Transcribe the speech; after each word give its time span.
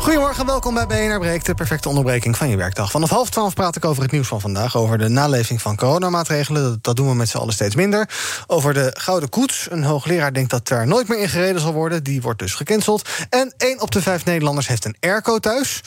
Goedemorgen, 0.00 0.46
welkom 0.46 0.74
bij 0.74 0.86
BNR 0.86 1.18
Breekt, 1.18 1.46
de 1.46 1.54
perfecte 1.54 1.88
onderbreking 1.88 2.36
van 2.36 2.48
je 2.48 2.56
werkdag. 2.56 2.90
Vanaf 2.90 3.10
half 3.10 3.30
twaalf 3.30 3.54
praat 3.54 3.76
ik 3.76 3.84
over 3.84 4.02
het 4.02 4.12
nieuws 4.12 4.28
van 4.28 4.40
vandaag, 4.40 4.76
over 4.76 4.98
de 4.98 5.08
naleving 5.08 5.62
van 5.62 5.76
coronamaatregelen. 5.76 6.78
Dat 6.82 6.96
doen 6.96 7.08
we 7.08 7.14
met 7.14 7.28
z'n 7.28 7.36
allen 7.36 7.52
steeds 7.52 7.74
minder. 7.74 8.08
Over 8.46 8.74
de 8.74 8.90
Gouden 8.98 9.28
Koets. 9.28 9.66
Een 9.70 9.84
hoogleraar 9.84 10.32
denkt 10.32 10.50
dat 10.50 10.68
er 10.68 10.86
nooit 10.86 11.08
meer 11.08 11.18
in 11.18 11.28
gereden 11.28 11.60
zal 11.60 11.72
worden. 11.72 12.02
Die 12.02 12.22
wordt 12.22 12.38
dus 12.38 12.54
gecanceld. 12.54 13.08
En 13.28 13.54
één 13.56 13.80
op 13.80 13.90
de 13.90 14.02
vijf 14.02 14.24
Nederlanders 14.24 14.68
heeft 14.68 14.84
een 14.84 14.96
airco 15.00 15.38
thuis. 15.38 15.80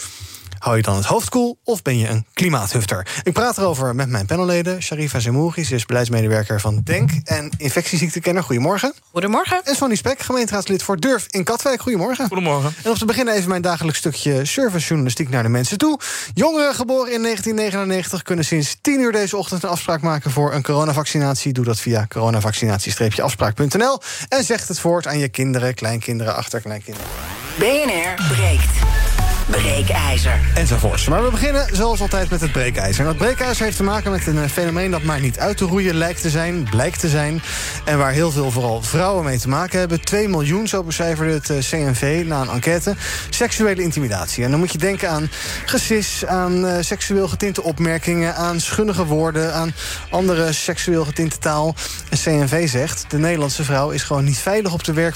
Hou 0.60 0.76
je 0.76 0.82
dan 0.82 0.96
het 0.96 1.06
hoofd 1.06 1.30
koel 1.30 1.58
of 1.64 1.82
ben 1.82 1.98
je 1.98 2.08
een 2.08 2.26
klimaathufter? 2.34 3.08
Ik 3.24 3.34
praat 3.34 3.58
erover 3.58 3.96
met 3.96 4.10
mijn 4.10 4.26
panelleden. 4.26 4.82
Sharifa 4.82 5.20
Zemouri, 5.20 5.64
ze 5.64 5.76
is 5.76 5.86
beleidsmedewerker 5.86 6.60
van 6.62 6.82
DENK 6.84 7.12
en 7.24 7.52
infectieziektekenner. 7.58 8.44
Goedemorgen. 8.44 8.94
Goedemorgen. 9.12 9.62
En 9.64 9.76
Sonny 9.76 9.96
Spek, 9.96 10.20
gemeenteraadslid 10.20 10.84
voor 10.84 11.00
Durf 11.00 11.28
in 11.30 11.44
Katwijk. 11.44 11.82
Goedemorgen. 11.82 12.28
Goedemorgen. 12.28 12.74
En 12.84 12.90
om 12.90 12.98
te 12.98 13.06
beginnen 13.06 13.34
even 13.34 13.50
mijn 13.50 13.62
dagelijks 13.62 14.00
stukje 14.00 14.46
servicejournalistiek 14.46 15.30
naar 15.30 15.44
de 15.44 15.50
mensen 15.50 15.78
toe. 15.78 16.00
Jongeren 16.34 16.76
geboren 16.76 17.14
in 17.14 17.22
1999 17.22 18.22
kunnen 18.22 18.46
sinds 18.46 18.78
10 18.82 19.00
uur 19.00 19.12
deze 19.12 19.38
ochtend 19.38 19.64
een 19.64 19.70
afspraak 19.70 20.02
maken 20.02 20.32
voor 20.32 20.54
een 20.54 20.64
coronavaccinatie. 20.64 21.54
Doe 21.54 21.66
dat 21.66 21.80
via 21.80 22.08
coronavaccinatie-afspraak.nl 22.08 24.00
en 24.30 24.44
zeg 24.44 24.68
het 24.68 24.80
voort 24.80 25.08
aan 25.08 25.20
je 25.20 25.30
kinderen, 25.30 25.74
kleinkinderen, 25.74 26.36
achterkleinkinderen. 26.36 27.10
BNR 27.58 28.34
breekt. 28.36 29.03
Breekijzer. 29.50 30.40
Enzovoorts. 30.56 31.08
Maar 31.08 31.24
we 31.24 31.30
beginnen 31.30 31.68
zoals 31.72 32.02
altijd 32.02 32.30
met 32.30 32.42
het 32.42 32.52
breekijzer. 32.52 33.00
En 33.00 33.06
dat 33.06 33.18
breekijzer 33.18 33.66
heeft 33.66 33.78
te 33.78 33.84
maken 33.84 34.12
met 34.12 34.28
een 34.28 34.38
eh, 34.38 34.50
fenomeen 34.50 34.92
dat 34.92 35.04
maar 35.04 35.20
niet 35.20 35.40
uit 35.40 35.58
te 35.58 35.66
roeien 35.66 35.96
lijkt 35.96 36.22
te 36.22 36.30
zijn, 36.30 36.68
blijkt 36.70 37.00
te 37.00 37.10
zijn. 37.10 37.42
En 37.86 37.98
waar 37.98 38.12
heel 38.12 38.32
veel 38.32 38.52
vooral 38.52 38.82
vrouwen 38.82 39.24
mee 39.24 39.40
te 39.40 39.50
maken 39.50 39.80
hebben. 39.80 40.02
2 40.02 40.28
miljoen, 40.30 40.68
zo 40.68 40.84
becijferde 40.84 41.34
het 41.34 41.50
eh, 41.50 41.58
CNV 41.58 42.24
na 42.26 42.42
een 42.42 42.50
enquête. 42.50 42.96
Seksuele 43.30 43.82
intimidatie. 43.82 44.44
En 44.44 44.52
dan 44.52 44.60
moet 44.60 44.72
je 44.72 44.78
denken 44.78 45.10
aan 45.10 45.30
gesis, 45.66 46.26
aan 46.26 46.66
uh, 46.66 46.76
seksueel 46.80 47.28
getinte 47.28 47.64
opmerkingen, 47.64 48.36
aan 48.36 48.60
schunnige 48.60 49.06
woorden, 49.06 49.54
aan 49.54 49.74
andere 50.10 50.52
seksueel 50.52 51.06
getinte 51.06 51.38
taal. 51.38 51.76
En 52.10 52.18
CNV 52.18 52.70
zegt: 52.70 53.06
de 53.08 53.18
Nederlandse 53.18 53.64
vrouw 53.64 53.90
is 53.90 54.04
gewoon 54.04 54.24
niet 54.24 54.38
veilig 54.38 54.74
op 54.74 54.84
de 54.84 55.12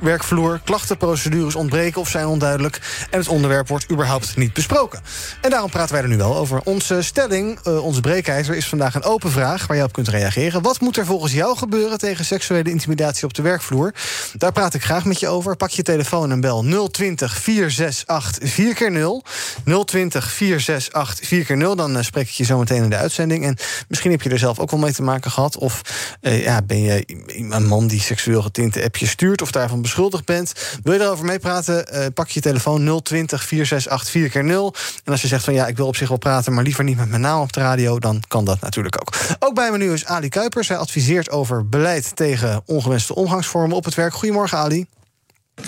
werkvloer. 0.00 0.60
Klachtenprocedures 0.64 1.54
ontbreken 1.54 2.00
of 2.00 2.08
zijn 2.08 2.26
onduidelijk. 2.26 2.80
En 3.10 3.18
het 3.18 3.28
onderwerp 3.28 3.57
wordt 3.66 3.90
überhaupt 3.90 4.36
niet 4.36 4.52
besproken. 4.52 5.00
En 5.40 5.50
daarom 5.50 5.70
praten 5.70 5.94
wij 5.94 6.02
er 6.02 6.08
nu 6.08 6.16
wel 6.16 6.36
over. 6.36 6.60
Onze 6.64 7.02
stelling, 7.02 7.58
uh, 7.66 7.84
onze 7.84 8.00
breekijzer, 8.00 8.56
is 8.56 8.68
vandaag 8.68 8.94
een 8.94 9.04
open 9.04 9.30
vraag 9.30 9.66
waar 9.66 9.76
je 9.76 9.82
op 9.82 9.92
kunt 9.92 10.08
reageren. 10.08 10.62
Wat 10.62 10.80
moet 10.80 10.96
er 10.96 11.06
volgens 11.06 11.32
jou 11.32 11.56
gebeuren 11.56 11.98
tegen 11.98 12.24
seksuele 12.24 12.70
intimidatie 12.70 13.24
op 13.24 13.34
de 13.34 13.42
werkvloer? 13.42 13.94
Daar 14.32 14.52
praat 14.52 14.74
ik 14.74 14.82
graag 14.82 15.04
met 15.04 15.20
je 15.20 15.28
over. 15.28 15.56
Pak 15.56 15.70
je 15.70 15.82
telefoon 15.82 16.30
en 16.30 16.40
bel 16.40 16.88
020 16.90 17.38
468 17.38 18.50
4 18.50 18.74
keer 18.74 18.90
0 18.90 19.24
020 19.84 20.32
468 20.32 21.26
4 21.26 21.44
keer 21.44 21.56
0 21.56 21.76
Dan 21.76 21.96
uh, 21.96 22.02
spreek 22.02 22.28
ik 22.28 22.34
je 22.34 22.44
zo 22.44 22.58
meteen 22.58 22.82
in 22.82 22.90
de 22.90 22.96
uitzending. 22.96 23.44
En 23.44 23.56
misschien 23.88 24.10
heb 24.10 24.22
je 24.22 24.30
er 24.30 24.38
zelf 24.38 24.58
ook 24.58 24.70
wel 24.70 24.80
mee 24.80 24.92
te 24.92 25.02
maken 25.02 25.30
gehad. 25.30 25.58
Of 25.58 25.82
uh, 26.20 26.42
ja, 26.42 26.62
ben 26.62 26.82
je 26.82 27.04
een 27.50 27.66
man 27.66 27.86
die 27.86 28.00
seksueel 28.00 28.42
getinte 28.42 28.84
appjes 28.84 29.10
stuurt... 29.10 29.42
of 29.42 29.50
daarvan 29.50 29.82
beschuldigd 29.82 30.24
bent. 30.24 30.52
Wil 30.82 30.92
je 30.92 30.98
daarover 30.98 31.24
meepraten? 31.24 31.86
pak 32.14 32.28
je 32.28 32.40
telefoon 32.40 33.02
020 33.02 33.44
468 33.48 34.32
keer 34.32 34.44
0 34.44 34.74
En 35.04 35.12
als 35.12 35.22
je 35.22 35.28
zegt 35.28 35.44
van 35.44 35.54
ja, 35.54 35.66
ik 35.66 35.76
wil 35.76 35.86
op 35.86 35.96
zich 35.96 36.08
wel 36.08 36.18
praten, 36.18 36.52
maar 36.52 36.64
liever 36.64 36.84
niet 36.84 36.96
met 36.96 37.08
mijn 37.08 37.20
naam 37.20 37.40
op 37.40 37.52
de 37.52 37.60
radio, 37.60 37.98
dan 37.98 38.22
kan 38.28 38.44
dat 38.44 38.60
natuurlijk 38.60 39.00
ook. 39.00 39.14
Ook 39.38 39.54
bij 39.54 39.70
me 39.70 39.78
nu 39.78 39.92
is 39.92 40.06
Ali 40.06 40.28
Kuipers. 40.28 40.68
Hij 40.68 40.76
adviseert 40.76 41.30
over 41.30 41.68
beleid 41.68 42.16
tegen 42.16 42.62
ongewenste 42.64 43.14
omgangsvormen 43.14 43.76
op 43.76 43.84
het 43.84 43.94
werk. 43.94 44.14
Goedemorgen, 44.14 44.58
Ali. 44.58 44.86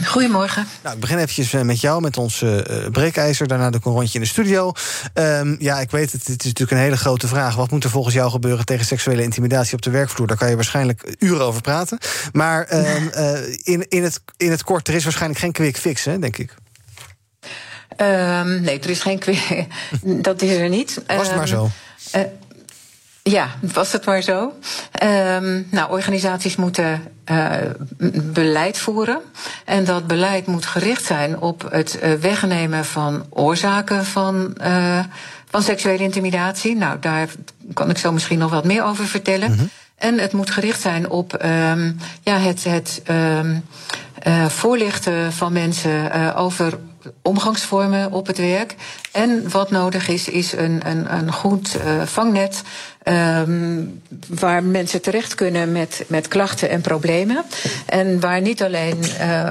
Goedemorgen. 0.04 0.66
Nou, 0.82 0.94
ik 0.94 1.00
begin 1.00 1.18
eventjes 1.18 1.62
met 1.62 1.80
jou, 1.80 2.00
met 2.00 2.16
ons 2.16 2.42
uh, 2.42 2.60
breekijzer. 2.92 3.48
Daarna 3.48 3.70
doe 3.70 3.80
ik 3.80 3.86
een 3.86 3.92
rondje 3.92 4.14
in 4.14 4.24
de 4.24 4.30
studio. 4.30 4.72
Um, 5.14 5.56
ja, 5.58 5.80
ik 5.80 5.90
weet 5.90 6.12
het, 6.12 6.26
het 6.26 6.40
is 6.40 6.46
natuurlijk 6.46 6.70
een 6.70 6.84
hele 6.84 6.96
grote 6.96 7.28
vraag. 7.28 7.54
Wat 7.54 7.70
moet 7.70 7.84
er 7.84 7.90
volgens 7.90 8.14
jou 8.14 8.30
gebeuren 8.30 8.64
tegen 8.64 8.86
seksuele 8.86 9.22
intimidatie 9.22 9.74
op 9.74 9.82
de 9.82 9.90
werkvloer? 9.90 10.26
Daar 10.26 10.36
kan 10.36 10.48
je 10.48 10.54
waarschijnlijk 10.54 11.14
uren 11.18 11.44
over 11.44 11.60
praten. 11.60 11.98
Maar 12.32 12.66
um, 12.72 13.10
uh, 13.16 13.32
in, 13.62 13.88
in, 13.88 14.02
het, 14.02 14.20
in 14.36 14.50
het 14.50 14.62
kort, 14.62 14.88
er 14.88 14.94
is 14.94 15.04
waarschijnlijk 15.04 15.40
geen 15.40 15.52
quick 15.52 15.76
fix, 15.76 16.04
hè, 16.04 16.18
denk 16.18 16.38
ik. 16.38 16.54
Um, 17.96 18.60
nee, 18.60 18.80
er 18.80 18.90
is 18.90 19.02
geen 19.02 19.20
dat 20.22 20.42
is 20.42 20.56
er 20.56 20.68
niet. 20.68 21.02
Was 21.06 21.26
het 21.26 21.36
maar 21.36 21.48
zo? 21.48 21.68
Uh, 22.16 22.22
ja, 23.22 23.48
was 23.72 23.92
het 23.92 24.04
maar 24.04 24.22
zo. 24.22 24.52
Um, 25.02 25.66
nou, 25.70 25.90
organisaties 25.90 26.56
moeten 26.56 27.02
uh, 27.30 27.52
beleid 28.22 28.78
voeren. 28.78 29.20
En 29.64 29.84
dat 29.84 30.06
beleid 30.06 30.46
moet 30.46 30.66
gericht 30.66 31.04
zijn 31.04 31.40
op 31.40 31.68
het 31.70 31.98
uh, 32.02 32.12
wegnemen 32.12 32.84
van 32.84 33.26
oorzaken 33.30 34.04
van, 34.04 34.56
uh, 34.62 35.04
van 35.50 35.62
seksuele 35.62 36.02
intimidatie. 36.02 36.76
Nou, 36.76 36.98
daar 37.00 37.28
kan 37.74 37.90
ik 37.90 37.98
zo 37.98 38.12
misschien 38.12 38.38
nog 38.38 38.50
wat 38.50 38.64
meer 38.64 38.84
over 38.84 39.06
vertellen. 39.06 39.50
Mm 39.50 39.56
-hmm. 39.58 39.70
En 39.96 40.18
het 40.18 40.32
moet 40.32 40.50
gericht 40.50 40.80
zijn 40.80 41.10
op 41.10 41.44
um, 41.44 41.96
ja, 42.22 42.38
het, 42.38 42.64
het 42.64 43.02
um, 43.08 43.64
voorlichten 44.48 45.32
van 45.32 45.52
mensen 45.52 46.34
over 46.34 46.78
omgangsvormen 47.22 48.12
op 48.12 48.26
het 48.26 48.38
werk. 48.38 48.74
En 49.12 49.50
wat 49.50 49.70
nodig 49.70 50.08
is, 50.08 50.28
is 50.28 50.52
een, 50.52 50.80
een, 50.84 51.14
een 51.14 51.32
goed 51.32 51.76
uh, 51.76 52.02
vangnet. 52.02 52.62
Um, 53.04 54.02
waar 54.28 54.64
mensen 54.64 55.02
terecht 55.02 55.34
kunnen 55.34 55.72
met, 55.72 56.04
met 56.06 56.28
klachten 56.28 56.70
en 56.70 56.80
problemen. 56.80 57.44
En 57.86 58.20
waar 58.20 58.40
niet 58.40 58.62
alleen 58.62 59.04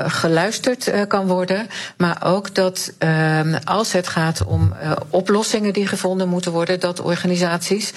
geluisterd 0.08 0.92
kan 1.08 1.28
worden, 1.28 1.68
maar 1.98 2.18
ook 2.24 2.56
dat 2.56 2.92
uh, 3.00 3.56
als 3.64 3.92
het 3.92 4.08
gaat 4.08 4.44
om 4.46 4.74
oplossingen 5.10 5.74
die 5.74 5.88
gevonden 5.88 6.30
moeten 6.30 6.52
worden, 6.52 6.80
dat 6.80 7.02
organisaties 7.02 7.94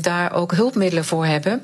daar 0.00 0.32
ook 0.32 0.52
hulpmiddelen 0.52 1.04
voor 1.04 1.26
hebben. 1.26 1.62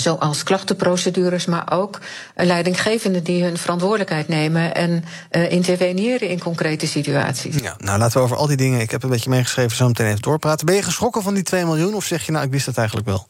Zoals 0.00 0.42
klachtenprocedures, 0.42 1.46
maar 1.46 1.72
ook 1.72 2.00
leidinggevenden 2.34 3.24
die 3.24 3.42
hun 3.42 3.56
verantwoordelijkheid 3.56 4.28
nemen 4.28 4.74
en 4.74 5.04
uh, 5.30 5.52
interveneren 5.52 6.28
in 6.28 6.38
concrete 6.38 6.86
situaties. 6.86 7.56
Ja, 7.56 7.74
nou 7.78 7.98
laten 7.98 8.16
we 8.16 8.24
over 8.24 8.36
al 8.36 8.46
die 8.46 8.56
dingen, 8.56 8.80
ik 8.80 8.90
heb 8.90 9.02
een 9.02 9.10
beetje 9.10 9.30
meegeschreven, 9.30 9.76
zo 9.76 9.86
meteen 9.86 10.06
even 10.06 10.22
doorpraten. 10.22 10.66
Ben 10.66 10.74
je 10.74 10.82
geschrokken 10.82 11.22
van 11.22 11.34
die 11.34 11.42
2 11.42 11.64
miljoen 11.64 11.94
of 11.94 12.04
zeg 12.04 12.26
je 12.26 12.32
nou, 12.32 12.44
ik 12.44 12.50
wist 12.50 12.66
dat 12.66 12.76
eigenlijk 12.76 13.08
wel? 13.08 13.28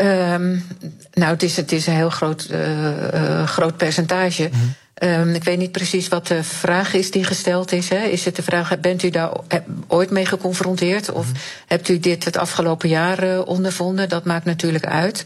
Um, 0.00 0.66
nou, 1.12 1.32
het 1.32 1.42
is, 1.42 1.56
het 1.56 1.72
is 1.72 1.86
een 1.86 1.94
heel 1.94 2.10
groot, 2.10 2.48
uh, 2.50 3.12
uh, 3.14 3.46
groot 3.46 3.76
percentage. 3.76 4.48
Mm 4.52 4.60
-hmm. 4.60 4.74
Um, 5.04 5.34
ik 5.34 5.44
weet 5.44 5.58
niet 5.58 5.72
precies 5.72 6.08
wat 6.08 6.26
de 6.26 6.42
vraag 6.42 6.94
is 6.94 7.10
die 7.10 7.24
gesteld 7.24 7.72
is. 7.72 7.88
Hè. 7.88 8.02
Is 8.04 8.24
het 8.24 8.36
de 8.36 8.42
vraag, 8.42 8.80
bent 8.80 9.02
u 9.02 9.10
daar 9.10 9.30
ooit 9.86 10.10
mee 10.10 10.26
geconfronteerd? 10.26 11.12
Of 11.12 11.26
mm. 11.26 11.32
hebt 11.66 11.88
u 11.88 11.98
dit 11.98 12.24
het 12.24 12.36
afgelopen 12.36 12.88
jaar 12.88 13.24
uh, 13.24 13.46
ondervonden? 13.46 14.08
Dat 14.08 14.24
maakt 14.24 14.44
natuurlijk 14.44 14.86
uit. 14.86 15.24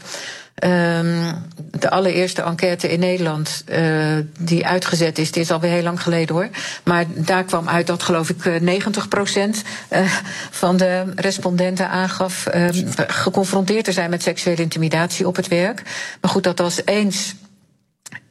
Um, 0.63 1.45
de 1.71 1.89
allereerste 1.89 2.41
enquête 2.41 2.91
in 2.91 2.99
Nederland 2.99 3.63
uh, 3.69 4.17
die 4.39 4.65
uitgezet 4.65 5.17
is, 5.17 5.31
die 5.31 5.41
is 5.41 5.51
alweer 5.51 5.71
heel 5.71 5.83
lang 5.83 6.01
geleden 6.01 6.35
hoor. 6.35 6.49
Maar 6.83 7.05
daar 7.07 7.43
kwam 7.43 7.69
uit 7.69 7.87
dat 7.87 8.03
geloof 8.03 8.29
ik 8.29 8.61
90 8.61 9.07
procent 9.07 9.63
uh, 9.91 9.99
van 10.51 10.77
de 10.77 11.03
respondenten 11.15 11.89
aangaf 11.89 12.47
uh, 12.55 12.67
geconfronteerd 13.07 13.85
te 13.85 13.91
zijn 13.91 14.09
met 14.09 14.23
seksuele 14.23 14.61
intimidatie 14.61 15.27
op 15.27 15.35
het 15.35 15.47
werk. 15.47 15.81
Maar 16.21 16.31
goed, 16.31 16.43
dat 16.43 16.59
was 16.59 16.81
eens 16.85 17.35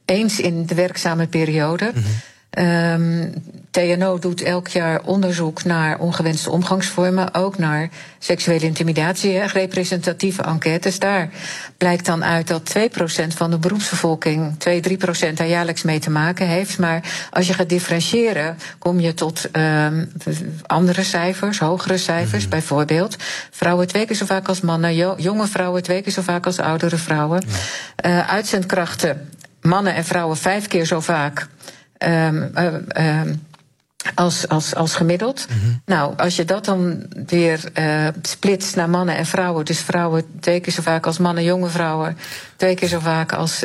eens 0.06 0.40
in 0.40 0.66
de 0.66 0.74
werkzame 0.74 1.26
periode. 1.26 1.90
Mm 1.94 2.02
-hmm. 2.02 2.12
Um, 2.58 3.32
TNO 3.70 4.18
doet 4.18 4.42
elk 4.42 4.68
jaar 4.68 5.00
onderzoek 5.02 5.64
naar 5.64 5.98
ongewenste 5.98 6.50
omgangsvormen, 6.50 7.34
ook 7.34 7.58
naar 7.58 7.88
seksuele 8.18 8.64
intimidatie, 8.64 9.42
representatieve 9.42 10.42
enquêtes. 10.42 10.98
Daar 10.98 11.30
blijkt 11.76 12.06
dan 12.06 12.24
uit 12.24 12.46
dat 12.48 12.74
2% 12.78 13.26
van 13.26 13.50
de 13.50 13.58
beroepsbevolking, 13.58 14.58
2, 14.58 14.98
3% 15.30 15.32
daar 15.34 15.46
jaarlijks 15.46 15.82
mee 15.82 15.98
te 15.98 16.10
maken 16.10 16.46
heeft. 16.46 16.78
Maar 16.78 17.28
als 17.30 17.46
je 17.46 17.54
gaat 17.54 17.68
differentiëren, 17.68 18.58
kom 18.78 19.00
je 19.00 19.14
tot 19.14 19.48
um, 19.52 20.12
andere 20.66 21.02
cijfers, 21.02 21.58
hogere 21.58 21.98
cijfers. 21.98 22.32
Mm 22.32 22.40
-hmm. 22.40 22.50
Bijvoorbeeld, 22.50 23.16
vrouwen 23.50 23.86
twee 23.86 24.06
keer 24.06 24.16
zo 24.16 24.26
vaak 24.26 24.48
als 24.48 24.60
mannen, 24.60 24.94
jonge 25.16 25.46
vrouwen 25.46 25.82
twee 25.82 26.02
keer 26.02 26.12
zo 26.12 26.22
vaak 26.22 26.46
als 26.46 26.58
oudere 26.58 26.96
vrouwen. 26.96 27.42
Ja. 27.46 28.10
Uh, 28.10 28.28
uitzendkrachten 28.28 29.28
mannen 29.66 29.94
en 29.94 30.04
vrouwen 30.04 30.36
vijf 30.36 30.66
keer 30.66 30.84
zo 30.84 31.00
vaak 31.00 31.46
um, 31.98 32.50
uh, 32.54 33.20
um, 33.20 33.46
als, 34.14 34.48
als, 34.48 34.74
als 34.74 34.94
gemiddeld. 34.94 35.46
Mm 35.48 35.60
-hmm. 35.60 35.82
Nou, 35.84 36.16
als 36.16 36.36
je 36.36 36.44
dat 36.44 36.64
dan 36.64 37.06
weer 37.26 37.60
uh, 37.78 38.08
splitst 38.22 38.76
naar 38.76 38.90
mannen 38.90 39.16
en 39.16 39.26
vrouwen, 39.26 39.64
dus 39.64 39.80
vrouwen 39.80 40.24
twee 40.40 40.60
keer 40.60 40.72
zo 40.72 40.82
vaak 40.82 41.06
als 41.06 41.18
mannen, 41.18 41.44
jonge 41.44 41.68
vrouwen, 41.68 42.18
Twee 42.56 42.74
keer 42.74 42.88
zo 42.88 42.98
vaak 42.98 43.32
als, 43.32 43.64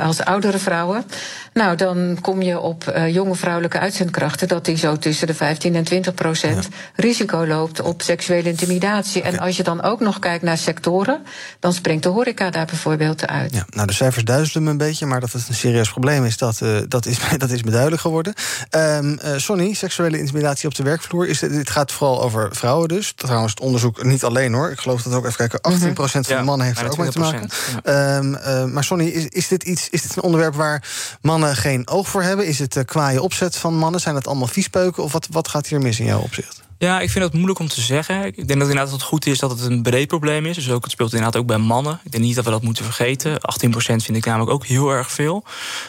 als 0.00 0.24
oudere 0.24 0.58
vrouwen. 0.58 1.04
Nou, 1.52 1.76
dan 1.76 2.18
kom 2.20 2.42
je 2.42 2.60
op 2.60 2.94
jonge 3.08 3.34
vrouwelijke 3.34 3.78
uitzendkrachten 3.78 4.48
dat 4.48 4.64
die 4.64 4.76
zo 4.76 4.96
tussen 4.96 5.26
de 5.26 5.34
15 5.34 5.74
en 5.74 5.84
20 5.84 6.14
procent 6.14 6.68
risico 6.94 7.46
loopt 7.46 7.80
op 7.80 8.02
seksuele 8.02 8.48
intimidatie. 8.48 9.22
En 9.22 9.38
als 9.38 9.56
je 9.56 9.62
dan 9.62 9.82
ook 9.82 10.00
nog 10.00 10.18
kijkt 10.18 10.44
naar 10.44 10.58
sectoren, 10.58 11.22
dan 11.60 11.72
springt 11.72 12.02
de 12.02 12.08
horeca 12.08 12.50
daar 12.50 12.66
bijvoorbeeld 12.66 13.26
uit. 13.26 13.54
Ja, 13.54 13.66
nou, 13.70 13.86
de 13.86 13.92
cijfers 13.92 14.24
duizelen 14.24 14.62
me 14.62 14.70
een 14.70 14.76
beetje, 14.76 15.06
maar 15.06 15.20
dat 15.20 15.32
het 15.32 15.48
een 15.48 15.54
serieus 15.54 15.90
probleem 15.90 16.24
is, 16.24 16.36
dat, 16.36 16.60
uh, 16.62 16.78
dat, 16.88 17.06
is, 17.06 17.18
dat 17.36 17.50
is 17.50 17.62
me 17.62 17.70
duidelijk 17.70 18.02
geworden. 18.02 18.34
Um, 18.70 19.18
uh, 19.24 19.36
Sonny, 19.36 19.74
seksuele 19.74 20.18
intimidatie 20.18 20.68
op 20.68 20.74
de 20.74 20.82
werkvloer. 20.82 21.28
Is, 21.28 21.38
dit 21.38 21.70
gaat 21.70 21.92
vooral 21.92 22.22
over 22.22 22.48
vrouwen 22.52 22.88
dus. 22.88 23.12
Trouwens, 23.16 23.50
het 23.50 23.60
onderzoek 23.60 24.04
niet 24.04 24.24
alleen 24.24 24.52
hoor. 24.52 24.70
Ik 24.70 24.78
geloof 24.78 25.02
dat 25.02 25.12
ook 25.12 25.24
even 25.24 25.36
kijken. 25.36 25.58
18% 25.72 25.74
mm 25.74 25.94
-hmm. 25.94 26.24
van 26.24 26.36
de 26.36 26.42
mannen 26.42 26.66
heeft 26.66 26.80
er 26.80 26.90
ook 26.90 26.98
mee 26.98 27.10
te 27.10 27.18
maken. 27.18 27.48
Um, 27.86 28.34
uh, 28.34 28.64
maar 28.64 28.84
Sonny, 28.84 29.04
is, 29.08 29.48
dit 29.48 29.62
iets, 29.62 29.88
is 29.90 30.02
dit 30.02 30.16
een 30.16 30.22
onderwerp 30.22 30.54
waar 30.54 30.88
mannen 31.20 31.56
geen 31.56 31.88
oog 31.88 32.08
voor 32.08 32.22
hebben? 32.22 32.46
Is 32.46 32.58
het 32.58 32.82
kwaaie 32.84 33.22
opzet 33.22 33.56
van 33.56 33.76
mannen? 33.76 34.00
Zijn 34.00 34.14
dat 34.14 34.26
allemaal 34.26 34.46
viespeuken? 34.46 35.02
Of 35.02 35.12
wat, 35.12 35.28
wat 35.30 35.48
gaat 35.48 35.66
hier 35.66 35.80
mis 35.80 36.00
in 36.00 36.06
jouw 36.06 36.20
opzicht? 36.20 36.62
Ja, 36.78 37.00
ik 37.00 37.10
vind 37.10 37.24
dat 37.24 37.32
moeilijk 37.32 37.58
om 37.58 37.68
te 37.68 37.80
zeggen. 37.80 38.24
Ik 38.24 38.36
denk 38.36 38.48
dat 38.48 38.68
inderdaad 38.68 38.90
het 38.90 39.02
goed 39.02 39.26
is 39.26 39.38
dat 39.38 39.50
het 39.50 39.60
een 39.60 39.82
breed 39.82 40.08
probleem 40.08 40.46
is. 40.46 40.54
Dus 40.54 40.70
ook, 40.70 40.82
het 40.82 40.92
speelt 40.92 41.12
inderdaad 41.12 41.40
ook 41.40 41.46
bij 41.46 41.58
mannen. 41.58 42.00
Ik 42.04 42.12
denk 42.12 42.24
niet 42.24 42.34
dat 42.34 42.44
we 42.44 42.50
dat 42.50 42.62
moeten 42.62 42.84
vergeten. 42.84 43.32
18% 43.34 43.36
vind 43.76 44.16
ik 44.16 44.24
namelijk 44.24 44.50
ook 44.50 44.66
heel 44.66 44.90
erg 44.90 45.10
veel. 45.10 45.44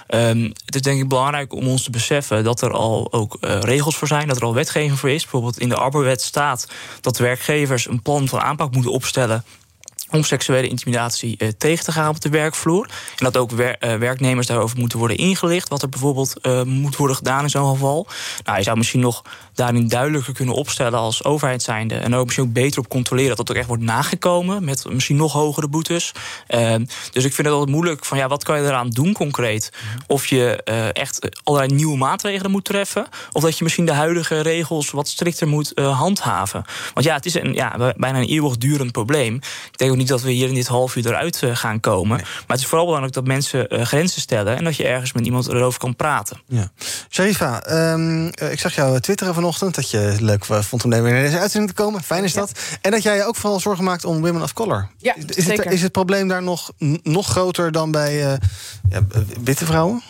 Um, 0.07 0.53
het 0.65 0.75
is 0.75 0.81
denk 0.81 1.01
ik 1.01 1.07
belangrijk 1.07 1.53
om 1.53 1.67
ons 1.67 1.83
te 1.83 1.89
beseffen 1.89 2.43
dat 2.43 2.61
er 2.61 2.71
al 2.71 3.13
ook 3.13 3.37
uh, 3.41 3.59
regels 3.59 3.95
voor 3.95 4.07
zijn, 4.07 4.27
dat 4.27 4.37
er 4.37 4.43
al 4.43 4.53
wetgeving 4.53 4.99
voor 4.99 5.09
is. 5.09 5.21
Bijvoorbeeld 5.21 5.59
in 5.59 5.69
de 5.69 5.75
arbeidswet 5.75 6.21
staat 6.21 6.67
dat 7.01 7.17
werkgevers 7.17 7.87
een 7.87 8.01
plan 8.01 8.27
van 8.27 8.41
aanpak 8.41 8.71
moeten 8.71 8.91
opstellen 8.91 9.43
om 10.09 10.23
seksuele 10.23 10.67
intimidatie 10.67 11.35
uh, 11.37 11.49
tegen 11.57 11.85
te 11.85 11.91
gaan 11.91 12.09
op 12.09 12.21
de 12.21 12.29
werkvloer. 12.29 12.89
En 13.17 13.25
dat 13.25 13.37
ook 13.37 13.51
uh, 13.51 13.67
werknemers 13.79 14.47
daarover 14.47 14.79
moeten 14.79 14.99
worden 14.99 15.17
ingelicht. 15.17 15.69
Wat 15.69 15.81
er 15.81 15.89
bijvoorbeeld 15.89 16.33
uh, 16.41 16.61
moet 16.63 16.95
worden 16.95 17.15
gedaan 17.15 17.43
in 17.43 17.49
zo'n 17.49 17.73
geval. 17.73 18.07
Nou, 18.43 18.57
je 18.57 18.63
zou 18.63 18.77
misschien 18.77 18.99
nog 18.99 19.23
daarin 19.53 19.87
duidelijker 19.87 20.33
kunnen 20.33 20.55
opstellen 20.55 20.99
als 20.99 21.23
overheid 21.23 21.63
zijnde. 21.63 21.95
En 21.95 22.15
ook 22.15 22.25
misschien 22.25 22.45
ook 22.45 22.53
beter 22.53 22.79
op 22.79 22.89
controleren 22.89 23.35
dat 23.35 23.37
dat 23.37 23.49
ook 23.49 23.61
echt 23.61 23.67
wordt 23.67 23.83
nagekomen. 23.83 24.63
Met 24.63 24.85
misschien 24.89 25.15
nog 25.15 25.33
hogere 25.33 25.67
boetes. 25.67 26.11
dus 27.11 27.23
ik 27.23 27.33
vind 27.33 27.37
het 27.37 27.47
altijd 27.47 27.69
moeilijk 27.69 28.05
van 28.05 28.17
ja, 28.17 28.27
wat 28.27 28.43
kan 28.43 28.61
je 28.61 28.67
eraan 28.67 28.89
doen 28.89 29.13
concreet? 29.13 29.71
Of 30.07 30.25
je 30.25 30.63
echt 30.93 31.41
allerlei 31.43 31.73
nieuwe 31.73 31.97
maatregelen 31.97 32.51
moet 32.51 32.65
treffen. 32.65 33.07
Of 33.31 33.41
dat 33.41 33.57
je 33.57 33.63
misschien 33.63 33.85
de 33.85 33.93
huidige 33.93 34.41
regels 34.41 34.91
wat 34.91 35.07
strikter 35.07 35.47
moet 35.47 35.71
handhaven. 35.75 36.65
Want 36.93 37.05
ja, 37.05 37.15
het 37.15 37.25
is 37.25 37.33
een, 37.33 37.53
ja, 37.53 37.93
bijna 37.97 38.19
een 38.19 38.27
eeuwigdurend 38.27 38.91
probleem. 38.91 39.35
Ik 39.71 39.77
denk 39.77 39.94
ook 39.95 40.01
niet 40.01 40.09
dat 40.09 40.21
we 40.21 40.31
hier 40.31 40.47
in 40.47 40.53
dit 40.53 40.67
half 40.67 40.95
uur 40.95 41.07
eruit 41.07 41.41
gaan 41.53 41.79
komen. 41.79 42.17
Maar 42.17 42.43
het 42.47 42.59
is 42.59 42.65
vooral 42.65 42.85
belangrijk 42.85 43.15
dat 43.15 43.25
mensen 43.25 43.73
uh, 43.73 43.81
grenzen 43.81 44.21
stellen... 44.21 44.57
en 44.57 44.63
dat 44.63 44.75
je 44.75 44.87
ergens 44.87 45.13
met 45.13 45.25
iemand 45.25 45.47
erover 45.47 45.79
kan 45.79 45.95
praten. 45.95 46.41
Ja. 46.47 46.71
Sharifa, 47.09 47.71
um, 47.91 48.25
ik 48.27 48.59
zag 48.59 48.75
jou 48.75 48.99
twitteren 48.99 49.33
vanochtend... 49.33 49.75
dat 49.75 49.89
je 49.89 49.97
het 49.97 50.21
leuk 50.21 50.45
vond 50.45 50.83
om 50.83 50.89
weer 50.89 51.01
naar 51.01 51.21
deze 51.21 51.39
uitzending 51.39 51.73
te 51.75 51.81
komen. 51.83 52.03
Fijn 52.03 52.23
is 52.23 52.33
dat. 52.33 52.51
En 52.81 52.91
dat 52.91 53.03
jij 53.03 53.15
je 53.15 53.23
ook 53.23 53.35
vooral 53.35 53.59
zorgen 53.59 53.83
maakt 53.83 54.05
om 54.05 54.21
women 54.21 54.41
of 54.41 54.53
color. 54.53 54.89
Ja, 54.97 55.15
is, 55.15 55.45
zeker. 55.45 55.63
Het, 55.63 55.73
is 55.73 55.81
het 55.81 55.91
probleem 55.91 56.27
daar 56.27 56.43
nog, 56.43 56.71
nog 57.03 57.27
groter 57.27 57.71
dan 57.71 57.91
bij 57.91 58.25
uh, 58.25 58.33
ja, 58.89 59.01
witte 59.43 59.65
vrouwen? 59.65 60.03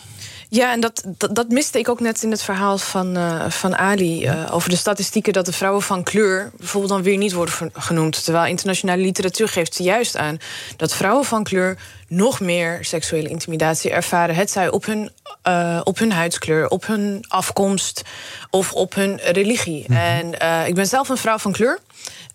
Ja, 0.49 0.71
en 0.71 0.79
dat, 0.79 1.03
dat, 1.17 1.35
dat, 1.35 1.49
miste 1.49 1.79
ik 1.79 1.89
ook 1.89 1.99
net 1.99 2.23
in 2.23 2.31
het 2.31 2.41
verhaal 2.41 2.77
van, 2.77 3.17
uh, 3.17 3.49
van 3.49 3.77
Ali. 3.77 4.25
Uh, 4.25 4.49
over 4.51 4.69
de 4.69 4.75
statistieken 4.75 5.33
dat 5.33 5.45
de 5.45 5.51
vrouwen 5.51 5.81
van 5.81 6.03
kleur 6.03 6.51
bijvoorbeeld 6.57 6.91
dan 6.91 7.03
weer 7.03 7.17
niet 7.17 7.33
worden 7.33 7.71
genoemd. 7.73 8.23
Terwijl 8.23 8.45
internationale 8.45 9.01
literatuur 9.01 9.47
geeft 9.47 9.77
juist 9.77 10.17
aan 10.17 10.37
dat 10.77 10.95
vrouwen 10.95 11.25
van 11.25 11.43
kleur 11.43 11.77
nog 12.07 12.39
meer 12.39 12.77
seksuele 12.81 13.29
intimidatie 13.29 13.91
ervaren. 13.91 14.35
Het 14.35 14.51
zij 14.51 14.69
op 14.69 14.85
hun, 14.85 15.09
uh, 15.47 15.81
op 15.83 15.97
hun 15.97 16.11
huidskleur, 16.11 16.67
op 16.67 16.85
hun 16.85 17.25
afkomst 17.27 18.01
of 18.49 18.73
op 18.73 18.95
hun 18.95 19.19
religie. 19.23 19.83
Mm 19.87 19.95
-hmm. 19.95 20.05
En 20.05 20.67
ik 20.67 20.75
ben 20.75 20.87
zelf 20.87 21.09
een 21.09 21.17
vrouw 21.17 21.37
van 21.37 21.51
kleur 21.51 21.79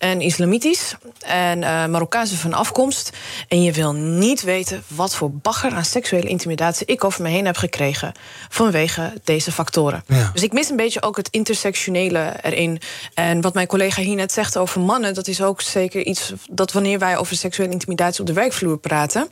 en 0.01 0.21
islamitisch 0.21 0.95
en 1.19 1.61
uh, 1.61 1.85
Marokkaanse 1.85 2.37
van 2.37 2.53
afkomst. 2.53 3.09
En 3.47 3.63
je 3.63 3.71
wil 3.71 3.93
niet 3.93 4.41
weten 4.41 4.83
wat 4.87 5.15
voor 5.15 5.31
bagger 5.31 5.71
aan 5.71 5.85
seksuele 5.85 6.27
intimidatie 6.27 6.85
ik 6.85 7.03
over 7.03 7.21
me 7.21 7.29
heen 7.29 7.45
heb 7.45 7.57
gekregen 7.57 8.11
vanwege 8.49 9.13
deze 9.23 9.51
factoren. 9.51 10.03
Ja. 10.07 10.29
Dus 10.33 10.43
ik 10.43 10.53
mis 10.53 10.69
een 10.69 10.75
beetje 10.75 11.01
ook 11.01 11.17
het 11.17 11.27
intersectionele 11.31 12.33
erin. 12.41 12.81
En 13.13 13.41
wat 13.41 13.53
mijn 13.53 13.67
collega 13.67 14.01
hier 14.01 14.15
net 14.15 14.31
zegt 14.31 14.57
over 14.57 14.81
mannen, 14.81 15.13
dat 15.13 15.27
is 15.27 15.41
ook 15.41 15.61
zeker 15.61 16.05
iets 16.05 16.33
dat 16.49 16.71
wanneer 16.71 16.99
wij 16.99 17.17
over 17.17 17.35
seksuele 17.35 17.71
intimidatie 17.71 18.19
op 18.19 18.27
de 18.27 18.33
werkvloer 18.33 18.77
praten 18.77 19.27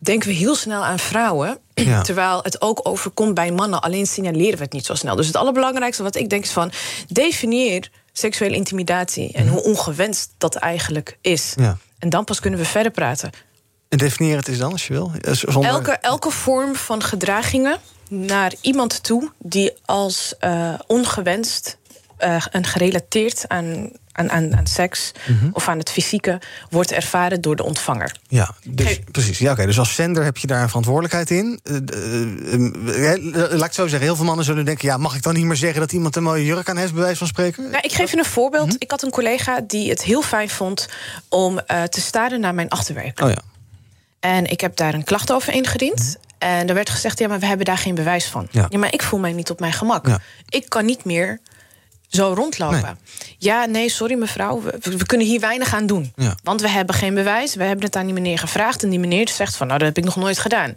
denken 0.00 0.28
we 0.28 0.34
heel 0.34 0.54
snel 0.54 0.84
aan 0.84 0.98
vrouwen. 0.98 1.58
Ja. 1.74 2.02
Terwijl 2.10 2.40
het 2.42 2.62
ook 2.62 2.80
overkomt 2.82 3.34
bij 3.34 3.52
mannen. 3.52 3.80
Alleen 3.80 4.06
signaleren 4.06 4.56
we 4.56 4.64
het 4.64 4.72
niet 4.72 4.86
zo 4.86 4.94
snel. 4.94 5.16
Dus 5.16 5.26
het 5.26 5.36
allerbelangrijkste 5.36 6.02
wat 6.02 6.16
ik 6.16 6.28
denk 6.28 6.44
is 6.44 6.50
van... 6.50 6.72
definieer 7.08 7.90
seksuele 8.12 8.54
intimidatie 8.54 9.32
en 9.32 9.48
hoe 9.48 9.62
ongewenst 9.62 10.30
dat 10.38 10.54
eigenlijk 10.54 11.18
is. 11.20 11.52
Ja. 11.56 11.76
En 11.98 12.08
dan 12.08 12.24
pas 12.24 12.40
kunnen 12.40 12.60
we 12.60 12.66
verder 12.66 12.92
praten. 12.92 13.30
En 13.88 13.98
definieer 13.98 14.36
het 14.36 14.48
eens 14.48 14.58
dan, 14.58 14.72
als 14.72 14.86
je 14.86 14.92
wil. 14.92 15.12
Zonder... 15.30 15.70
Elke, 15.70 15.92
elke 15.92 16.30
vorm 16.30 16.74
van 16.74 17.02
gedragingen 17.02 17.78
naar 18.08 18.52
iemand 18.60 19.02
toe 19.02 19.30
die 19.38 19.72
als 19.84 20.34
uh, 20.40 20.74
ongewenst 20.86 21.78
uh, 22.24 22.44
en 22.50 22.66
gerelateerd 22.66 23.44
aan 23.48 23.90
aan, 24.12 24.30
aan, 24.30 24.56
aan 24.56 24.66
seks 24.66 25.12
mm 25.26 25.38
-hmm. 25.38 25.50
of 25.52 25.68
aan 25.68 25.78
het 25.78 25.90
fysieke 25.90 26.40
wordt 26.70 26.92
ervaren 26.92 27.40
door 27.40 27.56
de 27.56 27.64
ontvanger. 27.64 28.16
Ja, 28.28 28.54
dus, 28.64 28.98
precies. 29.10 29.38
Ja, 29.38 29.52
oké. 29.52 29.66
Dus 29.66 29.78
als 29.78 29.94
zender 29.94 30.24
heb 30.24 30.36
je 30.36 30.46
daar 30.46 30.62
een 30.62 30.68
verantwoordelijkheid 30.68 31.30
in. 31.30 31.60
Uh, 31.64 31.76
uh, 32.96 33.16
uh, 33.16 33.50
laat 33.50 33.66
ik 33.66 33.72
zo 33.72 33.86
zeggen, 33.86 34.00
heel 34.00 34.16
veel 34.16 34.24
mannen 34.24 34.44
zullen 34.44 34.64
denken: 34.64 34.88
ja, 34.88 34.96
mag 34.96 35.14
ik 35.14 35.22
dan 35.22 35.34
niet 35.34 35.44
meer 35.44 35.56
zeggen 35.56 35.80
dat 35.80 35.92
iemand 35.92 36.16
een 36.16 36.22
mooie 36.22 36.44
jurk 36.44 36.68
aan 36.68 36.76
heeft, 36.76 36.92
bij 36.92 37.02
wijze 37.02 37.18
van 37.18 37.26
spreken? 37.26 37.70
Nou, 37.70 37.82
ik 37.82 37.92
geef 37.92 38.10
je 38.10 38.18
een 38.18 38.24
voorbeeld. 38.24 38.64
Mm 38.64 38.70
-hmm. 38.70 38.80
Ik 38.80 38.90
had 38.90 39.02
een 39.02 39.10
collega 39.10 39.60
die 39.66 39.90
het 39.90 40.02
heel 40.02 40.22
fijn 40.22 40.48
vond 40.48 40.88
om 41.28 41.60
te 41.88 42.00
staren 42.00 42.40
naar 42.40 42.54
mijn 42.54 42.68
achterwerk. 42.68 43.20
Oh 43.20 43.28
ja. 43.28 43.38
En 44.20 44.50
ik 44.50 44.60
heb 44.60 44.76
daar 44.76 44.94
een 44.94 45.04
klacht 45.04 45.32
over 45.32 45.52
ingediend. 45.52 45.98
Mm 45.98 46.06
-hmm. 46.06 46.28
En 46.38 46.68
er 46.68 46.74
werd 46.74 46.90
gezegd: 46.90 47.18
ja, 47.18 47.28
maar 47.28 47.38
we 47.38 47.46
hebben 47.46 47.66
daar 47.66 47.78
geen 47.78 47.94
bewijs 47.94 48.26
van. 48.26 48.48
Ja, 48.50 48.66
ja 48.68 48.78
maar 48.78 48.92
ik 48.92 49.02
voel 49.02 49.20
mij 49.20 49.32
niet 49.32 49.50
op 49.50 49.60
mijn 49.60 49.72
gemak. 49.72 50.06
Ja. 50.06 50.20
Ik 50.48 50.68
kan 50.68 50.84
niet 50.84 51.04
meer 51.04 51.40
zo 52.10 52.32
rondlopen. 52.32 52.82
Nee. 52.82 53.34
Ja, 53.38 53.64
nee, 53.64 53.88
sorry 53.88 54.14
mevrouw, 54.14 54.62
we, 54.62 54.78
we, 54.80 55.06
kunnen 55.06 55.26
hier 55.26 55.40
weinig 55.40 55.74
aan 55.74 55.86
doen. 55.86 56.12
Ja. 56.16 56.34
Want 56.42 56.60
we 56.60 56.68
hebben 56.68 56.94
geen 56.94 57.14
bewijs, 57.14 57.54
we 57.54 57.64
hebben 57.64 57.84
het 57.84 57.96
aan 57.96 58.04
die 58.04 58.14
meneer 58.14 58.38
gevraagd... 58.38 58.82
en 58.82 58.90
die 58.90 58.98
meneer 58.98 59.28
zegt 59.28 59.56
van, 59.56 59.66
nou, 59.66 59.78
dat 59.78 59.88
heb 59.88 59.98
ik 59.98 60.04
nog 60.04 60.16
nooit 60.16 60.38
gedaan. 60.38 60.76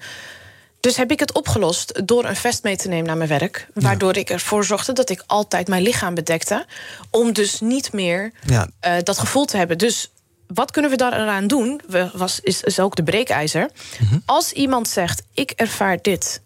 Dus 0.80 0.98
heb 0.98 1.12
ik 1.12 1.20
het 1.20 1.34
opgelost 1.34 2.08
door 2.08 2.26
een 2.26 2.36
vest 2.36 2.64
mee 2.64 2.76
te 2.76 2.88
nemen 2.88 3.06
naar 3.06 3.18
mijn 3.18 3.30
werk... 3.30 3.68
waardoor 3.74 4.14
ja. 4.14 4.20
ik 4.20 4.30
ervoor 4.30 4.66
zorgde 4.66 4.94
dat 4.94 5.10
ik 5.10 5.24
altijd 5.28 5.68
mijn 5.68 5.84
lichaam 5.84 6.14
bedekte... 6.14 6.66
om 7.10 7.34
dus 7.34 7.60
niet 7.60 7.94
meer 7.94 8.32
ja. 8.46 8.68
uh, 8.86 8.94
dat 9.04 9.18
gevoel 9.18 9.46
te 9.46 9.58
hebben. 9.58 9.78
Dus 9.78 10.12
wat 10.48 10.72
kunnen 10.72 10.92
we 10.92 10.98
daar 10.98 11.14
eraan 11.14 11.48
doen? 11.48 11.82
Was, 12.14 12.40
is, 12.40 12.62
is 12.62 12.80
ook 12.80 12.96
de 12.96 13.04
breekijzer. 13.04 13.70
Mm 14.00 14.08
-hmm. 14.08 14.22
Als 14.26 14.52
iemand 14.52 14.88
zegt, 14.88 15.24
ik 15.34 15.52
ervaar 15.52 15.98
dit 16.02 16.42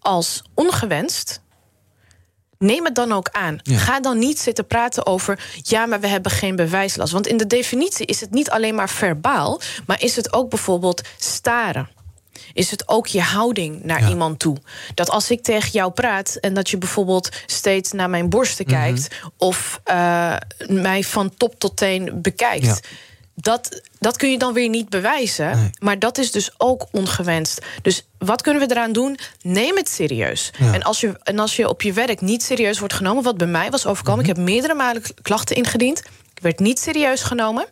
als 0.00 0.42
ongewenst 0.54 1.40
neem 2.64 2.84
het 2.84 2.94
dan 2.94 3.12
ook 3.12 3.28
aan. 3.32 3.58
Ja. 3.62 3.78
Ga 3.78 4.00
dan 4.00 4.18
niet 4.18 4.38
zitten 4.38 4.66
praten 4.66 5.06
over... 5.06 5.44
ja, 5.62 5.86
maar 5.86 6.00
we 6.00 6.06
hebben 6.06 6.32
geen 6.32 6.56
bewijslast. 6.56 7.12
Want 7.12 7.26
in 7.26 7.36
de 7.36 7.46
definitie 7.46 8.06
is 8.06 8.20
het 8.20 8.30
niet 8.30 8.50
alleen 8.50 8.74
maar 8.74 8.88
verbaal... 8.88 9.60
maar 9.86 10.02
is 10.02 10.16
het 10.16 10.32
ook 10.32 10.50
bijvoorbeeld 10.50 11.02
staren 11.16 11.88
is 12.52 12.70
het 12.70 12.88
ook 12.88 13.06
je 13.06 13.20
houding 13.20 13.84
naar 13.84 14.00
ja. 14.00 14.08
iemand 14.08 14.38
toe. 14.38 14.56
Dat 14.94 15.10
als 15.10 15.30
ik 15.30 15.42
tegen 15.42 15.70
jou 15.70 15.92
praat 15.92 16.34
en 16.40 16.54
dat 16.54 16.70
je 16.70 16.78
bijvoorbeeld 16.78 17.28
steeds 17.46 17.92
naar 17.92 18.10
mijn 18.10 18.28
borsten 18.28 18.64
mm 18.68 18.74
-hmm. 18.74 18.82
kijkt... 18.82 19.20
of 19.36 19.80
uh, 19.84 20.36
mij 20.66 21.02
van 21.02 21.34
top 21.36 21.58
tot 21.58 21.76
teen 21.76 22.10
bekijkt... 22.22 22.64
Ja 22.64 22.78
dat, 23.40 23.82
dat 23.98 24.16
kun 24.16 24.30
je 24.30 24.38
dan 24.38 24.52
weer 24.52 24.68
niet 24.68 24.88
bewijzen. 24.88 25.56
Nee. 25.56 25.70
Maar 25.78 25.98
dat 25.98 26.18
is 26.18 26.32
dus 26.32 26.50
ook 26.56 26.86
ongewenst. 26.92 27.60
Dus 27.82 28.06
wat 28.18 28.42
kunnen 28.42 28.68
we 28.68 28.74
eraan 28.74 28.92
doen? 28.92 29.18
Neem 29.42 29.76
het 29.76 29.88
serieus. 29.88 30.50
Ja. 30.58 30.74
En, 30.74 30.82
als 30.82 31.00
je, 31.00 31.18
en 31.22 31.38
als 31.38 31.56
je 31.56 31.68
op 31.68 31.82
je 31.82 31.92
werk 31.92 32.20
niet 32.20 32.42
serieus 32.42 32.78
wordt 32.78 32.94
genomen... 32.94 33.22
wat 33.22 33.36
bij 33.36 33.46
mij 33.46 33.70
was 33.70 33.86
overkomen, 33.86 34.20
mm 34.20 34.30
-hmm. 34.30 34.38
ik 34.38 34.44
heb 34.44 34.54
meerdere 34.54 34.74
malen 34.74 35.02
klachten 35.22 35.56
ingediend... 35.56 35.98
ik 36.34 36.42
werd 36.42 36.58
niet 36.58 36.78
serieus 36.78 37.22
genomen... 37.22 37.66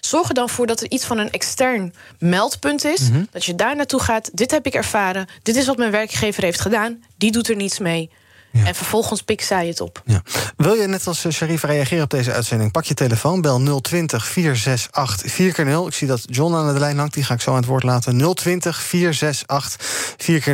Zorg 0.00 0.28
er 0.28 0.34
dan 0.34 0.48
voor 0.48 0.66
dat 0.66 0.80
er 0.80 0.90
iets 0.90 1.04
van 1.04 1.18
een 1.18 1.30
extern 1.30 1.94
meldpunt 2.18 2.84
is. 2.84 3.00
Mm 3.00 3.12
-hmm. 3.12 3.28
Dat 3.30 3.44
je 3.44 3.54
daar 3.54 3.76
naartoe 3.76 4.00
gaat. 4.00 4.30
Dit 4.32 4.50
heb 4.50 4.66
ik 4.66 4.74
ervaren. 4.74 5.26
Dit 5.42 5.56
is 5.56 5.66
wat 5.66 5.76
mijn 5.76 5.90
werkgever 5.90 6.42
heeft 6.42 6.60
gedaan. 6.60 7.04
Die 7.16 7.32
doet 7.32 7.48
er 7.48 7.56
niets 7.56 7.78
mee. 7.78 8.10
En 8.52 8.74
vervolgens 8.74 9.22
pikt 9.22 9.44
zij 9.44 9.66
het 9.66 9.80
op. 9.80 10.02
Ja. 10.04 10.22
Wil 10.56 10.74
je 10.74 10.86
net 10.86 11.06
als 11.06 11.28
Sharifa 11.30 11.66
reageren 11.66 12.04
op 12.04 12.10
deze 12.10 12.32
uitzending? 12.32 12.70
Pak 12.70 12.84
je 12.84 12.94
telefoon, 12.94 13.40
bel 13.40 13.80
020 13.80 14.26
468 14.26 15.32
4x0. 15.32 15.86
Ik 15.86 15.94
zie 15.94 16.06
dat 16.06 16.20
John 16.26 16.54
aan 16.54 16.74
de 16.74 16.80
lijn 16.80 16.98
hangt, 16.98 17.14
die 17.14 17.24
ga 17.24 17.34
ik 17.34 17.40
zo 17.40 17.50
aan 17.50 17.56
het 17.56 17.66
woord 17.66 17.82
laten. 17.82 18.34
020 18.34 18.82
468 18.82 19.80
4x0. 20.16 20.52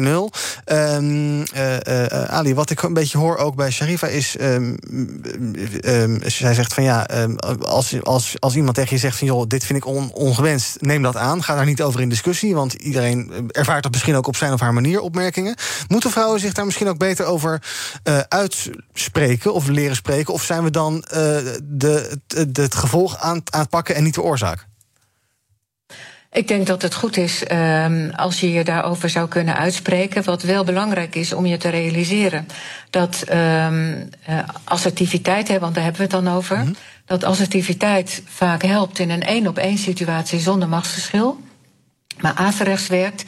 Um, 0.65 1.45
Ali, 2.29 2.55
wat 2.55 2.71
ik 2.71 2.83
een 2.83 2.93
beetje 2.93 3.19
hoor 3.19 3.37
ook 3.37 3.55
bij 3.55 3.71
Sharifa 3.71 4.07
is... 4.07 4.37
Um, 4.41 4.79
um, 5.85 6.21
zij 6.27 6.55
zegt 6.55 6.75
van 6.75 6.83
ja, 6.83 7.07
als, 7.61 8.03
als, 8.03 8.35
als 8.39 8.57
iemand 8.57 8.75
tegen 8.75 8.95
je 8.95 9.01
zegt 9.01 9.19
van... 9.19 9.27
joh, 9.27 9.47
dit 9.47 9.65
vind 9.65 9.79
ik 9.79 9.87
on, 9.87 10.13
ongewenst, 10.13 10.77
neem 10.81 11.03
dat 11.03 11.17
aan. 11.17 11.43
Ga 11.43 11.55
daar 11.55 11.65
niet 11.65 11.83
over 11.83 12.01
in 12.01 12.09
discussie, 12.09 12.55
want 12.55 12.73
iedereen 12.73 13.49
ervaart 13.51 13.83
dat 13.83 13.93
misschien 13.93 14.17
ook 14.17 14.27
op 14.27 14.37
zijn 14.37 14.53
of 14.53 14.61
haar 14.61 14.75
manier 14.75 15.01
opmerkingen. 15.01 15.57
Moeten 15.89 16.11
vrouwen 16.11 16.41
zich 16.41 16.53
daar 16.53 16.65
misschien 16.65 16.89
ook 16.89 16.99
beter 16.99 17.25
over 17.25 17.63
uh, 18.05 18.19
uitspreken 18.19 19.55
of 19.55 19.69
leren 19.69 19.97
spreken? 19.97 20.35
Of 20.35 20.43
zijn 20.43 20.63
we 20.63 20.71
dan 20.71 20.95
uh, 20.95 21.03
de, 21.63 22.19
de, 22.27 22.63
het 22.63 22.75
gevolg 22.75 23.19
aan, 23.19 23.43
aan 23.51 23.61
het 23.61 23.71
pakken 23.71 23.95
en 23.95 24.05
niet 24.05 24.15
de 24.15 24.23
oorzaak? 24.23 24.67
Ik 26.33 26.49
denk 26.49 26.67
dat 26.67 26.83
het 26.83 26.95
goed 26.95 27.17
is 27.17 27.43
um, 27.53 28.11
als 28.11 28.41
je 28.41 28.53
je 28.53 28.65
daarover 28.65 29.11
zou 29.11 29.29
kunnen 29.29 29.57
uitspreken. 29.57 30.25
Wat 30.25 30.43
wel 30.43 30.65
belangrijk 30.65 31.15
is 31.15 31.33
om 31.33 31.47
je 31.47 31.57
te 31.57 31.69
realiseren 31.69 32.47
dat 32.91 33.25
um, 33.33 34.09
uh, 34.29 34.39
assertiviteit, 34.65 35.49
hè, 35.49 35.59
want 35.59 35.75
daar 35.75 35.85
hebben 35.85 36.09
we 36.09 36.15
het 36.15 36.25
dan 36.25 36.35
over, 36.35 36.57
mm 36.57 36.63
-hmm. 36.63 36.77
dat 37.05 37.25
assertiviteit 37.25 38.23
vaak 38.27 38.63
helpt 38.63 38.99
in 38.99 39.11
een 39.11 39.23
één 39.23 39.47
op 39.47 39.59
één 39.59 39.79
situatie 39.79 40.41
zonder 40.41 40.69
machtsverschil. 40.69 41.41
Maar 42.19 42.35
averechts 42.35 42.89
werkt 42.89 43.25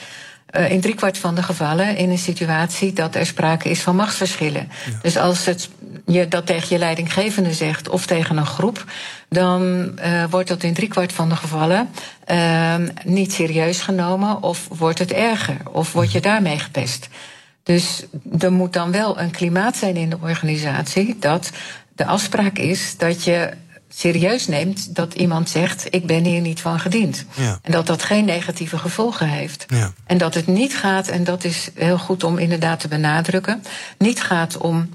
uh, 0.57 0.71
in 0.71 0.81
driekwart 0.81 1.19
van 1.19 1.35
de 1.35 1.43
gevallen 1.43 1.97
in 1.97 2.11
een 2.11 2.19
situatie 2.19 2.93
dat 2.93 3.15
er 3.15 3.27
sprake 3.27 3.71
is 3.71 3.81
van 3.81 3.97
machtsverschillen. 3.97 4.69
Ja. 4.87 4.99
Dus 5.03 5.17
als 5.17 5.45
het, 5.45 5.69
je 6.07 6.29
dat 6.29 6.47
tegen 6.47 6.67
je 6.69 6.79
leidinggevende 6.79 7.53
zegt 7.53 7.89
of 7.89 8.07
tegen 8.07 8.37
een 8.37 8.47
groep, 8.47 8.85
dan 9.29 9.93
uh, 10.05 10.25
wordt 10.31 10.49
dat 10.49 10.63
in 10.63 10.75
driekwart 10.75 11.13
van 11.13 11.29
de 11.29 11.37
gevallen 11.37 11.89
uh, 12.31 12.75
niet 13.05 13.33
serieus 13.33 13.81
genomen 13.81 14.43
of 14.43 14.69
wordt 14.69 14.99
het 14.99 15.13
erger 15.13 15.57
of 15.73 15.93
word 15.93 16.13
je 16.13 16.21
daarmee 16.21 16.59
gepest. 16.59 17.09
Dus 17.63 18.05
er 18.39 18.53
moet 18.53 18.73
dan 18.73 18.93
wel 18.93 19.21
een 19.21 19.31
klimaat 19.31 19.77
zijn 19.77 19.97
in 19.97 20.11
de 20.11 20.19
organisatie 20.23 21.17
dat 21.21 21.51
de 21.95 22.07
afspraak 22.07 22.59
is 22.59 22.97
dat 22.97 23.25
je 23.25 23.51
serieus 23.95 24.47
neemt 24.47 24.95
dat 24.95 25.15
iemand 25.15 25.51
zegt: 25.51 25.87
Ik 25.91 26.07
ben 26.07 26.25
hier 26.25 26.41
niet 26.41 26.61
van 26.61 26.81
gediend. 26.81 27.25
Ja. 27.35 27.59
En 27.63 27.73
dat 27.73 27.87
dat 27.87 28.03
geen 28.03 28.25
negatieve 28.25 28.79
gevolgen 28.79 29.29
heeft. 29.29 29.65
Ja. 29.69 29.93
En 30.07 30.19
dat 30.19 30.35
het 30.35 30.47
niet 30.47 30.77
gaat, 30.77 31.09
en 31.09 31.25
dat 31.25 31.45
is 31.45 31.71
heel 31.75 31.99
goed 31.99 32.25
om 32.25 32.39
inderdaad 32.39 32.81
te 32.81 32.89
benadrukken, 32.89 33.63
niet 33.99 34.23
gaat 34.23 34.57
om 34.57 34.89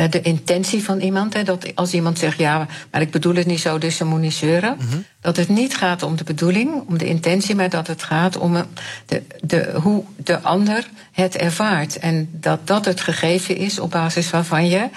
uh, 0.00 0.10
de 0.10 0.20
intentie 0.20 0.84
van 0.84 1.00
iemand. 1.00 1.34
Hè, 1.34 1.42
dat 1.42 1.74
als 1.74 1.94
iemand 1.94 2.18
zegt: 2.18 2.38
Ja, 2.38 2.66
maar 2.90 3.00
ik 3.00 3.10
bedoel 3.10 3.34
het 3.34 3.46
niet 3.46 3.60
zo, 3.60 3.78
dus 3.78 3.96
ze 3.96 4.04
moet 4.04 4.20
niet 4.20 4.34
zeuren. 4.34 4.76
Mm 4.78 4.88
-hmm. 4.90 5.04
Dat 5.20 5.36
het 5.36 5.48
niet 5.48 5.76
gaat 5.76 6.02
om 6.02 6.16
de 6.16 6.24
bedoeling, 6.24 6.88
om 6.88 6.98
de 6.98 7.06
intentie, 7.06 7.54
maar 7.54 7.70
dat 7.70 7.86
het 7.86 8.02
gaat 8.02 8.36
om 8.36 8.66
de, 9.06 9.22
de, 9.40 9.70
hoe 9.82 10.04
de 10.16 10.40
ander 10.40 10.88
het 11.12 11.36
ervaart. 11.36 11.98
En 11.98 12.28
dat 12.32 12.66
dat 12.66 12.84
het 12.84 13.00
gegeven 13.00 13.56
is 13.56 13.78
op 13.78 13.90
basis 13.90 14.30
waarvan 14.30 14.68
je 14.68 14.88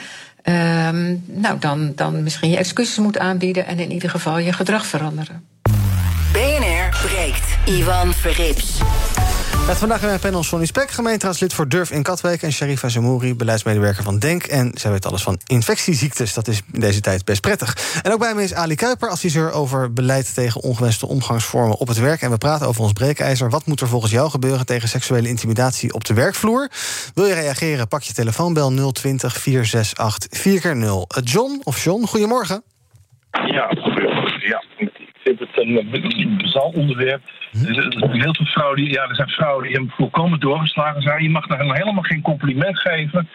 Um, 0.44 1.24
nou, 1.26 1.60
dan, 1.60 1.92
dan 1.96 2.24
misschien 2.24 2.50
je 2.50 2.58
excuses 2.58 2.98
moet 2.98 3.18
aanbieden 3.18 3.66
en 3.66 3.80
in 3.80 3.92
ieder 3.92 4.10
geval 4.10 4.38
je 4.38 4.54
gedrag 4.54 4.86
veranderen. 4.86 5.48
BNR 6.32 6.98
breekt. 7.08 7.58
Ivan 7.66 8.14
Verrips. 8.14 8.82
Met 9.68 9.78
vandaag 9.78 10.02
in 10.02 10.08
mijn 10.08 10.20
panel 10.20 10.44
Sonny 10.44 10.66
Spek, 10.66 10.92
gemeenteraadslid 10.92 11.54
voor 11.54 11.68
Durf 11.68 11.92
in 11.92 12.04
Katwijk... 12.04 12.42
en 12.42 12.52
Sharifa 12.52 12.90
Zamouri, 12.90 13.36
beleidsmedewerker 13.36 14.04
van 14.04 14.20
DENK. 14.20 14.44
En 14.44 14.72
zij 14.74 14.92
weet 14.92 15.06
alles 15.06 15.24
van 15.24 15.40
infectieziektes, 15.46 16.34
dat 16.34 16.48
is 16.48 16.62
in 16.74 16.80
deze 16.80 17.02
tijd 17.02 17.26
best 17.26 17.42
prettig. 17.42 18.02
En 18.02 18.12
ook 18.12 18.20
bij 18.20 18.36
me 18.36 18.44
is 18.44 18.54
Ali 18.54 18.76
Kuiper, 18.76 19.10
adviseur 19.10 19.52
over 19.52 19.94
beleid... 19.94 20.34
tegen 20.34 20.62
ongewenste 20.62 21.08
omgangsvormen 21.08 21.78
op 21.78 21.88
het 21.88 22.00
werk. 22.00 22.22
En 22.22 22.30
we 22.30 22.38
praten 22.38 22.68
over 22.68 22.82
ons 22.82 22.94
breekijzer. 22.94 23.50
Wat 23.50 23.66
moet 23.66 23.82
er 23.82 23.88
volgens 23.88 24.12
jou 24.12 24.30
gebeuren 24.30 24.66
tegen 24.66 24.90
seksuele 24.90 25.28
intimidatie 25.28 25.94
op 25.94 26.06
de 26.06 26.14
werkvloer? 26.14 26.70
Wil 27.14 27.26
je 27.26 27.34
reageren, 27.34 27.88
pak 27.88 28.02
je 28.02 28.14
telefoonbel 28.14 28.92
020 28.92 29.38
468 29.38 30.40
4x0. 30.40 31.24
John 31.24 31.62
of 31.64 31.84
John, 31.84 32.06
goedemorgen. 32.06 32.64
Ja, 33.32 33.93
een 35.68 36.38
bizar 36.38 36.64
onderwerp 36.64 37.22
dus, 37.52 37.78
heel 38.02 38.36
veel 38.36 38.46
vrouwen 38.46 38.78
die, 38.78 38.92
ja, 38.92 39.08
er 39.08 39.16
zijn 39.16 39.30
vrouwen 39.30 39.64
die 39.64 39.76
hem 39.76 39.92
volkomen 39.92 40.40
doorgeslagen 40.40 41.02
zijn. 41.02 41.24
Je 41.24 41.30
mag 41.30 41.48
daar 41.48 41.76
helemaal 41.76 42.04
geen 42.04 42.22
compliment 42.22 42.80
geven. 42.80 43.30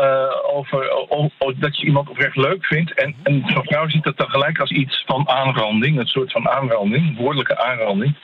Uh, 0.00 0.54
over, 0.54 1.08
over, 1.08 1.60
dat 1.60 1.78
je 1.78 1.86
iemand 1.86 2.08
oprecht 2.08 2.36
leuk 2.36 2.66
vindt. 2.66 2.94
En, 2.94 3.14
en 3.22 3.42
zo'n 3.46 3.64
vrouw 3.64 3.88
ziet 3.88 4.04
dat 4.04 4.16
dan 4.16 4.30
gelijk 4.30 4.58
als 4.58 4.70
iets 4.70 5.02
van 5.06 5.28
aanranding, 5.28 5.98
een 5.98 6.06
soort 6.06 6.32
van 6.32 6.48
aanranding, 6.48 7.16
woordelijke 7.16 7.64
aanranding. 7.64 8.16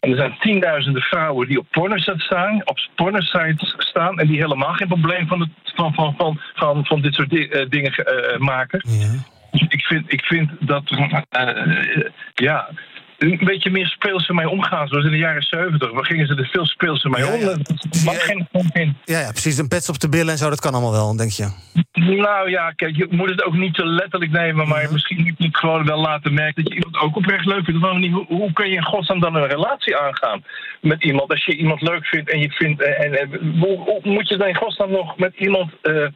En 0.00 0.10
er 0.10 0.16
zijn 0.16 0.36
tienduizenden 0.40 1.02
vrouwen 1.02 1.48
die 1.48 1.58
op 1.58 1.66
pornosites 1.70 2.24
staan, 2.24 2.60
op 2.64 2.78
pornosites 2.94 3.74
staan 3.78 4.18
en 4.18 4.26
die 4.26 4.40
helemaal 4.40 4.72
geen 4.72 4.88
probleem 4.88 5.26
van, 5.26 5.40
het, 5.40 5.50
van, 5.74 5.94
van, 5.94 6.14
van, 6.16 6.40
van, 6.54 6.86
van 6.86 7.00
dit 7.00 7.14
soort 7.14 7.30
di 7.30 7.48
uh, 7.48 7.68
dingen 7.68 7.92
uh, 7.98 8.38
maken. 8.38 8.80
Ja. 8.88 9.34
Dus 9.58 9.68
ik 9.68 9.84
vind, 9.84 10.12
ik 10.12 10.24
vind 10.24 10.50
dat, 10.60 10.82
ja, 12.34 12.68
een 13.18 13.40
beetje 13.44 13.70
meer 13.70 13.86
speels 13.86 14.28
mee 14.28 14.48
omgaan. 14.48 14.88
Zoals 14.88 15.04
in 15.04 15.10
de 15.10 15.16
jaren 15.16 15.42
70. 15.42 15.90
Waar 15.90 16.04
gingen 16.04 16.26
ze 16.26 16.34
er 16.34 16.48
veel 16.52 16.66
speelser 16.66 17.10
mee 17.10 17.26
om? 17.26 17.40
Ja. 17.40 17.56
mag 18.04 18.24
geen 18.24 18.48
in. 18.72 18.96
Ja, 19.04 19.20
ja, 19.20 19.30
precies. 19.30 19.58
Een 19.58 19.68
pets 19.68 19.88
op 19.88 20.00
de 20.00 20.08
billen 20.08 20.32
en 20.32 20.38
zo, 20.38 20.48
dat 20.48 20.60
kan 20.60 20.72
allemaal 20.72 20.92
wel, 20.92 21.16
denk 21.16 21.30
je. 21.30 21.48
Nou 21.92 22.50
ja, 22.50 22.70
kijk, 22.70 22.96
je 22.96 23.06
moet 23.10 23.30
het 23.30 23.44
ook 23.44 23.54
niet 23.54 23.74
te 23.74 23.86
letterlijk 23.86 24.32
nemen. 24.32 24.68
Maar 24.68 24.92
misschien 24.92 25.34
moet 25.38 25.56
gewoon 25.56 25.84
wel 25.84 26.00
laten 26.00 26.34
merken 26.34 26.64
dat 26.64 26.72
je 26.72 26.78
iemand 26.78 26.96
ook 26.96 27.16
oprecht 27.16 27.44
leuk 27.44 27.64
vindt. 27.64 27.80
Hoe, 27.80 28.24
hoe 28.28 28.52
kun 28.52 28.68
je 28.68 28.76
in 28.76 28.84
godsnaam 28.84 29.20
dan 29.20 29.34
een 29.34 29.48
relatie 29.48 29.96
aangaan 29.96 30.44
met 30.80 31.04
iemand? 31.04 31.30
Als 31.30 31.44
je 31.44 31.56
iemand 31.56 31.82
leuk 31.82 32.06
vindt 32.06 32.30
en 32.30 32.40
je 32.40 32.50
vindt. 32.50 32.82
En, 32.82 33.20
en, 33.20 33.58
hoe, 33.58 33.78
hoe 33.78 34.00
moet 34.02 34.28
je 34.28 34.36
dan 34.36 34.48
in 34.48 34.56
godsnaam 34.56 34.90
nog 34.90 35.18
met 35.18 35.34
iemand. 35.36 35.72
Uh, 35.82 36.06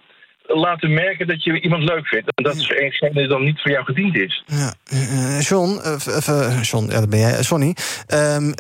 laten 0.55 0.95
merken 0.95 1.27
dat 1.27 1.45
je 1.45 1.61
iemand 1.61 1.83
leuk 1.83 2.07
vindt. 2.07 2.31
En 2.35 2.45
dat 2.45 2.57
is 2.57 2.69
ene 2.69 3.29
dan 3.29 3.45
niet 3.45 3.61
voor 3.61 3.71
jou 3.71 3.85
gediend 3.85 4.17
is. 4.17 4.45
Ja. 4.47 4.75
Uh, 4.93 5.41
John, 5.41 5.81
uh, 5.85 5.97
uh, 6.29 6.63
John, 6.63 6.85
ja, 6.91 7.01
dat 7.01 7.09
ben 7.09 7.19
jij, 7.19 7.43
Sonny. 7.43 7.77
Um, 8.09 8.55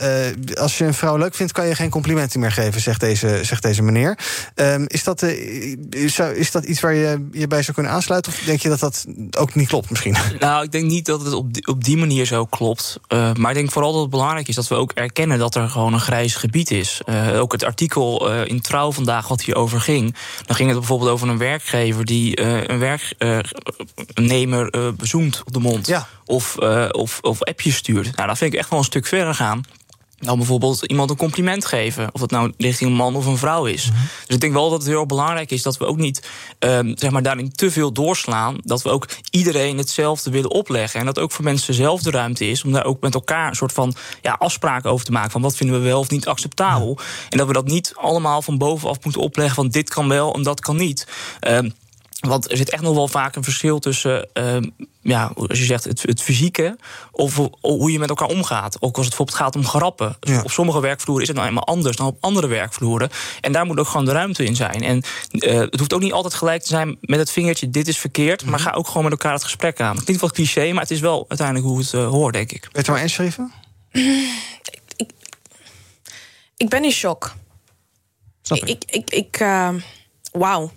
als 0.54 0.78
je 0.78 0.84
een 0.84 0.94
vrouw 0.94 1.16
leuk 1.16 1.34
vindt, 1.34 1.52
kan 1.52 1.66
je 1.66 1.74
geen 1.74 1.90
complimenten 1.90 2.40
meer 2.40 2.52
geven, 2.52 2.80
zegt 2.80 3.00
deze, 3.00 3.38
zegt 3.42 3.62
deze 3.62 3.82
meneer. 3.82 4.18
Um, 4.54 4.84
is, 4.86 5.04
dat, 5.04 5.22
is, 5.22 6.18
is, 6.18 6.50
dat 6.50 6.64
iets 6.64 6.80
waar 6.80 6.94
je 6.94 7.28
je 7.32 7.46
bij 7.46 7.62
zou 7.62 7.72
kunnen 7.72 7.92
aansluiten? 7.92 8.32
Of 8.32 8.38
denk 8.38 8.60
je 8.60 8.68
dat 8.68 8.80
dat 8.80 9.06
ook 9.38 9.54
niet 9.54 9.68
klopt 9.68 9.90
misschien? 9.90 10.16
Nou, 10.40 10.64
ik 10.64 10.72
denk 10.72 10.84
niet 10.84 11.06
dat 11.06 11.24
het 11.24 11.32
op 11.32 11.54
die, 11.54 11.66
op 11.66 11.84
die 11.84 11.96
manier 11.96 12.24
zo 12.24 12.44
klopt. 12.44 13.00
maar 13.08 13.50
ik 13.50 13.56
denk 13.56 13.70
vooral 13.70 13.92
dat 13.92 14.00
het 14.00 14.10
belangrijk 14.10 14.48
is 14.48 14.54
dat 14.54 14.68
we 14.68 14.74
ook 14.74 14.92
erkennen 14.92 15.38
dat 15.38 15.54
er 15.54 15.68
gewoon 15.68 15.92
een 15.92 16.00
grijs 16.00 16.34
gebied 16.34 16.70
is. 16.70 17.00
ook 17.34 17.52
het 17.52 17.64
artikel 17.64 18.30
in 18.30 18.60
Trouw 18.60 18.92
vandaag 18.92 19.28
wat 19.28 19.42
hierover 19.42 19.80
ging. 19.80 20.14
Dan 20.46 20.56
ging 20.56 20.68
het 20.68 20.78
bijvoorbeeld 20.78 21.10
over 21.10 21.28
een 21.28 21.38
werkgever 21.38 21.79
die 22.04 22.40
uh, 22.40 22.64
een 22.64 22.78
werknemer 22.78 24.76
uh, 24.76 24.88
bezoemt 24.92 25.42
op 25.44 25.52
de 25.52 25.58
mond. 25.58 25.86
Ja. 25.86 26.08
Of, 26.24 26.56
of, 26.90 27.18
of 27.20 27.42
appjes 27.42 27.76
stuurt. 27.76 28.16
Nou, 28.16 28.28
dat 28.28 28.38
vind 28.38 28.52
ik 28.52 28.58
echt 28.58 28.70
wel 28.70 28.78
een 28.78 28.84
stuk 28.84 29.06
verder 29.06 29.34
gaan 29.34 29.62
dan 30.20 30.36
bijvoorbeeld 30.36 30.84
iemand 30.84 31.10
een 31.10 31.16
compliment 31.16 31.64
geven. 31.64 32.08
Of 32.12 32.20
dat 32.20 32.30
nou 32.30 32.52
richting 32.56 32.90
een 32.90 32.96
man 32.96 33.16
of 33.16 33.26
een 33.26 33.36
vrouw 33.36 33.64
is. 33.64 33.86
Mm 33.86 33.94
-hmm. 33.94 34.08
Dus 34.26 34.34
ik 34.34 34.40
denk 34.40 34.52
wel 34.52 34.70
dat 34.70 34.78
het 34.78 34.88
heel 34.88 35.06
belangrijk 35.06 35.50
is 35.50 35.62
dat 35.62 35.76
we 35.76 35.86
ook 35.86 35.96
niet 35.96 36.28
um, 36.58 36.92
zeg 36.98 37.10
maar 37.10 37.22
daarin 37.22 37.52
te 37.52 37.70
veel 37.70 37.92
doorslaan. 37.92 38.56
Dat 38.62 38.82
we 38.82 38.90
ook 38.90 39.08
iedereen 39.30 39.78
hetzelfde 39.78 40.30
willen 40.30 40.50
opleggen. 40.50 41.00
En 41.00 41.06
dat 41.06 41.18
ook 41.18 41.32
voor 41.32 41.44
mensen 41.44 41.74
zelf 41.74 42.02
de 42.02 42.10
ruimte 42.10 42.48
is 42.48 42.64
om 42.64 42.72
daar 42.72 42.84
ook 42.84 43.00
met 43.00 43.14
elkaar 43.14 43.48
een 43.48 43.56
soort 43.56 43.72
van 43.72 43.94
ja, 44.22 44.32
afspraken 44.32 44.90
over 44.90 45.04
te 45.04 45.12
maken. 45.12 45.30
Van 45.30 45.42
wat 45.42 45.56
vinden 45.56 45.80
we 45.80 45.88
wel 45.88 45.98
of 45.98 46.10
niet 46.10 46.26
acceptabel. 46.26 46.98
En 47.28 47.38
dat 47.38 47.46
we 47.46 47.52
dat 47.52 47.66
niet 47.66 47.92
allemaal 47.94 48.42
van 48.42 48.58
bovenaf 48.58 49.04
moeten 49.04 49.22
opleggen. 49.22 49.54
Van 49.54 49.68
dit 49.68 49.90
kan 49.90 50.08
wel 50.08 50.34
en 50.34 50.42
dat 50.42 50.60
kan 50.60 50.76
niet. 50.76 51.06
Um, 51.48 51.72
want 52.20 52.50
er 52.50 52.56
zit 52.56 52.70
echt 52.70 52.82
nog 52.82 52.94
wel 52.94 53.08
vaak 53.08 53.36
een 53.36 53.44
verschil 53.44 53.78
tussen, 53.78 54.28
uh, 54.34 54.56
ja, 55.00 55.32
als 55.34 55.58
je 55.58 55.64
zegt, 55.64 55.84
het, 55.84 56.02
het 56.02 56.22
fysieke 56.22 56.78
of 57.10 57.50
hoe 57.60 57.92
je 57.92 57.98
met 57.98 58.08
elkaar 58.08 58.28
omgaat. 58.28 58.76
Ook 58.80 58.96
als 58.96 59.06
het 59.06 59.16
bijvoorbeeld 59.16 59.38
gaat 59.38 59.56
om 59.56 59.64
grappen. 59.64 60.16
Ja. 60.20 60.42
Op 60.42 60.50
sommige 60.50 60.80
werkvloeren 60.80 61.22
is 61.22 61.28
het 61.28 61.36
nou 61.36 61.48
eenmaal 61.48 61.66
anders 61.66 61.96
dan 61.96 62.06
op 62.06 62.16
andere 62.20 62.46
werkvloeren. 62.46 63.10
En 63.40 63.52
daar 63.52 63.66
moet 63.66 63.78
ook 63.78 63.86
gewoon 63.86 64.04
de 64.04 64.12
ruimte 64.12 64.44
in 64.44 64.56
zijn. 64.56 64.82
En 64.82 65.02
uh, 65.32 65.58
het 65.58 65.78
hoeft 65.78 65.92
ook 65.92 66.00
niet 66.00 66.12
altijd 66.12 66.34
gelijk 66.34 66.62
te 66.62 66.68
zijn 66.68 66.98
met 67.00 67.18
het 67.18 67.30
vingertje: 67.30 67.70
dit 67.70 67.88
is 67.88 67.98
verkeerd. 67.98 68.44
Maar 68.44 68.58
ga 68.58 68.70
ook 68.70 68.86
gewoon 68.86 69.02
met 69.02 69.12
elkaar 69.12 69.32
het 69.32 69.44
gesprek 69.44 69.80
aan. 69.80 69.94
Het 69.94 70.04
klinkt 70.04 70.22
wel 70.22 70.30
cliché, 70.30 70.72
maar 70.72 70.82
het 70.82 70.90
is 70.90 71.00
wel 71.00 71.24
uiteindelijk 71.28 71.66
hoe 71.68 71.78
het 71.78 71.92
uh, 71.92 72.08
hoort, 72.08 72.34
denk 72.34 72.52
ik. 72.52 72.68
Weet 72.72 72.86
je 72.86 72.92
maar 72.92 73.02
inschrijven? 73.02 73.52
ik, 74.96 75.10
ik 76.56 76.68
ben 76.68 76.84
in 76.84 76.92
shock. 76.92 77.34
Snap 78.42 78.58
ik. 78.58 78.68
Ik, 78.68 78.84
ik, 78.90 79.10
ik 79.10 79.44
Wauw. 80.32 80.70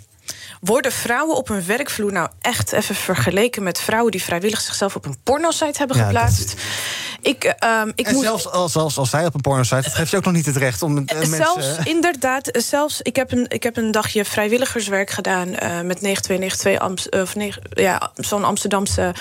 Worden 0.63 0.91
vrouwen 0.91 1.35
op 1.35 1.49
een 1.49 1.65
werkvloer 1.65 2.11
nou 2.11 2.29
echt 2.41 2.71
even 2.71 2.95
vergeleken 2.95 3.63
met 3.63 3.79
vrouwen 3.79 4.11
die 4.11 4.23
vrijwillig 4.23 4.61
zichzelf 4.61 4.95
op 4.95 5.05
een 5.05 5.17
pornosite 5.23 5.77
hebben 5.77 5.97
geplaatst? 5.97 6.53
Ik, 7.21 7.43
ehm, 7.43 7.91
ik 7.95 8.07
en 8.07 8.13
moet... 8.13 8.23
zelfs 8.23 8.49
als, 8.49 8.75
als, 8.75 8.97
als 8.97 9.09
zij 9.09 9.25
op 9.25 9.33
een 9.33 9.41
porno-site... 9.41 9.81
dat 9.81 9.93
geeft 9.93 10.11
je 10.11 10.17
ook 10.17 10.25
nog 10.25 10.33
niet 10.33 10.45
het 10.45 10.57
recht 10.57 10.81
om 10.81 10.97
uh, 10.97 11.03
zelfs, 11.21 11.55
mensen... 11.55 11.85
inderdaad, 11.85 12.49
zelfs... 12.51 13.01
Ik 13.01 13.15
heb 13.15 13.31
een, 13.31 13.45
ik 13.49 13.63
heb 13.63 13.77
een 13.77 13.91
dagje 13.91 14.25
vrijwilligerswerk 14.25 15.09
gedaan... 15.09 15.47
Uh, 15.47 15.55
met 15.81 16.01
9292 16.01 16.79
Amst, 16.79 17.11
of 17.11 17.33
ja, 17.73 18.11
zo'n 18.15 18.43
Amsterdamse 18.43 19.13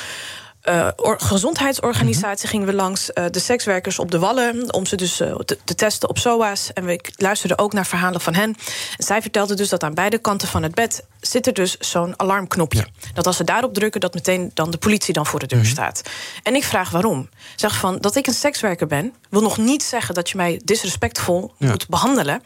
uh, 0.64 0.88
gezondheidsorganisatie 1.16 2.49
gingen 2.49 2.66
we 2.66 2.73
langs 2.73 3.11
uh, 3.14 3.25
de 3.31 3.38
sekswerkers 3.38 3.99
op 3.99 4.11
de 4.11 4.19
Wallen... 4.19 4.73
om 4.75 4.87
ze 4.87 4.97
dus 4.97 5.21
uh, 5.21 5.35
te, 5.35 5.59
te, 5.64 5.75
testen 5.75 6.09
op 6.09 6.19
SOA's. 6.19 6.73
En 6.73 6.85
we 6.85 7.00
luisterden 7.16 7.59
ook 7.59 7.73
naar 7.73 7.87
verhalen 7.87 8.21
van 8.21 8.35
hen. 8.35 8.57
En 8.97 9.04
zij 9.04 9.23
vertelde 9.23 9.54
dus 9.54 9.69
dat 9.69 9.83
aan 9.83 9.95
beide 9.95 10.19
kanten 10.19 10.49
van 10.49 10.62
het 10.62 10.75
bed... 10.75 11.04
zit 11.21 11.47
er 11.47 11.52
dus 11.52 11.78
zo'n 11.78 12.14
alarmknopje. 12.16 12.78
Ja. 12.78 13.11
Dat 13.14 13.26
als 13.26 13.37
ze 13.37 13.45
daarop 13.45 13.75
drukken, 13.75 14.00
dat 14.00 14.14
meteen 14.14 14.50
dan 14.54 14.71
de 14.71 14.78
politie 14.78 15.14
dan 15.14 15.26
voor 15.26 15.38
de 15.38 15.47
deur 15.47 15.59
mm 15.59 15.64
-hmm. 15.64 15.75
staat. 15.75 16.02
En 16.42 16.54
ik 16.54 16.64
vraag 16.64 16.90
waarom. 16.90 17.28
Zeg 17.57 17.76
van, 17.76 17.99
dat 17.99 18.16
ik 18.16 18.26
een 18.26 18.35
sekswerker 18.35 18.87
ben... 18.87 19.14
wil 19.31 19.42
nog 19.42 19.59
niet 19.59 19.83
zeggen 19.83 20.14
dat 20.14 20.31
je 20.31 20.37
mij 20.37 20.61
disrespectvol 20.64 21.52
ja. 21.59 21.69
moet 21.69 21.88
behandelen... 21.88 22.42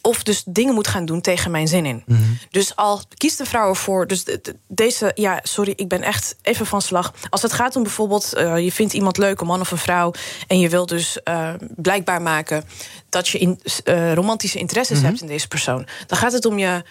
of 0.00 0.22
dus 0.22 0.42
dingen 0.46 0.74
moet 0.74 0.88
gaan 0.88 1.04
doen 1.04 1.20
tegen 1.20 1.50
mijn 1.50 1.68
zin 1.68 1.86
in. 1.86 2.02
Mm 2.06 2.16
-hmm. 2.16 2.38
Dus 2.50 2.76
al 2.76 3.02
kiest 3.16 3.38
de 3.38 3.44
vrouw 3.46 3.68
ervoor... 3.68 4.06
dus 4.06 4.24
deze, 4.66 5.12
ja, 5.14 5.40
sorry, 5.42 5.72
ik 5.76 5.88
ben 5.88 6.02
echt 6.02 6.36
even 6.42 6.66
van 6.66 6.82
slag... 6.82 7.12
Als 7.30 7.44
het 7.46 7.56
gaat 7.56 7.76
om 7.76 7.82
bijvoorbeeld, 7.82 8.32
uh, 8.36 8.58
je 8.58 8.72
vindt 8.72 8.92
iemand 8.92 9.16
leuk, 9.16 9.40
een 9.40 9.46
man 9.46 9.60
of 9.60 9.70
een 9.70 9.78
vrouw... 9.78 10.12
en 10.46 10.58
je 10.58 10.68
wilt 10.68 10.88
dus 10.88 11.18
uh, 11.24 11.50
blijkbaar 11.76 12.22
maken 12.22 12.64
dat 13.08 13.28
je 13.28 13.38
in, 13.38 13.60
uh, 13.84 14.12
romantische 14.12 14.58
interesses 14.58 14.96
mm 14.96 15.02
-hmm. 15.02 15.10
hebt 15.10 15.22
in 15.22 15.28
deze 15.28 15.48
persoon... 15.48 15.86
dan 16.06 16.18
gaat 16.18 16.32
het 16.32 16.44
om 16.44 16.58
je 16.58 16.82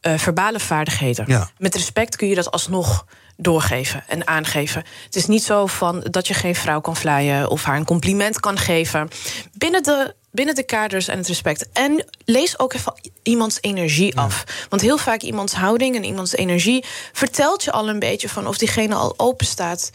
verbale 0.00 0.60
vaardigheden. 0.60 1.24
Ja. 1.28 1.50
Met 1.58 1.74
respect 1.74 2.16
kun 2.16 2.28
je 2.28 2.34
dat 2.34 2.50
alsnog 2.50 3.06
doorgeven 3.36 4.04
en 4.06 4.26
aangeven. 4.26 4.84
Het 5.04 5.16
is 5.16 5.26
niet 5.26 5.42
zo 5.42 5.66
van 5.66 6.00
dat 6.10 6.26
je 6.26 6.34
geen 6.34 6.54
vrouw 6.54 6.80
kan 6.80 6.96
vleien... 6.96 7.50
of 7.50 7.64
haar 7.64 7.76
een 7.76 7.84
compliment 7.84 8.40
kan 8.40 8.58
geven. 8.58 9.08
Binnen 9.52 9.82
de 9.82 10.14
binnen 10.38 10.54
de 10.54 10.62
kaders 10.64 11.08
en 11.08 11.18
het 11.18 11.26
respect. 11.26 11.68
En 11.72 12.04
lees 12.24 12.58
ook 12.58 12.72
even 12.72 12.94
iemands 13.22 13.58
energie 13.60 14.12
ja. 14.14 14.22
af. 14.22 14.44
Want 14.68 14.82
heel 14.82 14.98
vaak 14.98 15.20
iemands 15.20 15.54
houding 15.54 15.96
en 15.96 16.04
iemands 16.04 16.34
energie... 16.34 16.84
vertelt 17.12 17.64
je 17.64 17.72
al 17.72 17.88
een 17.88 17.98
beetje 17.98 18.28
van 18.28 18.46
of 18.46 18.58
diegene 18.58 18.94
al 18.94 19.14
open 19.16 19.46
staat... 19.46 19.92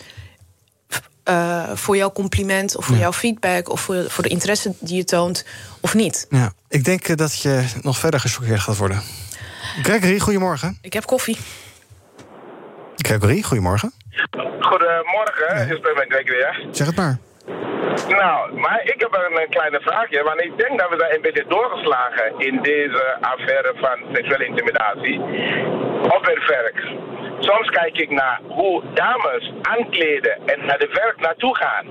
Uh, 1.29 1.69
voor 1.73 1.97
jouw 1.97 2.11
compliment 2.11 2.75
of 2.75 2.85
voor 2.85 2.95
ja. 2.95 3.01
jouw 3.01 3.13
feedback... 3.13 3.69
of 3.69 3.81
voor, 3.81 4.09
voor 4.09 4.23
de 4.23 4.29
interesse 4.29 4.73
die 4.79 4.95
je 4.95 5.03
toont, 5.03 5.45
of 5.79 5.93
niet. 5.93 6.25
Ja, 6.29 6.53
ik 6.67 6.83
denk 6.83 7.17
dat 7.17 7.41
je 7.41 7.65
nog 7.81 7.97
verder 7.97 8.19
gechoqueerd 8.19 8.59
gaat 8.59 8.77
worden. 8.77 9.01
Gregory, 9.81 10.19
goedemorgen. 10.19 10.77
Ik 10.81 10.93
heb 10.93 11.05
koffie. 11.05 11.37
Gregory, 12.95 13.41
goedemorgen. 13.41 13.93
Goedemorgen, 14.59 15.81
ben 15.81 15.95
met 15.95 16.05
Gregory, 16.07 16.41
hè? 16.41 16.73
Zeg 16.73 16.87
het 16.87 16.95
maar. 16.95 17.17
Nou, 18.07 18.59
maar 18.59 18.81
ik 18.83 18.95
heb 18.97 19.13
een 19.13 19.49
kleine 19.49 19.79
vraagje. 19.81 20.23
Want 20.23 20.41
ik 20.41 20.57
denk 20.57 20.79
dat 20.79 20.89
we 20.89 20.97
daar 20.97 21.13
een 21.13 21.21
beetje 21.21 21.45
doorgeslagen 21.47 22.33
in 22.37 22.61
deze 22.61 23.17
affaire 23.21 23.73
van 23.75 23.97
seksuele 24.13 24.45
intimidatie 24.45 25.19
op 26.17 26.25
het 26.25 26.47
werk. 26.47 26.77
Soms 27.39 27.69
kijk 27.69 27.97
ik 27.97 28.09
naar 28.09 28.39
hoe 28.47 28.83
dames 28.93 29.53
aankleden 29.61 30.37
en 30.45 30.65
naar 30.65 30.79
de 30.79 30.89
werk 30.93 31.19
naartoe 31.19 31.55
gaan. 31.57 31.85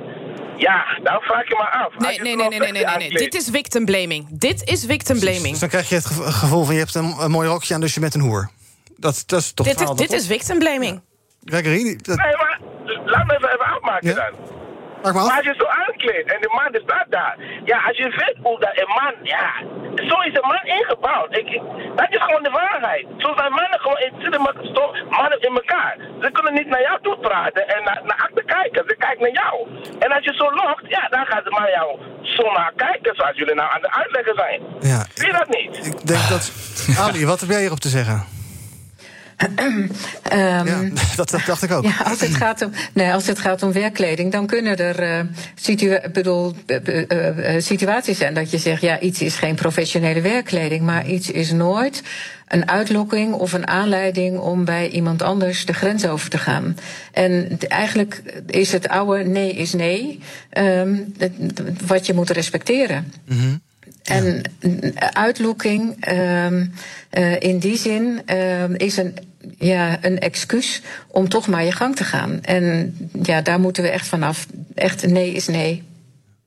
Ja, 0.56 0.98
dan 1.02 1.20
vraag 1.20 1.48
je 1.48 1.54
me 1.54 1.70
af. 1.70 1.98
Nee, 1.98 2.20
nee, 2.20 2.36
nee, 2.36 2.48
nee, 2.48 2.58
nee, 2.58 2.72
nee, 2.72 2.96
nee. 2.96 3.10
Dit 3.10 3.34
is 3.34 3.48
victim 3.50 3.84
blaming. 3.84 4.26
Dit 4.30 4.68
is 4.68 4.84
victim 4.86 5.18
blaming. 5.18 5.50
Dus 5.50 5.58
dan 5.58 5.68
krijg 5.68 5.88
je 5.88 5.94
het 5.94 6.06
gevoel 6.06 6.64
van 6.64 6.74
je 6.74 6.80
hebt 6.80 6.94
een, 6.94 7.14
een 7.20 7.30
mooi 7.30 7.48
rokje 7.48 7.74
aan, 7.74 7.80
dus 7.80 7.94
je 7.94 8.00
bent 8.00 8.14
een 8.14 8.20
hoer. 8.20 8.50
Dat, 8.96 9.22
dat 9.26 9.40
is 9.40 9.52
toch 9.52 9.66
dit, 9.66 9.80
is, 9.80 9.90
dit 9.90 10.12
is 10.12 10.26
victim 10.26 10.58
blaming. 10.58 11.02
Ja. 11.40 11.56
Gregory, 11.56 11.98
dat... 12.02 12.16
Nee, 12.16 12.36
maar 12.36 12.60
laat 13.04 13.26
me 13.26 13.34
even, 13.34 13.52
even 13.52 13.66
afmaken 13.66 14.08
ja? 14.08 14.14
dan. 14.14 14.51
Maar, 15.02 15.14
maar 15.14 15.36
als 15.36 15.46
je 15.50 15.54
zo 15.62 15.66
aankleedt 15.66 16.32
en 16.34 16.40
de 16.40 16.52
man 16.58 16.80
staat 16.86 17.08
daar. 17.08 17.36
Ja, 17.64 17.78
als 17.88 17.96
je 17.96 18.08
weet 18.22 18.36
hoe 18.42 18.60
dat 18.60 18.74
een 18.80 18.92
man. 19.00 19.14
Ja, 19.22 19.46
zo 20.10 20.16
is 20.28 20.34
een 20.40 20.50
man 20.54 20.64
ingebouwd. 20.78 21.36
Ik, 21.40 21.48
ik, 21.56 21.62
dat 21.96 22.10
is 22.16 22.22
gewoon 22.26 22.42
de 22.42 22.50
waarheid. 22.50 23.06
Zo 23.18 23.28
zijn 23.36 23.52
mannen 23.60 23.80
gewoon. 23.84 24.00
zitten 24.22 24.42
mannen 25.18 25.40
in 25.40 25.54
elkaar. 25.60 25.94
Ze 26.20 26.30
kunnen 26.32 26.54
niet 26.54 26.66
naar 26.66 26.84
jou 26.88 26.98
toe 27.02 27.18
praten 27.18 27.68
en 27.74 27.84
naar, 27.84 28.00
naar 28.08 28.20
achter 28.26 28.44
kijken. 28.44 28.84
Ze 28.88 28.94
kijken 28.98 29.22
naar 29.26 29.36
jou. 29.42 29.54
En 29.98 30.12
als 30.16 30.24
je 30.24 30.34
zo 30.34 30.46
logt, 30.60 30.84
ja, 30.96 31.08
dan 31.08 31.26
gaat 31.26 31.44
de 31.44 31.50
man 31.50 31.70
jou 31.78 31.88
zo 32.22 32.52
naar 32.52 32.72
kijken. 32.76 33.14
Zoals 33.14 33.36
jullie 33.36 33.54
nou 33.54 33.68
aan 33.74 33.82
het 33.82 33.94
uitleggen 34.00 34.34
zijn. 34.34 34.60
Ja, 34.80 35.06
Zie 35.14 35.26
je 35.26 35.32
dat 35.32 35.48
niet? 35.58 35.86
Ik 35.86 36.06
denk 36.06 36.28
dat. 36.28 36.44
Ali, 36.98 37.26
wat 37.26 37.40
heb 37.40 37.48
jij 37.48 37.60
hierop 37.60 37.80
te 37.80 37.88
zeggen? 37.88 38.41
Um, 39.36 39.90
ja, 40.30 40.64
dat, 41.16 41.30
dat, 41.30 41.42
dacht 41.46 41.62
ik 41.62 41.70
ook. 41.70 41.84
Ja, 41.84 41.96
als, 42.04 42.20
het 42.20 42.34
gaat 42.34 42.62
om, 42.62 42.70
nee, 42.92 43.12
als 43.12 43.26
het 43.26 43.38
gaat 43.38 43.62
om 43.62 43.72
werkkleding, 43.72 44.32
dan 44.32 44.46
kunnen 44.46 44.78
er 44.78 45.02
uh, 45.02 45.32
situa 45.54 46.00
bedoel, 46.12 46.54
uh, 46.66 47.02
uh, 47.08 47.60
situaties 47.60 48.18
zijn 48.18 48.34
dat 48.34 48.50
je 48.50 48.58
zegt: 48.58 48.82
ja, 48.82 49.00
iets 49.00 49.22
is 49.22 49.36
geen 49.36 49.54
professionele 49.54 50.20
werkkleding, 50.20 50.82
maar 50.82 51.06
iets 51.06 51.30
is 51.30 51.52
nooit 51.52 52.02
een 52.48 52.68
uitlokking 52.68 53.34
of 53.34 53.52
een 53.52 53.66
aanleiding 53.66 54.38
om 54.38 54.64
bij 54.64 54.88
iemand 54.88 55.22
anders 55.22 55.66
de 55.66 55.72
grens 55.72 56.06
over 56.06 56.30
te 56.30 56.38
gaan. 56.38 56.76
En 57.12 57.58
eigenlijk 57.68 58.22
is 58.46 58.72
het 58.72 58.88
oude 58.88 59.24
nee 59.24 59.52
is 59.52 59.72
nee, 59.72 60.20
um, 60.58 61.14
wat 61.86 62.06
je 62.06 62.14
moet 62.14 62.30
respecteren. 62.30 63.12
Mm 63.24 63.38
-hmm. 63.38 63.60
En 64.02 64.42
ja. 64.60 65.12
uitlokking 65.12 66.08
um, 66.08 66.72
uh, 67.18 67.40
in 67.40 67.58
die 67.58 67.76
zin 67.76 68.36
um, 68.36 68.74
is 68.74 68.96
een, 68.96 69.16
ja, 69.58 69.98
een 70.00 70.18
excuus 70.18 70.82
om 71.08 71.28
toch 71.28 71.48
maar 71.48 71.64
je 71.64 71.72
gang 71.72 71.96
te 71.96 72.04
gaan. 72.04 72.40
En 72.42 72.96
ja, 73.22 73.40
daar 73.40 73.60
moeten 73.60 73.82
we 73.82 73.88
echt 73.88 74.08
vanaf. 74.08 74.46
Echt 74.74 75.06
nee 75.06 75.32
is 75.32 75.48
nee. 75.48 75.88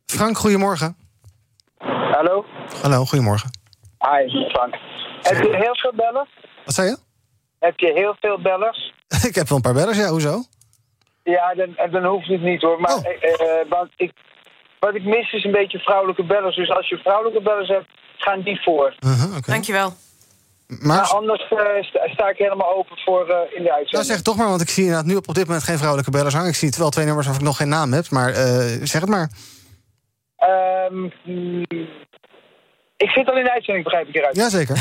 Frank, 0.06 0.38
goedemorgen. 0.38 0.96
Hallo. 1.78 2.46
Hallo, 2.82 3.06
goedemorgen. 3.06 3.50
Hi, 4.00 4.48
Frank. 4.50 4.76
Heb 5.22 5.44
je 5.44 5.56
heel 5.56 5.76
veel 5.76 5.94
bellers? 5.96 6.30
Wat 6.65 6.74
zei 6.74 6.88
je? 6.88 6.98
Heb 7.60 7.80
je 7.80 7.91
heel 7.94 8.15
veel 8.20 8.41
bellers? 8.41 8.94
ik 9.30 9.36
heb 9.36 9.48
wel 9.48 9.58
een 9.58 9.63
paar 9.63 9.74
bellers, 9.74 9.98
ja, 9.98 10.10
hoezo? 10.10 10.44
Ja, 11.24 11.54
dan, 11.54 11.91
dan 11.91 12.06
hoeft 12.06 12.28
het 12.28 12.41
niet 12.41 12.62
hoor. 12.62 12.80
Maar, 12.80 12.96
oh. 12.96 13.06
uh, 13.06 13.70
want 13.70 13.91
ik, 13.96 14.12
wat 14.86 14.95
ik 14.95 15.04
mis 15.04 15.34
is 15.34 15.43
een 15.43 15.60
beetje 15.62 15.80
vrouwelijke 15.80 16.24
bellers. 16.24 16.56
Dus 16.56 16.69
als 16.69 16.89
je 16.89 16.98
vrouwelijke 16.98 17.41
bellers 17.41 17.67
hebt, 17.67 17.89
gaan 18.17 18.41
die 18.41 18.62
voor. 18.62 18.95
Uh 19.00 19.19
-huh, 19.19 19.38
okay. 19.38 19.54
Dankjewel. 19.56 19.93
Maar, 20.67 20.98
maar 20.98 21.08
anders 21.08 21.41
uh, 21.52 21.60
sta, 21.82 22.08
sta, 22.08 22.30
ik 22.30 22.38
helemaal 22.38 22.76
open 22.76 22.98
voor 22.98 23.30
uh, 23.30 23.36
in 23.58 23.63
de 23.63 23.74
uitzending. 23.74 23.91
Nou, 23.91 24.04
zeg 24.04 24.21
toch 24.21 24.38
maar, 24.38 24.48
want 24.48 24.62
ik 24.62 24.69
zie 24.69 24.84
inderdaad 24.84 25.08
nu 25.08 25.15
op, 25.15 25.28
op 25.28 25.36
dit 25.36 25.45
moment 25.45 25.63
geen 25.63 25.78
vrouwelijke 25.78 26.12
bellers 26.12 26.34
hangen. 26.34 26.50
Ik 26.50 26.56
zie 26.56 26.74
wel 26.78 26.89
twee 26.89 27.06
nummers 27.06 27.26
waarvan 27.26 27.43
ik 27.43 27.50
nog 27.50 27.58
geen 27.58 27.69
naam 27.69 27.93
heb, 27.93 28.10
maar 28.10 28.34
zeg 28.84 29.02
het 29.02 29.10
maar. 29.10 29.30
Um, 30.91 31.12
ik 32.98 33.10
zit 33.10 33.30
al 33.30 33.38
in 33.38 33.43
de 33.43 33.52
uitzending, 33.52 33.84
begrijp 33.84 34.08
ik 34.08 34.15
eruit. 34.15 34.36
Jazeker. 34.36 34.78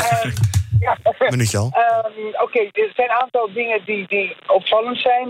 Ja. 0.80 0.96
Minuutje 1.30 1.58
al. 1.58 1.64
Um, 1.64 2.26
Oké, 2.28 2.42
okay, 2.42 2.68
er 2.72 2.92
zijn 2.94 3.10
een 3.10 3.16
aantal 3.22 3.52
dingen 3.52 3.84
die, 3.84 4.06
die 4.06 4.36
opvallend 4.46 4.98
zijn. 4.98 5.28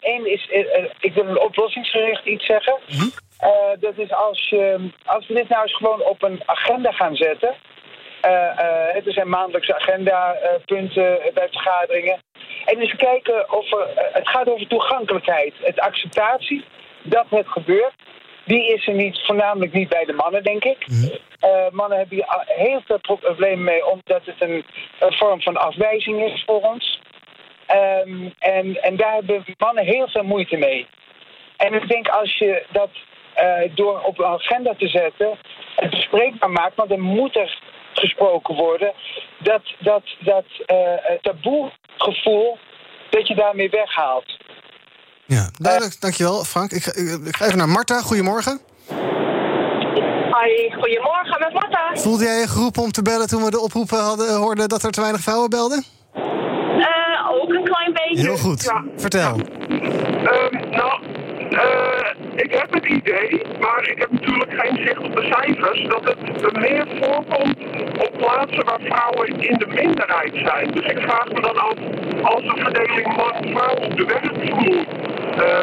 Eén 0.00 0.20
um, 0.20 0.26
is, 0.26 0.48
uh, 0.52 0.84
ik 1.00 1.14
wil 1.14 1.26
een 1.26 1.40
oplossingsgericht 1.40 2.24
iets 2.24 2.46
zeggen. 2.46 2.78
Mm 2.88 2.98
-hmm. 2.98 3.12
uh, 3.42 3.80
dat 3.80 3.98
is 3.98 4.12
als, 4.12 4.48
je, 4.48 4.90
als 5.04 5.26
we 5.26 5.34
dit 5.34 5.48
nou 5.48 5.62
eens 5.62 5.76
gewoon 5.76 6.02
op 6.02 6.22
een 6.22 6.42
agenda 6.46 6.92
gaan 6.92 7.16
zetten. 7.16 7.54
er 8.20 9.12
zijn 9.12 9.28
maandelijkse 9.28 9.74
agendapunten 9.74 11.18
bij 11.34 11.48
vergaderingen. 11.50 12.18
En 12.64 12.78
eens 12.78 12.96
kijken 12.96 13.52
of 13.52 13.72
er, 13.72 13.88
het 14.12 14.28
gaat 14.28 14.48
over 14.48 14.66
toegankelijkheid, 14.66 15.54
het 15.60 15.80
acceptatie 15.80 16.64
dat 17.02 17.26
het 17.28 17.48
gebeurt. 17.48 17.94
Die 18.44 18.74
is 18.74 18.86
er 18.86 18.94
niet, 18.94 19.20
voornamelijk 19.26 19.72
niet 19.72 19.88
bij 19.88 20.04
de 20.04 20.12
mannen, 20.12 20.42
denk 20.42 20.64
ik. 20.64 20.88
Mm 20.88 20.96
-hmm. 20.96 21.18
Uh, 21.50 21.70
mannen 21.70 21.98
hebben 21.98 22.16
hier 22.16 22.44
heel 22.46 22.80
veel 22.86 22.98
problemen 22.98 23.64
mee, 23.64 23.86
omdat 23.86 24.24
het 24.24 24.36
een, 24.38 24.64
een 24.98 25.12
vorm 25.12 25.42
van 25.42 25.56
afwijzing 25.56 26.22
is 26.22 26.42
voor 26.46 26.60
ons. 26.60 27.00
Um, 28.06 28.34
en, 28.38 28.82
en 28.82 28.96
daar 28.96 29.14
hebben 29.14 29.44
mannen 29.58 29.84
heel 29.84 30.08
veel 30.08 30.22
moeite 30.22 30.56
mee. 30.56 30.86
En 31.56 31.74
ik 31.74 31.88
denk 31.88 32.08
als 32.08 32.38
je 32.38 32.64
dat 32.70 32.90
uh, 33.42 33.74
door 33.74 34.00
op 34.00 34.18
een 34.18 34.24
agenda 34.24 34.74
te 34.78 34.88
zetten, 34.88 35.38
het 35.76 35.90
bespreekbaar 35.90 36.50
maakt, 36.50 36.76
want 36.76 36.90
er 36.90 37.00
moet 37.00 37.36
er 37.36 37.58
gesproken 37.92 38.54
worden, 38.54 38.92
dat, 39.38 39.62
dat, 39.78 40.02
dat 40.18 40.44
uh, 40.66 40.94
taboegevoel, 41.20 42.58
dat 43.10 43.28
je 43.28 43.34
daarmee 43.34 43.70
weghaalt. 43.70 44.36
Ja, 45.26 45.48
duidelijk. 45.58 46.00
Dankjewel, 46.00 46.44
Frank. 46.44 46.72
Ik, 46.72 46.86
ik, 46.86 47.26
ik 47.26 47.36
ga 47.36 47.44
even 47.44 47.58
naar 47.58 47.68
Marta. 47.68 48.00
Goedemorgen. 48.00 48.60
Hoi, 50.30 50.72
goedemorgen 50.80 51.36
met 51.38 51.52
Marta. 51.52 51.90
Voelde 51.94 52.24
jij 52.24 52.40
je 52.40 52.48
geroepen 52.48 52.82
om 52.82 52.92
te 52.92 53.02
bellen 53.02 53.26
toen 53.26 53.44
we 53.44 53.50
de 53.50 53.60
oproepen 53.60 53.98
hadden, 53.98 54.36
hoorden 54.36 54.68
dat 54.68 54.82
er 54.82 54.90
te 54.90 55.00
weinig 55.00 55.20
vrouwen 55.20 55.50
belden? 55.50 55.84
Uh, 56.16 57.30
ook 57.30 57.48
een 57.48 57.64
klein 57.64 57.92
beetje. 57.92 58.24
Heel 58.24 58.36
goed. 58.36 58.62
Ja. 58.62 58.84
Vertel. 58.96 59.20
Ja. 59.20 59.44
Um, 60.32 60.70
nou, 60.70 61.02
uh, 61.50 62.10
ik 62.34 62.52
heb 62.54 62.72
het 62.72 62.86
idee, 62.86 63.42
maar 63.60 63.88
ik 63.88 63.98
heb 63.98 64.10
natuurlijk 64.12 64.52
geen 64.56 64.76
zicht 64.86 64.98
op 64.98 65.16
de 65.16 65.22
cijfers, 65.22 65.88
dat 65.88 66.04
het 66.04 66.56
meer 66.56 66.86
voorkomt 67.00 67.58
op 68.06 68.12
plaatsen 68.18 68.64
waar 68.64 68.80
vrouwen 68.80 69.28
in 69.40 69.58
de 69.58 69.66
minderheid 69.66 70.32
zijn. 70.34 70.70
Dus 70.70 70.86
ik 70.86 70.98
vraag 70.98 71.28
me 71.32 71.40
dan 71.40 71.56
af, 71.56 71.76
als 72.22 72.42
de 72.42 72.60
verdeling 72.62 73.16
man-vrouw 73.16 73.74
op 73.74 73.96
de 73.96 74.04
werkvloer 74.04 75.03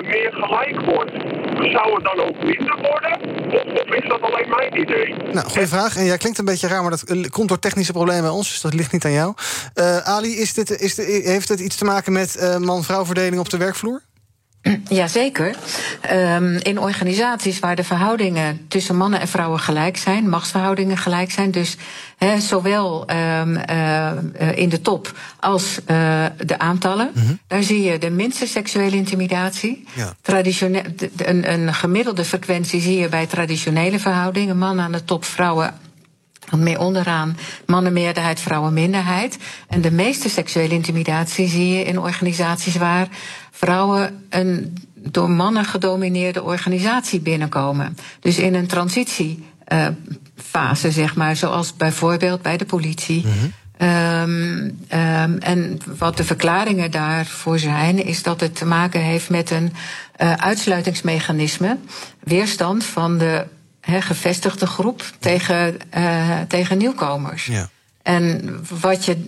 meer 0.01 0.31
gelijk 0.31 0.81
wordt, 0.86 1.12
zou 1.71 1.93
het 1.93 2.03
dan 2.03 2.19
ook 2.25 2.43
minder 2.43 2.75
worden? 2.75 3.19
Of, 3.53 3.81
of 3.81 3.95
is 3.95 4.10
dat 4.10 4.21
alleen 4.21 4.49
mijn 4.49 4.79
idee? 4.79 5.15
Nou, 5.34 5.47
goede 5.47 5.67
vraag. 5.67 5.97
En 5.97 6.05
jij 6.05 6.17
klinkt 6.17 6.38
een 6.38 6.45
beetje 6.45 6.67
raar, 6.67 6.81
maar 6.81 6.91
dat 6.91 7.03
eh, 7.03 7.23
komt 7.29 7.47
door 7.47 7.60
technische 7.60 7.91
problemen 7.91 8.21
bij 8.21 8.31
ons, 8.31 8.49
dus 8.49 8.62
dat 8.62 8.73
ligt 8.73 8.91
niet 8.91 9.05
aan 9.05 9.12
jou. 9.12 9.34
Uh, 9.75 9.97
Ali, 9.97 10.39
is 10.39 10.53
dit, 10.53 10.81
is 10.81 10.95
de, 10.95 11.21
heeft 11.23 11.49
het 11.49 11.60
iets 11.60 11.75
te 11.75 11.86
maken 11.86 12.13
met 12.13 12.57
man-vrouw 12.60 13.05
verdeling 13.05 13.39
op 13.39 13.49
de 13.49 13.57
werkvloer? 13.57 14.01
Jazeker. 14.89 15.56
Um, 16.12 16.58
in 16.58 16.80
organisaties 16.80 17.60
waar 17.60 17.76
de 17.76 17.84
verhoudingen 17.84 18.65
tussen 18.67 18.97
mannen 18.97 19.19
en 19.19 19.28
vrouwen 19.28 19.60
gelijk 19.60 19.97
zijn, 19.97 20.30
machtsverhoudingen 20.30 20.97
gelijk 20.97 21.32
zijn, 21.32 21.52
dus 21.52 21.78
he, 22.17 22.39
zowel 22.39 23.10
um, 23.10 23.58
uh, 23.69 24.12
in 24.56 24.69
de 24.69 24.82
top 24.82 25.12
als 25.39 25.80
uh, 25.88 26.26
de 26.45 26.60
aantallen, 26.60 27.12
mm 27.13 27.21
-hmm. 27.21 27.39
daar 27.47 27.63
zie 27.63 27.82
je 27.82 27.97
de 27.97 28.10
minste 28.10 28.47
seksuele 28.47 28.95
intimidatie. 28.95 29.88
Ja. 29.93 30.13
Traditioneel, 30.21 30.84
een, 31.17 31.52
een 31.52 31.74
gemiddelde 31.74 32.26
frequentie 32.26 32.82
zie 32.82 33.00
je 33.00 33.10
bij 33.10 33.26
traditionele 33.28 34.00
verhoudingen, 34.00 34.58
mannen 34.58 34.86
aan 34.86 34.91
de 34.91 35.04
top, 35.04 35.26
vrouwen 35.26 35.74
meer 36.58 36.80
onderaan 36.80 37.38
mannenmeerderheid, 37.65 38.39
vrouwenminderheid. 38.39 39.38
En 39.67 39.82
de 39.82 39.91
meeste 39.91 40.30
seksuele 40.30 40.74
intimidatie 40.74 41.47
zie 41.47 41.74
je 41.74 41.84
in 41.84 42.00
organisaties 42.00 42.76
waar 42.76 43.08
vrouwen 43.51 44.25
een 44.29 44.77
door 44.95 45.29
mannen 45.29 45.65
gedomineerde 45.65 46.43
organisatie 46.43 47.19
binnenkomen. 47.19 47.97
Dus 48.19 48.37
in 48.37 48.53
een 48.53 48.67
transitiefase, 48.67 50.91
zeg 50.91 51.15
maar, 51.15 51.35
zoals 51.35 51.75
bijvoorbeeld 51.75 52.41
bij 52.41 52.57
de 52.57 52.65
politie. 52.65 53.25
Mm 53.25 53.31
-hmm. 53.31 53.53
Um, 53.81 54.79
um, 54.93 55.37
en 55.39 55.79
wat 55.97 56.17
de 56.17 56.23
verklaringen 56.23 56.91
daarvoor 56.91 57.59
zijn, 57.59 58.05
is 58.05 58.23
dat 58.23 58.39
het 58.39 58.55
te 58.55 58.65
maken 58.65 59.01
heeft 59.01 59.29
met 59.29 59.51
een 59.51 59.73
uh, 60.21 60.33
uitsluitingsmechanisme, 60.33 61.77
weerstand 62.19 62.83
van 62.83 63.17
de 63.17 63.45
he, 63.81 64.01
gevestigde 64.01 64.67
groep 64.67 65.03
tegen, 65.19 65.77
uh, 65.97 66.39
tegen 66.47 66.77
nieuwkomers. 66.77 67.45
Ja. 67.45 67.69
En 68.01 68.59
wat, 68.81 69.05
je, 69.05 69.25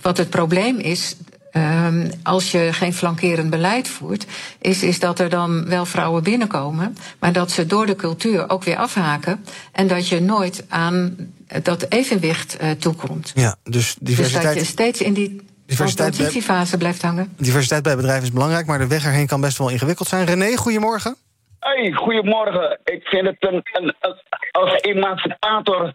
wat 0.00 0.16
het 0.16 0.30
probleem 0.30 0.78
is, 0.78 1.16
um, 1.52 2.10
als 2.22 2.50
je 2.50 2.68
geen 2.72 2.94
flankerend 2.94 3.50
beleid 3.50 3.88
voert, 3.88 4.26
is, 4.60 4.82
is 4.82 4.98
dat 4.98 5.18
er 5.18 5.28
dan 5.28 5.68
wel 5.68 5.86
vrouwen 5.86 6.22
binnenkomen, 6.22 6.96
maar 7.18 7.32
dat 7.32 7.50
ze 7.50 7.66
door 7.66 7.86
de 7.86 7.96
cultuur 7.96 8.50
ook 8.50 8.64
weer 8.64 8.76
afhaken 8.76 9.44
en 9.72 9.86
dat 9.86 10.08
je 10.08 10.20
nooit 10.20 10.64
aan 10.68 11.16
dat 11.62 11.86
evenwicht 11.88 12.62
uh, 12.62 12.70
toekomt. 12.70 13.32
Ja, 13.34 13.56
dus 13.62 13.96
diversiteit. 14.00 14.44
Dus 14.44 14.52
dat 14.52 14.62
je 14.62 14.70
steeds 14.70 15.00
in 15.00 15.12
die 15.12 15.46
transitiefase 15.94 16.76
blijft 16.76 17.02
hangen. 17.02 17.32
Diversiteit 17.36 17.82
bij 17.82 17.96
bedrijven 17.96 18.24
is 18.24 18.32
belangrijk, 18.32 18.66
maar 18.66 18.78
de 18.78 18.86
weg 18.86 19.04
erheen 19.04 19.26
kan 19.26 19.40
best 19.40 19.58
wel 19.58 19.68
ingewikkeld 19.68 20.08
zijn. 20.08 20.26
René, 20.26 20.56
goedemorgen. 20.56 21.16
Hey, 21.58 21.92
goedemorgen. 21.92 22.78
Ik 22.84 23.02
vind 23.02 23.26
het 23.26 23.36
een, 23.38 23.62
een, 23.72 23.94
een 24.00 24.14
als 24.50 24.80
emancipator 24.80 25.92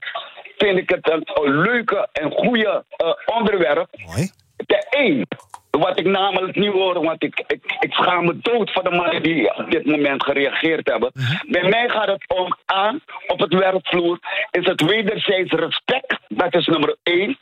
vind 0.58 0.78
ik 0.78 0.90
het 0.90 1.10
een, 1.12 1.24
een 1.44 1.62
leuke 1.62 2.10
en 2.12 2.32
goede 2.32 2.84
uh, 2.98 3.38
onderwerp. 3.38 3.88
Mooi. 4.06 4.32
De 4.66 4.86
één, 4.90 5.28
wat 5.70 6.00
ik 6.00 6.06
namelijk 6.06 6.56
niet 6.56 6.72
hoor, 6.72 7.04
want 7.04 7.24
ik, 7.24 7.44
ik, 7.48 7.78
ik 7.80 7.94
schaam 7.94 8.26
me 8.26 8.38
dood 8.42 8.72
voor 8.72 8.84
de 8.84 8.90
mannen 8.90 9.24
die 9.24 9.56
op 9.56 9.72
dit 9.72 9.86
moment 9.86 10.24
gereageerd 10.24 10.90
hebben. 10.90 11.12
Uh 11.14 11.30
-huh. 11.30 11.52
Bij 11.52 11.70
mij 11.70 11.90
gaat 11.90 12.08
het 12.08 12.26
om 12.28 12.58
aan, 12.66 13.02
op 13.28 13.40
het 13.40 13.54
werkvloer, 13.54 14.20
is 14.52 14.66
het 14.66 14.82
wederzijds 14.82 15.52
respect, 15.52 16.20
dat 16.28 16.56
is 16.56 16.68
nummer 16.68 16.96
één. 17.04 17.38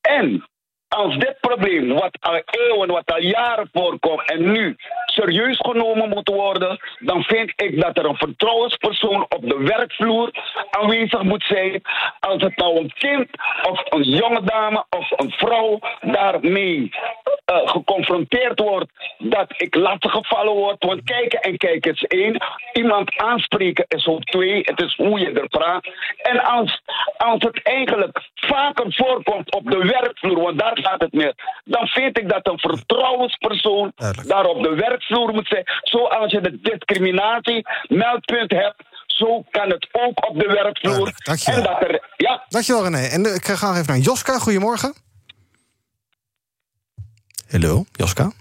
En 0.00 0.48
als 0.94 1.16
dit 1.16 1.36
probleem, 1.40 1.88
wat 1.88 2.16
al 2.20 2.42
eeuwen, 2.44 2.88
wat 2.88 3.12
al 3.12 3.20
jaren 3.20 3.68
voorkomt 3.72 4.30
en 4.30 4.52
nu 4.52 4.76
serieus 5.06 5.58
genomen 5.58 6.08
moet 6.08 6.28
worden, 6.28 6.78
dan 6.98 7.22
vind 7.22 7.52
ik 7.56 7.80
dat 7.80 7.98
er 7.98 8.04
een 8.04 8.16
vertrouwenspersoon 8.16 9.26
op 9.28 9.48
de 9.48 9.62
werkvloer 9.62 10.30
aanwezig 10.70 11.22
moet 11.22 11.44
zijn. 11.44 11.82
Als 12.20 12.42
het 12.42 12.56
nou 12.56 12.78
een 12.78 12.92
kind 12.98 13.28
of 13.70 13.82
een 13.84 14.02
jonge 14.02 14.42
dame 14.44 14.84
of 14.90 15.10
een 15.16 15.30
vrouw 15.30 15.78
daarmee 16.00 16.90
uh, 17.52 17.68
geconfronteerd 17.68 18.60
wordt, 18.60 18.92
dat 19.18 19.54
ik 19.56 19.74
lastig 19.74 20.12
gevallen 20.12 20.52
word. 20.52 20.84
Want 20.84 21.04
kijken 21.04 21.40
en 21.40 21.56
kijken 21.56 21.92
is 21.92 22.02
één. 22.02 22.42
Iemand 22.72 23.16
aanspreken 23.16 23.84
is 23.88 24.06
ook 24.06 24.24
twee. 24.24 24.60
Het 24.62 24.80
is 24.80 24.94
hoe 24.96 25.18
je 25.18 25.32
er 25.32 25.48
praat. 25.48 25.88
En 26.22 26.44
als, 26.44 26.82
als 27.16 27.42
het 27.42 27.62
eigenlijk 27.62 28.20
vaker 28.34 28.84
voorkomt 28.88 29.54
op 29.54 29.70
de 29.70 29.78
werkvloer, 29.78 30.40
want 30.40 30.58
daar 30.58 30.82
gaat 30.84 31.00
het 31.00 31.12
meer, 31.12 31.34
dan 31.64 31.86
vind 31.86 32.18
ik 32.18 32.28
dat 32.28 32.46
een 32.46 32.58
vertrouwenspersoon 32.58 33.92
Duidelijk. 33.96 34.28
daar 34.28 34.44
op 34.44 34.62
de 34.62 34.74
werkvloer 34.74 35.32
moet 35.32 35.48
zijn. 35.48 35.64
Zoals 35.82 36.32
je 36.32 36.40
de 36.40 36.60
discriminatie 36.60 37.66
meldpunt 37.88 38.50
hebt. 38.50 38.82
Zo 39.06 39.44
kan 39.50 39.70
het 39.70 39.88
ook 39.92 40.28
op 40.28 40.38
de 40.38 40.46
werkvloer. 40.46 41.12
Dankjewel. 41.16 41.58
En 41.58 41.64
dat 41.64 41.88
er, 41.88 42.08
ja. 42.16 42.44
Dankjewel 42.48 42.82
René. 42.82 43.06
En 43.06 43.34
ik 43.34 43.44
ga 43.44 43.70
even 43.70 43.86
naar 43.86 43.98
Joska. 43.98 44.38
Goedemorgen. 44.38 44.94
Hallo, 47.50 47.84
Joska. 47.92 48.32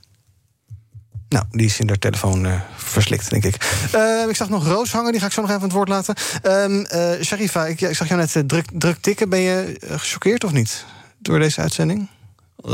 Nou, 1.29 1.45
die 1.49 1.65
is 1.65 1.79
in 1.79 1.87
de 1.87 1.99
telefoon 1.99 2.45
uh, 2.45 2.61
verslikt, 2.75 3.29
denk 3.29 3.43
ik. 3.43 3.87
Uh, 3.95 4.27
ik 4.29 4.35
zag 4.35 4.49
nog 4.49 4.67
Roos 4.67 4.91
hangen, 4.91 5.11
die 5.11 5.21
ga 5.21 5.25
ik 5.25 5.31
zo 5.31 5.41
nog 5.41 5.49
even 5.49 5.61
aan 5.61 5.67
het 5.67 5.77
woord 5.77 5.89
laten. 5.89 6.15
Uh, 6.43 7.21
Sharifa, 7.21 7.65
ik, 7.65 7.81
ik, 7.81 7.95
zag 7.95 8.07
jou 8.07 8.19
net 8.19 8.43
druk, 8.49 8.65
druk 8.73 8.97
tikken. 8.97 9.29
Ben 9.29 9.39
je 9.39 9.77
gechoqueerd 9.79 10.43
of 10.43 10.51
niet 10.51 10.85
door 11.17 11.39
deze 11.39 11.61
uitzending? 11.61 12.09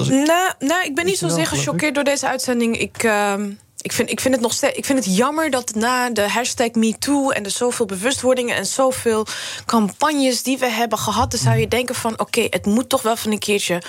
Nou, 0.07 0.51
nou, 0.59 0.83
ik 0.83 0.95
ben 0.95 1.05
niet 1.05 1.17
zozeer 1.17 1.47
gechoqueerd 1.47 1.95
door 1.95 2.03
deze 2.03 2.27
uitzending. 2.27 2.77
Ik, 2.77 3.03
uh, 3.03 3.33
ik, 3.81 3.91
vind, 3.91 4.09
ik, 4.09 4.19
vind 4.19 4.33
het 4.33 4.43
nog 4.43 4.53
steeds, 4.53 4.77
ik 4.77 4.85
vind 4.85 5.05
het 5.05 5.15
jammer 5.15 5.49
dat 5.49 5.75
na 5.75 6.09
de 6.09 6.29
hashtag 6.29 6.71
MeToo... 6.71 7.29
en 7.29 7.43
de 7.43 7.49
zoveel 7.49 7.85
bewustwordingen 7.85 8.55
en 8.55 8.65
zoveel 8.65 9.25
campagnes 9.65 10.43
die 10.43 10.57
we 10.57 10.69
hebben 10.69 10.97
gehad... 10.97 11.31
dan 11.31 11.39
zou 11.39 11.57
je 11.57 11.67
denken 11.67 11.95
van, 11.95 12.13
oké, 12.13 12.21
okay, 12.21 12.47
het 12.49 12.65
moet 12.65 12.89
toch 12.89 13.01
wel 13.01 13.15
van 13.15 13.31
een 13.31 13.39
keertje 13.39 13.81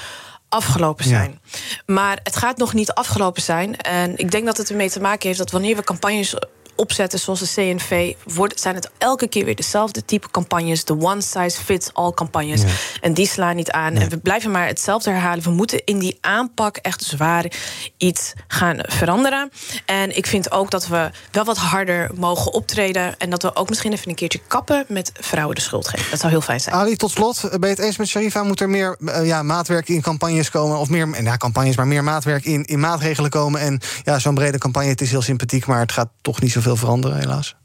afgelopen 0.48 1.04
zijn. 1.04 1.40
Ja. 1.42 1.58
Maar 1.86 2.20
het 2.22 2.36
gaat 2.36 2.56
nog 2.56 2.74
niet 2.74 2.92
afgelopen 2.92 3.42
zijn. 3.42 3.76
En 3.76 4.18
ik 4.18 4.30
denk 4.30 4.46
dat 4.46 4.56
het 4.56 4.70
ermee 4.70 4.90
te 4.90 5.00
maken 5.00 5.26
heeft 5.26 5.38
dat 5.38 5.50
wanneer 5.50 5.76
we 5.76 5.84
campagnes 5.84 6.34
opzetten 6.76 7.18
zoals 7.18 7.40
de 7.40 7.48
CNV, 7.54 8.14
wordt, 8.34 8.60
zijn 8.60 8.74
het 8.74 8.90
elke 8.98 9.28
keer 9.28 9.44
weer 9.44 9.54
dezelfde 9.54 10.04
type 10.04 10.30
campagnes. 10.30 10.84
De 10.84 11.00
one 11.00 11.20
size 11.20 11.60
fits 11.64 11.90
all 11.92 12.12
campagnes. 12.12 12.62
Ja. 12.62 12.68
En 13.00 13.14
die 13.14 13.26
slaan 13.26 13.56
niet 13.56 13.70
aan. 13.70 13.92
Nee. 13.92 14.02
En 14.02 14.08
we 14.08 14.18
blijven 14.18 14.50
maar 14.50 14.66
hetzelfde 14.66 15.10
herhalen. 15.10 15.44
We 15.44 15.50
moeten 15.50 15.84
in 15.84 15.98
die 15.98 16.18
aanpak 16.20 16.76
echt 16.76 17.02
zwaar 17.02 17.52
iets 17.96 18.32
gaan 18.48 18.76
veranderen. 18.80 19.50
En 19.84 20.16
ik 20.16 20.26
vind 20.26 20.50
ook 20.50 20.70
dat 20.70 20.86
we 20.86 21.10
wel 21.30 21.44
wat 21.44 21.56
harder 21.56 22.10
mogen 22.14 22.52
optreden. 22.52 23.18
En 23.18 23.30
dat 23.30 23.42
we 23.42 23.56
ook 23.56 23.68
misschien 23.68 23.92
even 23.92 24.08
een 24.08 24.14
keertje 24.14 24.40
kappen 24.46 24.84
met 24.88 25.12
vrouwen 25.20 25.54
de 25.54 25.60
schuld 25.60 25.88
geven. 25.88 26.10
Dat 26.10 26.20
zou 26.20 26.32
heel 26.32 26.40
fijn 26.40 26.60
zijn. 26.60 26.74
Ali, 26.74 26.96
tot 26.96 27.10
slot, 27.10 27.40
ben 27.40 27.60
je 27.60 27.66
het 27.66 27.78
eens 27.78 27.96
met 27.96 28.08
Sharifa? 28.08 28.42
Moet 28.42 28.60
er 28.60 28.70
meer 28.70 28.96
uh, 28.98 29.26
ja, 29.26 29.42
maatwerk 29.42 29.88
in 29.88 30.00
campagnes 30.00 30.50
komen? 30.50 30.78
Of 30.78 30.88
meer, 30.88 31.22
ja, 31.22 31.36
campagnes, 31.36 31.76
maar 31.76 31.86
meer 31.86 32.04
maatwerk 32.04 32.44
in, 32.44 32.64
in 32.64 32.80
maatregelen 32.80 33.30
komen? 33.30 33.60
En 33.60 33.80
ja, 34.04 34.18
zo'n 34.18 34.34
brede 34.34 34.58
campagne, 34.58 34.88
het 34.88 35.00
is 35.00 35.10
heel 35.10 35.22
sympathiek, 35.22 35.66
maar 35.66 35.80
het 35.80 35.92
gaat 35.92 36.08
toch 36.20 36.40
niet 36.40 36.52
zoveel 36.62 36.76
veranderen, 36.76 37.18
helaas? 37.18 37.56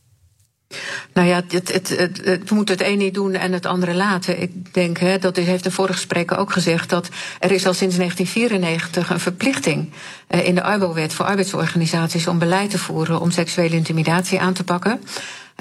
Nou 1.13 1.27
ja, 1.27 1.41
het, 1.47 1.73
het, 1.73 1.89
het, 1.89 2.21
we 2.49 2.55
moeten 2.55 2.77
het 2.77 2.87
een 2.87 2.97
niet 2.97 3.13
doen 3.13 3.33
en 3.33 3.51
het 3.51 3.65
andere 3.65 3.93
laten. 3.93 4.41
Ik 4.41 4.73
denk, 4.73 4.97
hè, 4.97 5.17
dat 5.17 5.35
heeft 5.35 5.65
een 5.65 5.71
vorige 5.71 5.99
spreker 5.99 6.37
ook 6.37 6.51
gezegd... 6.51 6.89
dat 6.89 7.09
er 7.39 7.51
is 7.51 7.65
al 7.65 7.73
sinds 7.73 7.95
1994 7.95 9.09
een 9.09 9.19
verplichting 9.19 9.91
uh, 10.29 10.47
in 10.47 10.55
de 10.55 10.63
Arbowet... 10.63 11.13
voor 11.13 11.25
arbeidsorganisaties 11.25 12.27
om 12.27 12.39
beleid 12.39 12.69
te 12.69 12.77
voeren... 12.77 13.21
om 13.21 13.31
seksuele 13.31 13.75
intimidatie 13.75 14.39
aan 14.39 14.53
te 14.53 14.63
pakken. 14.63 15.01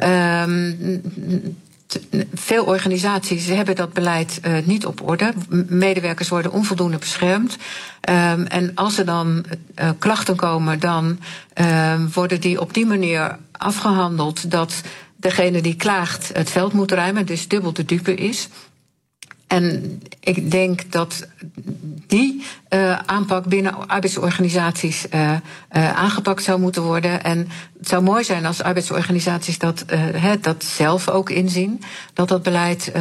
Um, 0.05 1.53
veel 2.35 2.65
organisaties 2.65 3.47
hebben 3.47 3.77
dat 3.77 3.93
beleid 3.93 4.41
uh, 4.47 4.57
niet 4.65 4.87
op 4.87 5.09
orde. 5.09 5.33
Medewerkers 5.69 6.29
worden 6.29 6.53
onvoldoende 6.53 6.99
beschermd. 6.99 7.57
Um, 8.11 8.47
en 8.47 8.73
als 8.75 8.99
er 8.99 9.05
dan 9.05 9.45
uh, 9.81 9.91
klachten 9.99 10.37
komen, 10.37 10.81
dan 10.81 11.19
uh, 11.61 11.95
worden 12.13 12.41
die 12.41 12.61
op 12.61 12.75
die 12.75 12.87
manier 12.87 13.39
afgehandeld 13.53 14.51
dat 14.51 14.83
degene 15.17 15.63
die 15.63 15.77
klaagt 15.77 16.31
het 16.33 16.51
veld 16.51 16.73
moet 16.73 16.93
ruimen, 16.93 17.27
dus 17.27 17.49
dubbel 17.49 17.73
de 17.73 17.85
dupe 17.85 18.15
is. 18.15 18.49
En 19.55 20.01
ik 20.21 20.51
denk 20.51 20.93
dat 20.93 21.27
die 22.07 22.45
uh, 22.71 22.99
aanpak 22.99 23.45
binnen 23.45 23.89
arbeidsorganisaties 23.89 25.07
uh, 25.15 25.31
uh, 25.31 25.39
aangepakt 25.97 26.43
zou 26.43 26.61
moeten 26.61 26.83
worden. 26.83 27.25
En 27.25 27.49
het 27.79 27.89
zou 27.89 28.03
mooi 28.03 28.25
zijn 28.25 28.47
als 28.47 28.63
arbeidsorganisaties 28.63 29.59
dat, 29.59 29.85
dat 30.41 30.65
zelf 30.65 31.09
ook 31.09 31.31
inzien. 31.31 31.83
Dat 32.13 32.29
dat 32.29 32.43
beleid 32.43 32.93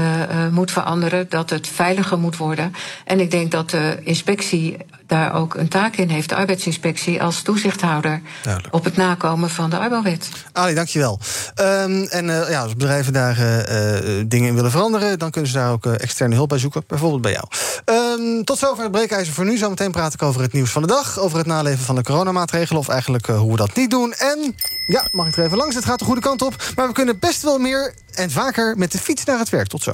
moet 0.52 0.72
veranderen, 0.72 1.26
dat 1.30 1.50
het 1.50 1.68
veiliger 1.68 2.20
moet 2.20 2.38
worden. 2.38 2.74
En 3.06 3.20
ik 3.20 3.32
denk 3.32 3.52
dat 3.52 3.70
de 3.70 4.00
inspectie 4.04 4.78
daar 5.14 5.34
ook 5.36 5.56
een 5.56 5.68
taak 5.68 5.96
in 5.96 6.10
heeft, 6.10 6.30
de 6.30 6.36
arbeidsinspectie, 6.36 7.22
als 7.22 7.42
toezichthouder 7.42 8.22
Duidelijk. 8.44 8.74
op 8.74 8.84
het 8.84 8.96
nakomen 8.96 9.50
van 9.50 9.70
de 9.70 9.78
arbeidswet. 9.78 10.30
Ali, 10.52 10.74
dankjewel. 10.74 11.20
Um, 11.62 12.04
en 12.04 12.26
ja, 12.26 12.62
als 12.62 12.74
bedrijven 12.74 13.14
daar 13.14 13.36
dingen 14.28 14.48
in 14.48 14.56
willen 14.56 14.72
veranderen, 14.72 15.20
dan 15.20 15.32
kunnen 15.32 15.52
ze 15.52 15.58
daar 15.58 15.72
ook 15.72 15.86
externe 15.86 16.36
hulp 16.36 16.50
bij 16.50 16.58
zoeken, 16.58 16.84
bijvoorbeeld 16.88 17.22
bij 17.22 17.32
jou. 17.32 17.46
Um, 17.86 18.14
Ehm, 18.14 18.44
tot 18.44 18.58
zover 18.58 18.84
het 18.84 18.92
breekijzer 18.92 19.34
voor 19.34 19.46
nu. 19.46 19.58
Zometeen 19.58 19.92
praat 19.92 20.14
ik 20.14 20.22
over 20.22 20.42
het 20.42 20.54
nieuws 20.54 20.72
van 20.72 20.82
de 20.82 20.88
dag. 20.88 21.20
Over 21.20 21.38
het 21.38 21.48
naleven 21.48 21.86
van 21.86 21.96
de 21.96 22.04
coronamaatregelen. 22.04 22.82
Of 22.82 22.88
eigenlijk 22.88 23.26
hoe 23.26 23.52
we 23.52 23.58
dat 23.58 23.76
niet 23.76 23.90
doen. 23.90 24.14
En, 24.14 24.56
ja, 24.88 25.08
mag 25.12 25.28
ik 25.28 25.38
er 25.38 25.46
even 25.46 25.58
langs? 25.58 25.76
Het 25.76 25.86
gaat 25.86 26.00
de 26.00 26.06
goede 26.06 26.22
kant 26.22 26.42
op. 26.42 26.72
Maar 26.76 26.88
we 26.88 26.94
kunnen 26.94 27.20
best 27.20 27.42
wel 27.42 27.58
meer 27.58 27.94
en 28.12 28.32
vaker 28.32 28.78
met 28.78 28.92
de 28.92 28.98
fiets 28.98 29.26
naar 29.26 29.40
het 29.40 29.50
werk. 29.50 29.68
Tot 29.68 29.84
zo. 29.84 29.94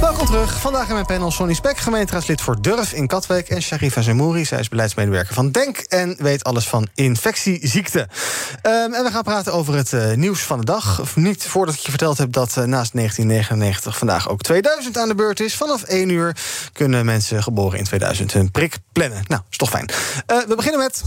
Welkom 0.00 0.26
terug. 0.26 0.60
Vandaag 0.60 0.88
in 0.88 0.94
mijn 0.94 1.06
panel 1.06 1.30
Sonny 1.30 1.54
Spek, 1.54 1.78
gemeenteraadslid 1.78 2.40
voor 2.40 2.62
Durf 2.62 2.92
in 2.92 3.06
Katwijk... 3.06 3.48
en 3.48 3.62
Sharifa 3.62 4.00
Zemouri, 4.00 4.44
zij 4.44 4.58
is 4.58 4.68
beleidsmedewerker 4.68 5.34
van 5.34 5.50
DENK... 5.50 5.78
en 5.78 6.16
weet 6.18 6.44
alles 6.44 6.68
van 6.68 6.88
infectieziekten. 6.94 8.00
Um, 8.00 8.94
en 8.94 9.04
we 9.04 9.10
gaan 9.12 9.22
praten 9.22 9.52
over 9.52 9.74
het 9.74 9.92
uh, 9.92 10.12
nieuws 10.12 10.40
van 10.40 10.58
de 10.58 10.64
dag. 10.64 11.00
Of 11.00 11.16
niet 11.16 11.46
voordat 11.46 11.74
ik 11.74 11.80
je 11.80 11.90
verteld 11.90 12.18
heb 12.18 12.32
dat 12.32 12.48
uh, 12.48 12.64
naast 12.64 12.92
1999 12.92 13.98
vandaag 13.98 14.28
ook 14.28 14.42
2000 14.42 14.98
aan 14.98 15.08
de 15.08 15.14
beurt 15.14 15.40
is. 15.40 15.54
Vanaf 15.54 15.82
1 15.82 16.08
uur 16.08 16.36
kunnen 16.72 17.04
mensen 17.04 17.42
geboren 17.42 17.78
in 17.78 17.84
2000 17.84 18.32
hun 18.32 18.50
prik 18.50 18.78
plannen. 18.92 19.24
Nou, 19.26 19.42
is 19.50 19.56
toch 19.56 19.70
fijn. 19.70 19.90
Uh, 20.32 20.38
we 20.48 20.54
beginnen 20.56 20.80
met... 20.80 21.02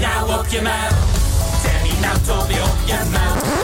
Nou 0.00 0.38
op 0.38 0.46
je 0.46 0.62
muil. 0.62 0.90
Tommy 2.26 2.60
op 2.60 2.76
je 2.86 2.98
muil. 3.10 3.59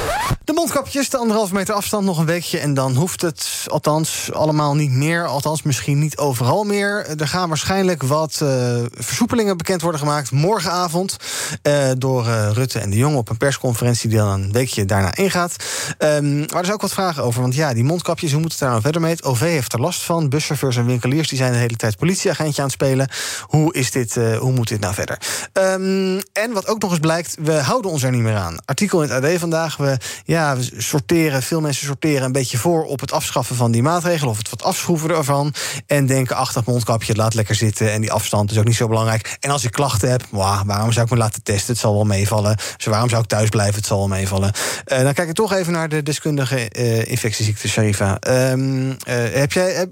De 0.46 0.52
mondkapjes, 0.52 1.10
de 1.10 1.16
anderhalve 1.16 1.54
meter 1.54 1.74
afstand, 1.74 2.04
nog 2.04 2.18
een 2.18 2.26
weekje... 2.26 2.58
en 2.58 2.74
dan 2.74 2.94
hoeft 2.94 3.22
het 3.22 3.64
althans 3.66 4.32
allemaal 4.32 4.74
niet 4.74 4.90
meer. 4.90 5.26
Althans, 5.26 5.62
misschien 5.62 5.98
niet 5.98 6.16
overal 6.16 6.64
meer. 6.64 7.06
Er 7.20 7.28
gaan 7.28 7.48
waarschijnlijk 7.48 8.02
wat 8.02 8.40
uh, 8.42 8.48
versoepelingen 8.94 9.56
bekend 9.56 9.82
worden 9.82 10.00
gemaakt... 10.00 10.30
morgenavond 10.30 11.16
uh, 11.62 11.90
door 11.98 12.26
uh, 12.26 12.50
Rutte 12.52 12.78
en 12.78 12.90
de 12.90 12.96
Jong... 12.96 13.16
op 13.16 13.28
een 13.28 13.36
persconferentie 13.36 14.08
die 14.08 14.18
dan 14.18 14.28
een 14.28 14.52
weekje 14.52 14.84
daarna 14.84 15.14
ingaat. 15.14 15.56
Um, 15.98 16.38
maar 16.38 16.58
er 16.58 16.64
zijn 16.64 16.72
ook 16.72 16.80
wat 16.80 16.92
vragen 16.92 17.22
over, 17.22 17.40
want 17.40 17.54
ja, 17.54 17.74
die 17.74 17.84
mondkapjes... 17.84 18.32
hoe 18.32 18.40
moet 18.40 18.50
het 18.50 18.60
daar 18.60 18.70
nou 18.70 18.82
verder 18.82 19.00
mee? 19.00 19.12
Het 19.12 19.24
OV 19.24 19.40
heeft 19.40 19.72
er 19.72 19.80
last 19.80 20.02
van. 20.02 20.28
Buschauffeurs 20.28 20.76
en 20.76 20.86
winkeliers 20.86 21.28
die 21.28 21.38
zijn 21.38 21.52
de 21.52 21.58
hele 21.58 21.76
tijd 21.76 21.96
politieagentje 21.96 22.62
aan 22.62 22.68
het 22.68 22.76
spelen. 22.76 23.08
Hoe, 23.42 23.74
is 23.74 23.90
dit, 23.90 24.14
hoe 24.14 24.52
moet 24.52 24.68
dit 24.68 24.80
nou 24.80 24.94
verder? 24.94 25.18
Um, 25.52 26.20
en 26.32 26.52
wat 26.52 26.66
ook 26.66 26.80
nog 26.80 26.90
eens 26.90 27.00
blijkt, 27.00 27.36
we 27.40 27.52
houden 27.52 27.90
ons 27.90 28.02
er 28.02 28.10
niet 28.10 28.22
meer 28.22 28.36
aan. 28.36 28.56
Artikel 28.64 29.02
in 29.02 29.10
het 29.10 29.24
AD 29.24 29.38
vandaag... 29.38 29.76
We, 29.76 29.96
ja, 30.24 30.35
ja, 30.36 30.56
we 30.56 30.70
sorteren, 30.76 31.42
veel 31.42 31.60
mensen 31.60 31.86
sorteren 31.86 32.22
een 32.22 32.32
beetje 32.32 32.58
voor 32.58 32.84
op 32.84 33.00
het 33.00 33.12
afschaffen 33.12 33.56
van 33.56 33.70
die 33.70 33.82
maatregelen 33.82 34.30
of 34.30 34.38
het 34.38 34.50
wat 34.50 34.62
afschroeven 34.62 35.10
ervan. 35.10 35.54
En 35.86 36.06
denken, 36.06 36.36
ach, 36.36 36.52
dat 36.52 36.66
mondkapje, 36.66 37.14
laat 37.14 37.34
lekker 37.34 37.54
zitten. 37.54 37.92
En 37.92 38.00
die 38.00 38.12
afstand 38.12 38.50
is 38.50 38.58
ook 38.58 38.64
niet 38.64 38.76
zo 38.76 38.88
belangrijk. 38.88 39.36
En 39.40 39.50
als 39.50 39.64
ik 39.64 39.70
klachten 39.70 40.10
heb, 40.10 40.26
waarom 40.30 40.92
zou 40.92 41.04
ik 41.04 41.10
me 41.10 41.16
laten 41.16 41.42
testen? 41.42 41.72
Het 41.72 41.82
zal 41.82 41.94
wel 41.94 42.04
meevallen. 42.04 42.56
Dus 42.76 42.86
waarom 42.86 43.08
zou 43.08 43.22
ik 43.22 43.28
thuis 43.28 43.48
blijven? 43.48 43.74
Het 43.74 43.86
zal 43.86 43.98
wel 43.98 44.08
meevallen. 44.08 44.52
Uh, 44.86 45.02
dan 45.02 45.12
kijk 45.12 45.28
ik 45.28 45.34
toch 45.34 45.52
even 45.52 45.72
naar 45.72 45.88
de 45.88 46.02
deskundige 46.02 46.70
uh, 46.78 47.04
infectieziekte, 47.04 47.68
Sharifa. 47.68 48.18
Um, 48.28 48.88
uh, 48.88 48.96
heb 49.32 49.52
jij, 49.52 49.86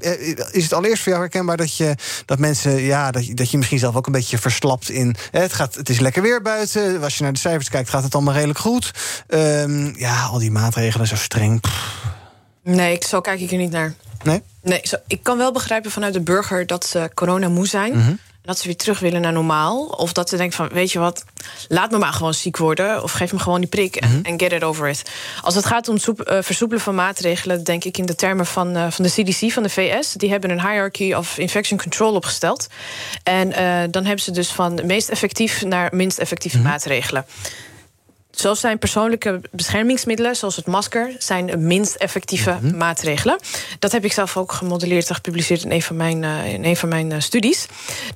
is 0.51 0.63
het 0.63 0.73
allereerst 0.73 1.03
voor 1.03 1.13
jou 1.13 1.25
herkenbaar 1.25 1.57
dat, 1.57 1.77
je, 1.77 1.95
dat 2.25 2.39
mensen, 2.39 2.83
ja, 2.83 3.11
dat 3.11 3.27
je, 3.27 3.35
dat 3.35 3.51
je 3.51 3.57
misschien 3.57 3.79
zelf 3.79 3.97
ook 3.97 4.07
een 4.07 4.13
beetje 4.13 4.39
verslapt 4.39 4.91
in. 4.91 5.17
Het, 5.31 5.53
gaat, 5.53 5.75
het 5.75 5.89
is 5.89 6.01
lekker 6.01 6.23
weer 6.23 6.43
buiten. 6.43 7.03
Als 7.03 7.17
je 7.17 7.23
naar 7.23 7.33
de 7.33 7.39
cijfers 7.39 7.69
kijkt, 7.69 7.89
gaat 7.89 8.03
het 8.03 8.15
allemaal 8.15 8.35
redelijk 8.35 8.59
goed. 8.59 8.91
Um, 9.29 9.95
ja, 9.97 10.31
al 10.35 10.41
die 10.41 10.51
maatregelen 10.51 11.07
zo 11.07 11.17
streng. 11.17 11.63
Nee, 12.63 12.99
zo 13.09 13.21
kijk 13.21 13.41
ik 13.41 13.51
er 13.51 13.57
niet 13.57 13.71
naar. 13.71 13.95
Nee? 14.23 14.43
Nee, 14.63 14.81
zo, 14.83 14.97
ik 15.07 15.23
kan 15.23 15.37
wel 15.39 15.53
begrijpen 15.53 15.91
vanuit 15.91 16.13
de 16.13 16.21
burger 16.21 16.67
dat 16.67 16.87
ze 16.87 17.11
corona 17.15 17.49
moe 17.49 17.67
zijn. 17.67 17.97
Mhm. 17.99 18.13
Dat 18.43 18.59
ze 18.59 18.67
weer 18.67 18.77
terug 18.77 18.99
willen 18.99 19.21
naar 19.21 19.33
normaal. 19.33 19.85
Of 19.87 20.13
dat 20.13 20.29
ze 20.29 20.37
denken 20.37 20.57
van, 20.57 20.69
weet 20.69 20.93
je 20.93 20.99
wat, 20.99 21.25
laat 21.69 21.91
me 21.91 21.99
maar 21.99 22.13
gewoon 22.13 22.35
ziek 22.35 22.57
worden. 22.57 23.03
Of 23.03 23.13
geef 23.13 23.33
me 23.33 23.39
gewoon 23.39 23.61
die 23.61 23.69
prik 23.69 23.97
en, 23.97 24.09
Mhm. 24.25 24.39
get 24.39 24.53
it 24.53 24.63
over 24.65 24.89
it. 24.89 25.11
Als 25.43 25.55
het 25.55 25.67
gaat 25.67 25.89
om 25.89 25.99
soep, 25.99 26.31
uh, 26.31 26.39
versoepelen 26.43 26.83
van 26.83 26.95
maatregelen... 26.95 27.65
denk 27.65 27.85
ik 27.85 27.99
in 27.99 28.07
de 28.07 28.15
termen 28.15 28.47
van, 28.47 28.77
uh, 28.77 28.87
van 28.91 29.05
de 29.05 29.11
CDC, 29.11 29.53
van 29.53 29.63
de 29.63 29.69
VS. 29.69 30.13
Die 30.13 30.31
hebben 30.31 30.51
een 30.51 30.61
hierarchy 30.61 31.13
of 31.13 31.39
infection 31.39 31.79
control 31.79 32.15
opgesteld. 32.15 32.67
En 33.23 33.49
uh, 33.49 33.57
dan 33.91 34.05
hebben 34.05 34.25
ze 34.25 34.31
dus 34.31 34.49
van 34.49 34.81
meest 34.87 35.09
effectief 35.09 35.63
naar 35.65 35.89
minst 35.95 36.19
effectieve 36.19 36.59
Mhm. 36.59 36.67
maatregelen. 36.67 37.25
Zo 38.35 38.55
zijn 38.55 38.79
persoonlijke 38.79 39.41
beschermingsmiddelen, 39.51 40.37
zoals 40.37 40.57
het 40.57 40.67
masker, 40.67 41.15
zijn 41.19 41.47
de 41.47 41.57
minst 41.57 41.95
effectieve 41.95 42.59
Mhm. 42.61 42.77
maatregelen. 42.77 43.39
Dat 43.79 43.93
heb 43.93 44.05
ik 44.05 44.13
zelf 44.13 44.37
ook 44.37 44.53
gemodelleerd 44.53 45.09
en 45.09 45.15
gepubliceerd 45.15 45.65
in 45.65 45.71
een 45.71 45.83
van 45.83 45.97
mijn, 45.97 46.23
uh, 46.23 46.53
in 46.53 46.65
een 46.65 46.77
van 46.77 46.89
mijn 46.89 47.11
uh, 47.11 47.21
studies. 47.21 47.67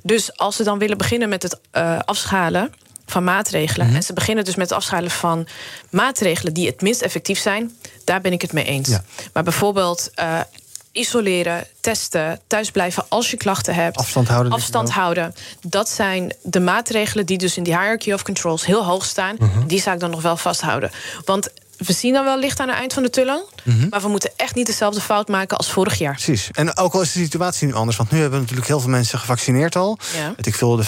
Dus 0.03 0.37
als 0.37 0.55
ze 0.55 0.63
dan 0.63 0.77
willen 0.79 0.97
beginnen 0.97 1.29
met 1.29 1.43
het 1.43 1.59
uh, 1.77 1.99
afschalen 2.05 2.73
van 3.05 3.23
maatregelen. 3.23 3.87
Mhm. 3.87 3.95
En 3.95 4.03
ze 4.03 4.13
beginnen 4.13 4.45
dus 4.45 4.55
met 4.55 4.69
het 4.69 4.77
afschalen 4.77 5.11
van 5.11 5.47
maatregelen 5.89 6.53
die 6.53 6.67
het 6.67 6.81
minst 6.81 7.01
effectief 7.01 7.39
zijn. 7.39 7.77
Daar 8.03 8.21
ben 8.21 8.31
ik 8.33 8.41
het 8.41 8.53
mee 8.53 8.65
eens. 8.65 8.89
Ja. 8.89 9.03
Maar 9.33 9.43
bijvoorbeeld. 9.43 10.11
Isoleren, 10.91 11.67
testen, 11.79 12.39
thuisblijven 12.47 13.05
als 13.09 13.31
je 13.31 13.37
klachten 13.37 13.75
hebt. 13.75 13.97
Afstand 13.97 14.27
houden. 14.27 14.51
Afstand 14.51 14.91
houden. 14.91 15.35
Dat 15.61 15.89
zijn 15.89 16.33
de 16.41 16.59
maatregelen 16.59 17.25
die 17.25 17.37
dus 17.37 17.57
in 17.57 17.63
die 17.63 17.77
hierarchy 17.77 18.11
of 18.11 18.23
controls 18.23 18.65
heel 18.65 18.85
hoog 18.85 19.05
staan. 19.05 19.35
Mhm. 19.39 19.67
Die 19.67 19.81
zou 19.81 19.95
ik 19.95 20.01
dan 20.01 20.09
nog 20.09 20.21
wel 20.21 20.37
vasthouden. 20.37 20.91
Want 21.25 21.49
we 21.79 21.93
zien 21.93 22.13
dan 22.13 22.23
wel 22.23 22.39
licht 22.39 22.59
aan 22.59 22.67
het 22.67 22.77
eind 22.77 22.93
van 22.93 23.03
de 23.03 23.09
tunnel. 23.09 23.49
Mhm. 23.63 23.69
Mm 23.69 23.79
-hmm. 23.79 23.89
Maar 23.89 24.01
we 24.01 24.07
moeten 24.07 24.31
echt 24.35 24.55
niet 24.55 24.65
dezelfde 24.65 25.01
fout 25.01 25.27
maken 25.27 25.57
als 25.57 25.71
vorig 25.71 25.97
jaar. 25.97 26.13
Precies. 26.13 26.49
En 26.51 26.77
ook 26.77 26.93
al 26.93 27.01
is 27.01 27.11
de 27.11 27.19
situatie 27.19 27.67
nu 27.67 27.73
anders. 27.73 27.97
Want 27.97 28.11
nu 28.11 28.19
hebben 28.19 28.35
we 28.35 28.41
natuurlijk 28.41 28.67
heel 28.67 28.79
veel 28.79 28.89
mensen 28.89 29.19
gevaccineerd 29.19 29.75
al. 29.75 29.97
Ja. 30.17 30.33
Ik 30.41 30.55
veel, 30.55 30.75
de 30.75 30.85
50% 30.85 30.87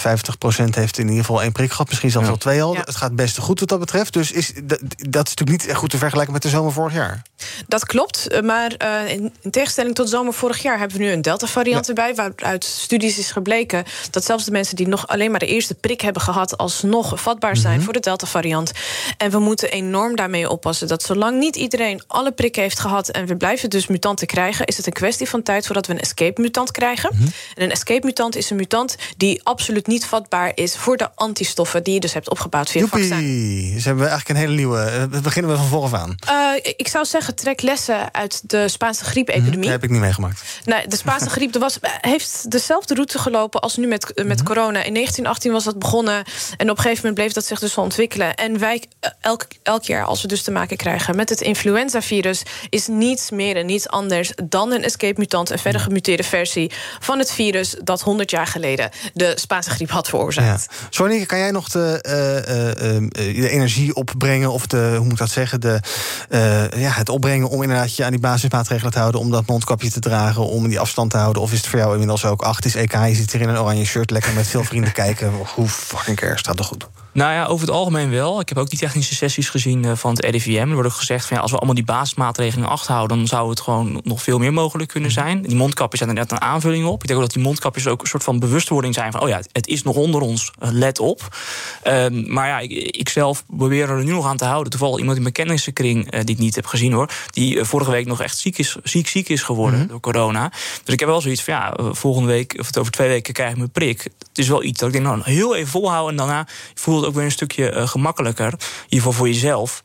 heeft 0.71 0.97
in 0.97 1.07
ieder 1.07 1.25
geval 1.25 1.41
één 1.41 1.51
prik 1.51 1.71
gehad. 1.71 1.87
Misschien 1.87 2.11
zelfs 2.11 2.27
ja. 2.27 2.33
al 2.33 2.39
twee 2.39 2.63
al. 2.63 2.73
Ja. 2.73 2.81
Het 2.85 2.95
gaat 2.95 3.15
best 3.15 3.37
goed 3.37 3.59
wat 3.59 3.69
dat 3.69 3.79
betreft. 3.79 4.13
Dus 4.13 4.31
is, 4.31 4.53
dat, 4.63 4.79
dat 4.95 5.27
is 5.27 5.33
natuurlijk 5.35 5.49
niet 5.49 5.67
echt 5.67 5.77
goed 5.77 5.89
te 5.89 5.97
vergelijken 5.97 6.33
met 6.33 6.41
de 6.41 6.49
zomer 6.49 6.71
vorig 6.71 6.93
jaar. 6.93 7.21
Dat 7.67 7.85
klopt. 7.85 8.41
Maar 8.43 8.73
uh, 8.83 9.11
in, 9.11 9.33
in, 9.41 9.51
tegenstelling 9.51 9.95
tot 9.95 10.09
zomer 10.09 10.33
vorig 10.33 10.61
jaar... 10.61 10.79
hebben 10.79 10.97
we 10.97 11.03
nu 11.03 11.11
een 11.11 11.21
Delta-variant 11.21 11.85
ja. 11.85 11.93
erbij. 11.93 12.15
Waaruit 12.15 12.63
studies 12.63 13.17
is 13.17 13.31
gebleken 13.31 13.83
dat 14.11 14.25
zelfs 14.25 14.45
de 14.45 14.51
mensen... 14.51 14.75
die 14.75 14.87
nog 14.87 15.07
alleen 15.07 15.31
maar 15.31 15.39
de 15.39 15.45
eerste 15.45 15.75
prik 15.75 16.01
hebben 16.01 16.21
gehad... 16.21 16.57
alsnog 16.57 17.21
vatbaar 17.21 17.57
zijn 17.57 17.67
mm 17.67 17.75
-hmm. 17.75 17.83
voor 17.83 17.93
de 17.93 17.99
Delta-variant. 17.99 18.71
En 19.17 19.31
we 19.31 19.39
moeten 19.39 19.71
enorm 19.71 20.15
daarmee 20.15 20.49
oppassen... 20.49 20.80
dat 20.87 21.03
zolang 21.03 21.39
niet 21.39 21.55
iedereen 21.55 22.01
alle 22.07 22.31
prikken 22.31 22.61
heeft 22.61 22.79
gehad... 22.79 23.09
en 23.09 23.25
we 23.25 23.37
blijven 23.37 23.69
dus 23.69 23.87
mutanten 23.87 24.27
krijgen... 24.27 24.65
is 24.65 24.77
het 24.77 24.85
een 24.85 24.93
kwestie 24.93 25.29
van 25.29 25.43
tijd 25.43 25.65
voordat 25.65 25.87
we 25.87 25.93
een 25.93 25.99
escape-mutant 25.99 26.71
krijgen. 26.71 27.09
Mhm. 27.13 27.21
Mm 27.21 27.27
-hmm. 27.27 27.33
En 27.55 27.63
een 27.63 27.71
escape-mutant 27.71 28.35
is 28.35 28.49
een 28.49 28.55
mutant... 28.55 28.95
die 29.17 29.41
absoluut 29.43 29.87
niet 29.87 30.05
vatbaar 30.05 30.51
is 30.55 30.75
voor 30.75 30.97
de 30.97 31.09
antistoffen... 31.15 31.83
die 31.83 31.93
je 31.93 31.99
dus 31.99 32.13
hebt 32.13 32.29
opgebouwd 32.29 32.69
via 32.69 32.81
Joepie. 32.81 32.99
het 32.99 33.09
vaccin. 33.09 33.73
Dus 33.73 33.85
hebben 33.85 34.03
we 34.03 34.09
eigenlijk 34.09 34.39
een 34.39 34.45
hele 34.45 34.57
nieuwe... 34.57 35.07
Uh, 35.13 35.21
beginnen 35.21 35.51
we 35.51 35.57
van 35.57 35.67
vooraf 35.67 35.93
aan. 35.93 36.15
Uh, 36.29 36.73
ik 36.75 36.87
zou 36.87 37.05
zeggen, 37.05 37.35
trek 37.35 37.61
lessen 37.61 38.13
uit 38.13 38.49
de 38.49 38.67
Spaanse 38.67 39.03
griepepidemie. 39.03 39.55
Mm 39.55 39.63
-hmm. 39.63 39.71
heb 39.71 39.83
ik 39.83 39.89
niet 39.89 39.99
meegemaakt. 39.99 40.43
Nee, 40.65 40.87
de 40.87 40.95
Spaanse 40.95 41.29
griep 41.35 41.57
was, 41.57 41.77
heeft 42.01 42.51
dezelfde 42.51 42.93
route 42.93 43.19
gelopen 43.19 43.61
als 43.61 43.77
nu 43.77 43.87
met, 43.87 44.11
met 44.15 44.25
mm 44.25 44.31
-hmm. 44.31 44.43
corona. 44.43 44.83
In 44.83 44.93
1918 44.93 45.51
was 45.51 45.63
dat 45.63 45.79
begonnen. 45.79 46.23
En 46.57 46.69
op 46.69 46.77
een 46.77 46.83
gegeven 46.83 46.95
moment 46.95 47.13
bleef 47.13 47.33
dat 47.33 47.45
zich 47.45 47.59
dus 47.59 47.77
ontwikkelen. 47.77 48.35
En 48.35 48.59
wij, 48.59 48.83
elk, 49.21 49.47
elk 49.63 49.83
jaar, 49.83 50.05
als 50.05 50.21
we 50.21 50.27
dus 50.27 50.41
te 50.41 50.51
maken 50.51 50.70
krijgen 50.75 51.15
met 51.15 51.29
het 51.29 51.41
influenzavirus... 51.41 52.43
is 52.69 52.87
niets 52.87 53.31
meer 53.31 53.55
en 53.55 53.65
niets 53.65 53.89
anders 53.89 54.31
dan 54.43 54.71
een 54.71 54.83
escape-mutant... 54.83 55.49
een 55.49 55.59
verder 55.59 55.81
gemuteerde 55.81 56.23
versie 56.23 56.71
van 56.99 57.19
het 57.19 57.31
virus... 57.31 57.75
dat 57.83 58.01
100 58.01 58.31
jaar 58.31 58.47
geleden 58.47 58.89
de 59.13 59.33
Spaanse 59.35 59.69
griep 59.69 59.89
had 59.89 60.09
veroorzaakt. 60.09 60.67
Ja. 60.89 61.25
Kan 61.25 61.39
jij 61.39 61.51
nog 61.51 61.69
de, 61.69 62.03
uh, 62.07 62.95
uh, 62.95 63.09
de 63.41 63.49
energie 63.49 63.95
opbrengen... 63.95 64.51
of 64.51 64.67
de, 64.67 64.93
hoe 64.95 65.03
moet 65.03 65.11
ik 65.11 65.17
dat 65.17 65.29
zeggen, 65.29 65.61
de, 65.61 65.79
ja, 66.75 66.91
het 66.91 67.09
opbrengen 67.09 67.49
om 67.49 67.61
inderdaad 67.61 67.95
je 67.95 68.03
aan 68.03 68.11
die 68.11 68.19
basismaatregelen 68.19 68.91
te 68.91 68.99
houden... 68.99 69.21
om 69.21 69.31
dat 69.31 69.47
mondkapje 69.47 69.91
te 69.91 69.99
dragen, 69.99 70.47
om 70.47 70.67
die 70.67 70.79
afstand 70.79 71.11
te 71.11 71.17
houden? 71.17 71.41
Of 71.41 71.51
is 71.51 71.57
het 71.57 71.67
voor 71.67 71.79
jou 71.79 71.91
inmiddels 71.91 72.25
ook, 72.25 72.41
ach, 72.41 72.55
het 72.55 72.65
is 72.65 72.75
EK, 72.75 72.93
je 72.93 73.15
zit 73.15 73.31
hier 73.31 73.41
in 73.41 73.49
een 73.49 73.59
oranje 73.59 73.85
shirt... 73.85 74.11
lekker 74.11 74.33
met 74.33 74.47
veel 74.47 74.63
vrienden 74.63 74.91
kijken, 75.03 75.31
hoe 75.55 75.67
fucking 75.67 76.17
cares, 76.17 76.39
staat 76.39 76.59
er 76.59 76.65
goed? 76.65 76.87
Nou 77.13 77.33
ja, 77.33 77.45
over 77.45 77.65
het 77.65 77.75
algemeen 77.75 78.09
wel. 78.09 78.39
Ik 78.39 78.49
heb 78.49 78.57
ook 78.57 78.69
die 78.69 78.79
technische 78.79 79.15
sessies 79.15 79.49
gezien 79.49 79.83
uh, 79.83 79.91
van 79.95 80.11
het 80.11 80.25
RIVM. 80.25 80.67
Er 80.67 80.73
wordt 80.73 80.89
ook 80.89 80.95
gezegd 80.95 81.25
van 81.25 81.35
ja, 81.35 81.41
als 81.41 81.51
we 81.51 81.57
allemaal 81.57 81.75
die 81.75 81.83
basismaatregelingen 81.83 82.69
achterhouden, 82.69 83.17
dan 83.17 83.27
zou 83.27 83.49
het 83.49 83.59
gewoon 83.59 84.01
nog 84.03 84.23
veel 84.23 84.39
meer 84.39 84.53
mogelijk 84.53 84.89
kunnen 84.89 85.11
zijn. 85.11 85.41
Die 85.41 85.55
mondkapjes 85.55 85.99
zijn 85.99 86.11
er 86.11 86.21
net 86.21 86.31
een 86.31 86.41
aanvulling 86.41 86.85
op. 86.85 87.01
Ik 87.01 87.07
denk 87.07 87.19
ook 87.19 87.25
dat 87.25 87.35
die 87.35 87.43
mondkapjes 87.43 87.87
ook 87.87 88.01
een 88.01 88.07
soort 88.07 88.23
van 88.23 88.39
bewustwording 88.39 88.93
zijn 88.93 89.11
van 89.11 89.21
oh 89.21 89.29
ja, 89.29 89.41
het 89.51 89.67
is 89.67 89.83
nog 89.83 89.95
onder 89.95 90.21
ons, 90.21 90.51
let 90.59 90.99
op. 90.99 91.35
Um, 91.87 92.33
maar 92.33 92.47
ja, 92.47 92.59
ik, 92.59 92.71
ik, 92.71 93.09
zelf 93.09 93.43
probeer 93.57 93.89
er 93.89 94.03
nu 94.03 94.11
nog 94.11 94.25
aan 94.25 94.37
te 94.37 94.45
houden. 94.45 94.71
Toevallig 94.71 94.97
iemand 94.97 95.15
in 95.15 95.21
mijn 95.21 95.33
kennissenkring 95.33 96.13
uh, 96.13 96.19
die 96.19 96.35
ik 96.35 96.41
niet 96.41 96.55
heb 96.55 96.65
gezien 96.65 96.93
hoor, 96.93 97.09
die 97.29 97.55
uh, 97.55 97.63
vorige 97.63 97.91
week 97.91 98.05
nog 98.05 98.21
echt 98.21 98.37
ziek 98.37 98.57
is, 98.57 98.75
ziek, 98.83 99.07
ziek 99.07 99.29
is 99.29 99.41
geworden 99.41 99.75
mm 99.75 99.81
-hmm. 99.81 99.91
door 99.91 99.99
corona. 99.99 100.51
Dus 100.83 100.93
ik 100.93 100.99
heb 100.99 101.09
wel 101.09 101.21
zoiets 101.21 101.43
van 101.43 101.53
ja, 101.53 101.73
volgende 101.91 102.27
week 102.27 102.55
of 102.59 102.77
over 102.77 102.91
twee 102.91 103.07
weken 103.07 103.33
krijg 103.33 103.51
ik 103.51 103.57
mijn 103.57 103.71
prik. 103.71 104.03
Het 104.03 104.37
is 104.37 104.47
wel 104.47 104.63
iets 104.63 104.79
dat 104.79 104.87
ik 104.87 104.93
denk, 104.93 105.05
nou 105.05 105.21
heel 105.23 105.55
even 105.55 105.69
volhouden 105.69 106.11
en 106.11 106.17
daarna 106.17 106.47
voel 106.73 107.00
het 107.01 107.09
ook 107.09 107.15
weer 107.15 107.25
een 107.25 107.31
stukje 107.31 107.73
uh, 107.73 107.87
gemakkelijker. 107.87 108.45
In 108.45 108.59
ieder 108.83 108.97
geval 108.97 109.11
voor 109.11 109.27
jezelf. 109.27 109.83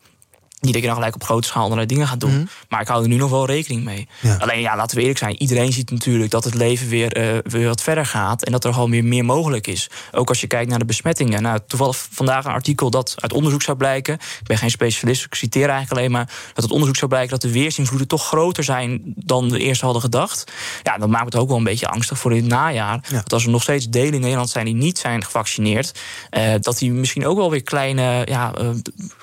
Niet 0.61 0.73
dat 0.73 0.81
je 0.83 0.87
dan 0.89 0.97
gelijk 0.97 1.15
op 1.15 1.25
grote 1.25 1.49
schaal 1.49 1.63
allerlei 1.63 1.87
dingen 1.87 2.07
gaat 2.07 2.21
doen. 2.21 2.35
Mhm. 2.37 2.45
Maar 2.69 2.81
ik 2.81 2.89
hou 2.89 3.03
er 3.03 3.09
nu 3.09 3.17
nog 3.17 3.31
wel 3.31 3.47
rekening 3.47 3.85
mee. 3.85 4.09
Alleen 4.39 4.61
ja, 4.61 4.77
laten 4.77 4.95
we 4.97 5.01
eerlijk 5.01 5.19
zijn. 5.19 5.41
Iedereen 5.43 5.73
ziet 5.73 5.91
natuurlijk 5.91 6.31
dat 6.31 6.45
het 6.45 6.55
leven 6.55 6.89
weer, 6.89 7.13
eh, 7.13 7.39
weer 7.53 7.67
wat 7.69 7.83
verder 7.83 8.07
gaat. 8.07 8.45
En 8.45 8.53
dat 8.53 8.65
er 8.65 8.73
gewoon 8.73 8.91
weer 8.91 9.05
meer 9.05 9.25
mogelijk 9.25 9.67
is. 9.67 9.91
Ook 10.13 10.29
als 10.29 10.41
je 10.41 10.47
kijkt 10.47 10.71
naar 10.71 10.79
de 10.79 10.85
besmettingen. 10.85 11.43
Nou, 11.43 11.59
toevallig 11.67 12.07
vandaag 12.11 12.45
een 12.45 12.53
artikel 12.53 12.91
dat 12.91 13.15
uit 13.17 13.33
onderzoek 13.33 13.63
zou 13.63 13.77
blijken. 13.77 14.15
Ik 14.15 14.47
ben 14.47 14.59
geen 14.59 14.71
specialist, 14.71 15.25
ik 15.25 15.35
citeer 15.35 15.69
eigenlijk 15.69 15.99
alleen 15.99 16.11
maar. 16.11 16.27
Dat 16.55 16.63
het 16.65 16.73
onderzoek 16.73 16.97
zou 16.97 17.11
blijken 17.11 17.31
dat 17.31 17.41
de 17.41 17.53
weersinvloeden 17.53 18.09
toch 18.09 18.27
groter 18.27 18.65
zijn 18.65 19.01
dan 19.05 19.51
we 19.51 19.59
eerst 19.59 19.81
hadden 19.81 20.03
gedacht. 20.03 20.53
Ja, 20.83 20.99
dat 20.99 21.09
maakt 21.09 21.25
het 21.25 21.37
ook 21.37 21.49
wel 21.49 21.57
een 21.57 21.65
beetje 21.65 21.89
angstig 21.89 22.19
voor 22.19 22.31
in 22.33 22.37
het 22.43 22.47
najaar. 22.47 23.01
Want 23.11 23.33
als 23.33 23.45
er 23.45 23.51
nog 23.51 23.63
steeds 23.63 23.89
delen 23.89 24.15
in 24.15 24.21
Nederland 24.21 24.51
zijn 24.51 24.65
die 24.65 24.75
niet 24.75 24.99
zijn 24.99 25.25
gevaccineerd. 25.25 25.99
eh, 26.31 26.55
dat 26.61 26.79
die 26.79 26.93
misschien 26.93 27.27
ook 27.27 27.37
wel 27.37 27.51
weer 27.51 27.63
kleine, 27.63 28.23
ja, 28.25 28.55
eh, 28.55 28.69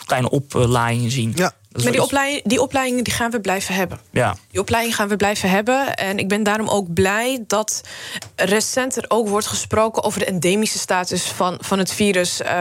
kleine 0.05 0.29
oplaaiingen 0.29 1.11
zien. 1.11 1.22
Ja. 1.31 1.53
Maar 1.73 1.91
die, 1.91 2.01
opleiding, 2.01 2.41
die 2.43 2.62
opleidingen 2.62 3.03
die 3.03 3.13
gaan 3.13 3.31
we 3.31 3.41
blijven 3.41 3.75
hebben. 3.75 3.99
Ja. 4.12 4.36
Die 4.51 4.59
opleiding 4.59 4.95
gaan 4.95 5.07
we 5.07 5.15
blijven 5.15 5.49
hebben. 5.49 5.95
En 5.95 6.17
ik 6.17 6.27
ben 6.27 6.43
daarom 6.43 6.67
ook 6.67 6.93
blij 6.93 7.43
dat 7.47 7.81
recenter 8.36 9.05
ook 9.07 9.27
wordt 9.27 9.47
gesproken 9.47 10.03
over 10.03 10.19
de 10.19 10.25
endemische 10.25 10.79
status 10.79 11.23
van, 11.23 11.57
van 11.62 11.79
het 11.79 11.93
virus. 11.93 12.41
Eh, 12.41 12.59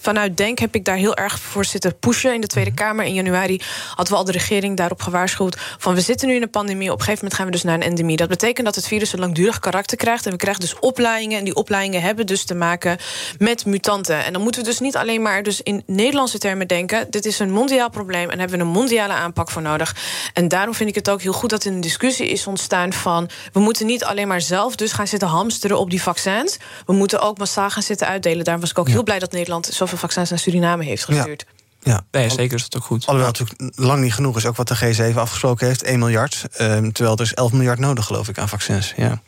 vanuit 0.00 0.36
Denk 0.36 0.58
heb 0.58 0.74
ik 0.74 0.84
daar 0.84 0.96
heel 0.96 1.16
erg 1.16 1.38
voor 1.38 1.64
zitten 1.64 1.98
pushen 1.98 2.34
in 2.34 2.40
de 2.40 2.46
Tweede 2.46 2.74
Kamer. 2.74 3.04
In 3.04 3.14
januari 3.14 3.60
hadden 3.88 4.14
we 4.14 4.18
al 4.18 4.24
de 4.24 4.32
regering 4.32 4.76
daarop 4.76 5.02
gewaarschuwd. 5.02 5.56
Van 5.78 5.94
we 5.94 6.00
zitten 6.00 6.28
nu 6.28 6.34
in 6.34 6.42
een 6.42 6.50
pandemie. 6.50 6.92
Op 6.92 6.98
een 6.98 7.04
gegeven 7.04 7.24
moment 7.24 7.34
gaan 7.34 7.46
we 7.46 7.52
dus 7.52 7.62
naar 7.62 7.74
een 7.74 7.82
endemie. 7.82 8.16
Dat 8.16 8.28
betekent 8.28 8.66
dat 8.66 8.74
het 8.74 8.86
virus 8.86 9.12
een 9.12 9.18
langdurig 9.18 9.58
karakter 9.58 9.96
krijgt. 9.96 10.26
En 10.26 10.32
we 10.32 10.38
krijgen 10.38 10.60
dus 10.60 10.78
opleidingen. 10.78 11.38
En 11.38 11.44
die 11.44 11.54
opleidingen 11.54 12.02
hebben 12.02 12.26
dus 12.26 12.44
te 12.44 12.54
maken 12.54 12.98
met 13.38 13.66
mutanten. 13.66 14.24
En 14.24 14.32
dan 14.32 14.42
moeten 14.42 14.60
we 14.60 14.66
dus 14.66 14.78
niet 14.78 14.96
alleen 14.96 15.22
maar 15.22 15.42
dus 15.42 15.62
in 15.62 15.82
Nederlandse 15.86 16.38
termen 16.38 16.68
denken. 16.68 17.06
Dit 17.10 17.26
is 17.26 17.38
een 17.38 17.50
mondiaal 17.50 17.90
probleem 18.18 18.30
en 18.30 18.38
hebben 18.38 18.58
we 18.58 18.64
een 18.64 18.80
mondiale 18.80 19.12
aanpak 19.12 19.50
voor 19.50 19.62
nodig. 19.62 19.96
En 20.32 20.48
daarom 20.48 20.74
vind 20.74 20.88
ik 20.88 20.94
het 20.94 21.10
ook 21.10 21.22
heel 21.22 21.32
goed 21.32 21.50
dat 21.50 21.64
er 21.64 21.72
een 21.72 21.80
discussie 21.80 22.28
is 22.28 22.46
ontstaan 22.46 22.92
van 22.92 23.28
we 23.52 23.60
moeten 23.60 23.86
niet 23.86 24.04
alleen 24.04 24.28
maar 24.28 24.40
zelf 24.40 24.76
dus 24.76 24.92
gaan 24.92 25.06
zitten 25.06 25.28
hamsteren 25.28 25.78
op 25.78 25.90
die 25.90 26.02
vaccins. 26.02 26.56
We 26.86 26.92
moeten 26.92 27.20
ook 27.20 27.38
massaal 27.38 27.70
gaan 27.70 27.82
zitten 27.82 28.06
uitdelen. 28.06 28.44
Daarom 28.44 28.62
was 28.62 28.70
ik 28.70 28.78
ook 28.78 28.88
heel 28.88 29.02
blij 29.02 29.18
dat 29.18 29.32
Nederland 29.32 29.66
zoveel 29.66 29.98
vaccins 29.98 30.30
naar 30.30 30.38
Suriname 30.38 30.84
heeft 30.84 31.04
gestuurd. 31.04 31.46
Ja. 31.80 32.00
Nee, 32.10 32.30
zeker 32.30 32.56
is 32.56 32.62
dat 32.62 32.76
ook 32.76 32.86
goed. 32.86 33.06
Alhoewel 33.06 33.32
natuurlijk 33.32 33.72
lang 33.76 34.02
niet 34.02 34.14
genoeg 34.14 34.36
is, 34.36 34.46
ook 34.46 34.56
wat 34.56 34.68
de 34.68 35.12
G7 35.12 35.16
afgesproken 35.16 35.66
heeft, 35.66 35.82
1 35.82 35.98
miljard. 35.98 36.44
ehm, 36.52 36.90
terwijl 36.90 37.16
er 37.16 37.22
is 37.22 37.34
11 37.34 37.52
miljard 37.52 37.78
nodig, 37.78 38.04
geloof 38.04 38.28
ik, 38.28 38.38
aan 38.38 38.48
vaccins. 38.48 38.92
Ja. 38.96 39.20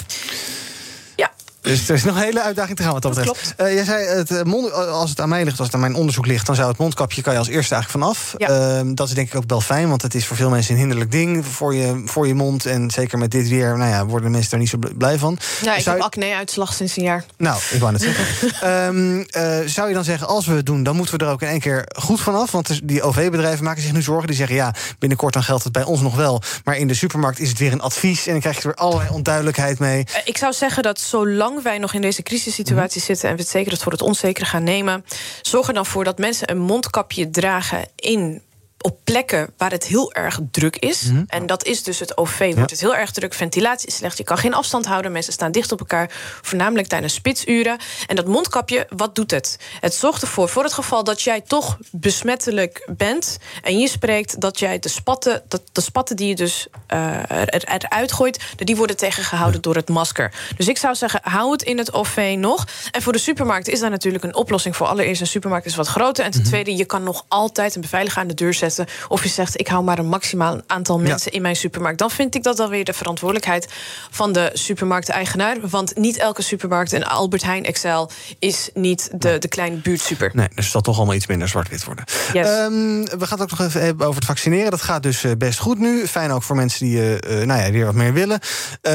Dus 1.61 1.89
er 1.89 1.95
is 1.95 2.05
nog 2.05 2.15
een 2.17 2.23
hele 2.23 2.43
uitdaging 2.43 2.77
te 2.77 2.83
gaan 2.83 2.93
wat 2.93 3.03
dat, 3.03 3.15
betreft. 3.15 3.55
Eh, 3.57 3.75
jij 3.75 3.85
zei, 3.85 4.05
het, 4.07 4.31
eh, 4.31 4.43
mond, 4.43 4.73
als 4.73 5.11
het 5.11 5.21
aan 5.21 5.29
mij 5.29 5.45
ligt, 5.45 5.57
als 5.59 5.67
het 5.67 5.75
aan 5.75 5.81
mijn 5.81 5.95
onderzoek 5.95 6.27
ligt... 6.27 6.47
dan 6.47 6.55
zou 6.55 6.69
het 6.69 6.79
mondkapje 6.79 7.23
kan 7.23 7.33
je 7.33 7.39
als 7.39 7.49
eerste 7.49 7.75
eigenlijk 7.75 8.05
vanaf. 8.05 8.35
Ehm, 8.37 8.95
dat 8.95 9.09
is 9.09 9.15
denk 9.15 9.29
ik 9.29 9.35
ook 9.35 9.45
wel 9.47 9.61
fijn, 9.61 9.89
want 9.89 10.03
het 10.03 10.15
is 10.15 10.27
voor 10.27 10.37
veel 10.37 10.51
mensen 10.51 10.73
een 10.75 10.79
hinderlijk 10.81 11.11
ding... 11.11 11.47
voor 11.47 11.75
je, 11.75 12.03
voor 12.05 12.27
je 12.27 12.35
mond. 12.35 12.67
En 12.67 12.91
zeker 12.91 13.19
met 13.19 13.31
dit 13.31 13.49
weer 13.49 13.79
nou 13.79 13.91
ja, 13.91 14.07
worden 14.07 14.31
mensen 14.31 14.51
daar 14.51 14.61
niet 14.61 14.69
zo 14.69 14.79
blij 14.97 15.19
van. 15.19 15.39
Ja, 15.63 15.75
ik 15.77 15.83
Zou 15.83 15.97
heb 16.01 16.13
je- 16.13 16.23
acne-uitslag 16.23 16.73
sinds 16.75 16.97
een 16.97 17.03
jaar. 17.03 17.25
Nou, 17.37 17.61
ik 17.71 17.81
wou 17.81 17.93
net 17.93 18.01
zeggen. 18.03 18.29
Ehm, 18.61 19.21
eh, 19.31 19.59
zou 19.69 19.89
je 19.89 19.95
dan 19.95 20.05
zeggen, 20.05 20.27
als 20.27 20.47
we 20.47 20.55
het 20.55 20.67
doen, 20.67 20.83
dan 20.83 20.97
moeten 20.97 21.19
we 21.19 21.25
er 21.25 21.31
ook 21.31 21.43
in 21.43 21.49
één 21.49 21.61
keer 21.61 21.85
goed 21.99 22.21
vanaf? 22.21 22.51
Want 22.51 22.67
dus 22.67 22.81
die 22.85 23.03
OV-bedrijven 23.03 23.65
maken 23.65 23.83
zich 23.83 23.93
nu 23.93 24.03
zorgen. 24.03 24.27
Die 24.27 24.37
zeggen, 24.37 24.57
ja, 24.57 24.75
binnenkort 24.99 25.33
dan 25.35 25.43
geldt 25.43 25.65
het 25.65 25.73
bij 25.73 25.85
ons 25.85 26.01
nog 26.01 26.17
wel. 26.17 26.43
Maar 26.65 26.77
in 26.77 26.89
de 26.89 26.95
supermarkt 26.95 27.39
is 27.39 27.49
het 27.49 27.59
weer 27.59 27.73
een 27.73 27.81
advies. 27.81 28.27
En 28.27 28.33
dan 28.33 28.41
krijg 28.41 28.57
je 28.57 28.61
er 28.63 28.67
weer 28.77 28.85
allerlei 28.87 29.11
onduidelijkheid 29.11 29.79
mee. 29.79 30.05
Eh, 30.05 30.21
Ik 30.25 30.37
zou 30.37 30.53
zeggen 30.53 30.83
dat 30.83 31.01
zolang 31.01 31.50
wij 31.63 31.79
nog 31.79 31.95
in 31.95 32.01
deze 32.01 32.23
crisissituatie 32.23 33.01
zitten... 33.01 33.29
en 33.29 33.35
we 33.35 33.41
het 33.41 33.51
zeker 33.51 33.73
het 33.73 33.83
voor 33.83 33.93
het 33.93 34.03
onzekere 34.03 34.47
gaan 34.47 34.65
nemen... 34.65 35.05
zorg 35.43 35.69
er 35.69 35.75
dan 35.75 35.87
voor 35.87 36.05
dat 36.05 36.19
mensen 36.19 36.51
een 36.51 36.59
mondkapje 36.59 37.31
dragen 37.31 37.89
in 37.97 38.43
op 38.83 38.99
plekken 39.05 39.53
waar 39.57 39.71
het 39.71 39.85
heel 39.87 40.13
erg 40.13 40.41
druk 40.51 40.77
is. 40.77 41.11
En 41.27 41.47
dat 41.47 41.65
is 41.65 41.83
dus 41.83 41.99
het 41.99 42.17
OV. 42.17 42.55
Wordt 42.55 42.71
het 42.71 42.81
heel 42.81 42.97
erg 42.97 43.11
druk, 43.11 43.35
ventilatie 43.35 43.87
is 43.89 43.97
slecht. 43.97 44.19
Je 44.19 44.25
kan 44.25 44.39
geen 44.39 44.55
afstand 44.55 44.87
houden, 44.87 45.13
mensen 45.13 45.33
staan 45.33 45.53
dicht 45.53 45.73
op 45.73 45.79
elkaar. 45.81 46.11
Voornamelijk 46.43 46.89
tijdens 46.89 47.15
spitsuren. 47.15 47.79
En 48.07 48.17
dat 48.17 48.27
mondkapje, 48.27 48.87
wat 48.97 49.15
doet 49.15 49.31
het? 49.31 49.59
Het 49.81 49.95
zorgt 49.95 50.23
ervoor, 50.23 50.49
voor 50.49 50.63
het 50.63 50.73
geval 50.73 51.05
dat 51.05 51.23
jij 51.23 51.41
toch 51.41 51.79
besmettelijk 51.93 52.89
bent... 52.97 53.39
en 53.63 53.79
je 53.79 53.89
spreekt 53.89 54.41
dat 54.41 54.59
jij 54.59 54.79
de 54.79 54.89
spatten, 54.89 55.43
dat 55.49 55.63
de 55.73 55.81
spatten 55.81 56.17
die 56.17 56.29
je 56.29 56.35
dus 56.35 56.67
eh, 56.87 57.31
er, 57.31 57.49
er- 57.49 57.65
eruit 57.79 58.13
gooit... 58.13 58.39
die 58.57 58.77
worden 58.77 58.97
tegengehouden 58.97 59.61
door 59.61 59.75
het 59.75 59.89
masker. 59.89 60.33
Dus 60.57 60.69
ik 60.69 60.79
zou 60.79 60.95
zeggen, 60.95 61.21
hou 61.23 61.53
het 61.53 61.63
in 61.63 61.79
het 61.79 61.93
OV 61.93 62.35
nog. 62.39 62.67
En 62.91 63.03
voor 63.03 63.13
de 63.13 63.19
supermarkt 63.19 63.69
is 63.69 63.81
daar 63.81 63.91
natuurlijk 63.91 64.25
een 64.25 64.35
oplossing 64.35 64.77
voor. 64.77 64.87
Allereerst, 64.87 65.21
een 65.21 65.27
supermarkt 65.27 65.67
is 65.67 65.75
wat 65.77 65.87
groter. 65.89 66.25
En 66.25 66.31
ten 66.31 66.43
tweede, 66.43 66.77
je 66.77 66.85
kan 66.85 67.03
nog 67.03 67.25
altijd 67.29 67.75
een 67.75 67.81
beveiliger 67.81 68.21
aan 68.21 68.29
de 68.29 68.35
deur 68.35 68.55
zetten. 68.55 68.69
Of 69.09 69.23
je 69.23 69.29
zegt, 69.29 69.61
ik 69.61 69.69
hou 69.69 69.85
maar 69.85 69.99
een 69.99 70.09
maximaal 70.09 70.61
aantal 70.67 70.99
mensen 70.99 71.33
in 71.33 71.43
mijn 71.43 71.57
supermarkt. 71.57 71.99
Dan 71.99 72.11
vind 72.11 72.35
ik 72.35 72.43
dat 72.43 72.57
dan 72.57 72.71
weer 72.71 72.85
de 72.85 72.93
verantwoordelijkheid 72.93 73.69
van 74.11 74.33
de 74.33 74.51
supermarkteigenaar. 74.53 75.57
Want 75.69 75.97
niet 75.97 76.17
elke 76.17 76.43
supermarkt, 76.43 76.93
en 76.93 77.05
Albert 77.05 77.43
Heijn 77.43 77.65
Excel... 77.65 78.11
is 78.39 78.71
niet 78.75 79.11
de, 79.15 79.39
de 79.39 79.49
kleine 79.49 79.77
buurtsuper. 79.77 80.31
Nee, 80.35 80.49
dus 80.55 80.71
zal 80.71 80.81
toch 80.81 80.97
allemaal 80.97 81.15
iets 81.15 81.27
minder 81.27 81.49
zwart-wit 81.49 81.85
worden. 81.85 82.05
Yes. 82.33 82.47
Ehm, 82.47 83.19
we 83.19 83.27
gaan 83.27 83.41
het 83.41 83.41
ook 83.41 83.59
nog 83.59 83.61
even 83.61 83.83
hebben 83.83 84.07
over 84.07 84.19
het 84.19 84.29
vaccineren. 84.29 84.71
Dat 84.71 84.83
gaat 84.83 85.03
dus 85.03 85.25
eh, 85.25 85.33
best 85.39 85.59
goed 85.59 85.79
nu. 85.79 86.07
Fijn 86.07 86.31
ook 86.31 86.43
voor 86.43 86.57
mensen 86.57 86.87
die 86.87 86.99
eh, 86.99 87.41
eh, 87.41 87.47
nou 87.47 87.61
ja, 87.61 87.71
weer 87.71 87.85
wat 87.85 87.95
meer 87.95 88.13
willen. 88.13 88.41